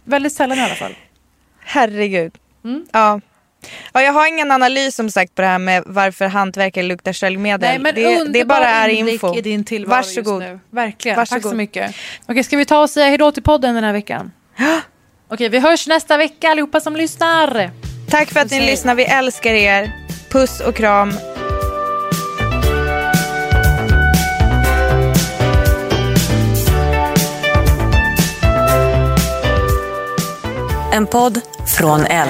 Väldigt 0.04 0.34
sällan 0.34 0.58
i 0.58 0.62
alla 0.62 0.76
fall. 0.76 0.96
Herregud. 1.60 2.34
Ja. 2.92 3.22
ja. 3.94 4.02
Jag 4.02 4.14
har 4.14 4.28
ingen 4.28 4.52
analys 4.52 4.96
som 4.96 5.10
sagt 5.12 5.36
på 5.36 5.42
det 5.42 5.48
här 5.48 5.60
med 5.60 5.84
varför 5.86 6.28
hantverkare 6.28 6.84
luktar 6.86 7.14
sköljmedel. 7.14 7.70
Nej, 7.70 7.80
men 7.80 7.96
det, 7.96 8.40
det 8.40 8.46
bara 8.46 8.70
är 8.70 8.90
info. 8.90 9.36
i 9.38 9.42
din 9.42 9.64
tillvaro 9.64 9.98
Varsågod. 9.98 10.42
just 10.42 10.52
nu. 10.54 10.60
Verkligen. 10.70 11.18
Varsågod. 11.18 11.44
Tack 11.44 11.50
så 11.52 11.56
mycket. 11.56 11.96
Okej, 12.26 12.44
ska 12.44 12.58
vi 12.58 12.66
ta 12.66 12.82
och 12.82 12.90
säga 12.90 13.06
hejdå 13.08 13.32
till 13.32 13.44
podden 13.44 13.76
den 13.76 13.84
här 13.84 13.94
veckan? 13.94 14.32
Okej, 15.28 15.50
vi 15.50 15.60
hörs 15.60 15.88
nästa 15.88 16.18
vecka 16.18 16.50
allihopa 16.50 16.80
som 16.80 16.96
lyssnar. 16.96 17.72
Tack 18.10 18.32
för 18.32 18.40
att 18.40 18.52
ni 18.52 18.60
lyssnar. 18.60 18.96
Vi 18.96 19.06
älskar 19.06 19.54
er. 19.54 19.92
Puss 20.30 20.60
och 20.60 20.76
kram. 20.76 21.14
En 30.92 31.08
podd 31.08 31.42
från 31.78 32.06
L. 32.06 32.30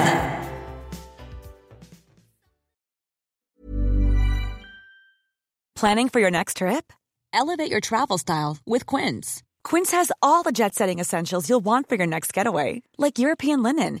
Planning 5.80 6.08
for 6.10 6.20
your 6.20 6.30
next 6.30 6.56
trip? 6.56 6.92
Elevate 7.32 7.70
your 7.70 7.80
travel 7.80 8.18
style 8.18 8.56
with 8.66 8.96
Quince. 8.96 9.42
Quince 9.70 9.96
has 9.96 10.12
all 10.20 10.42
the 10.42 10.50
jet 10.52 10.74
setting 10.74 11.00
essentials 11.00 11.48
you'll 11.48 11.64
want 11.64 11.88
for 11.88 11.96
your 11.96 12.06
next 12.06 12.36
getaway, 12.36 12.82
like 12.98 13.18
European 13.18 13.62
linen, 13.62 14.00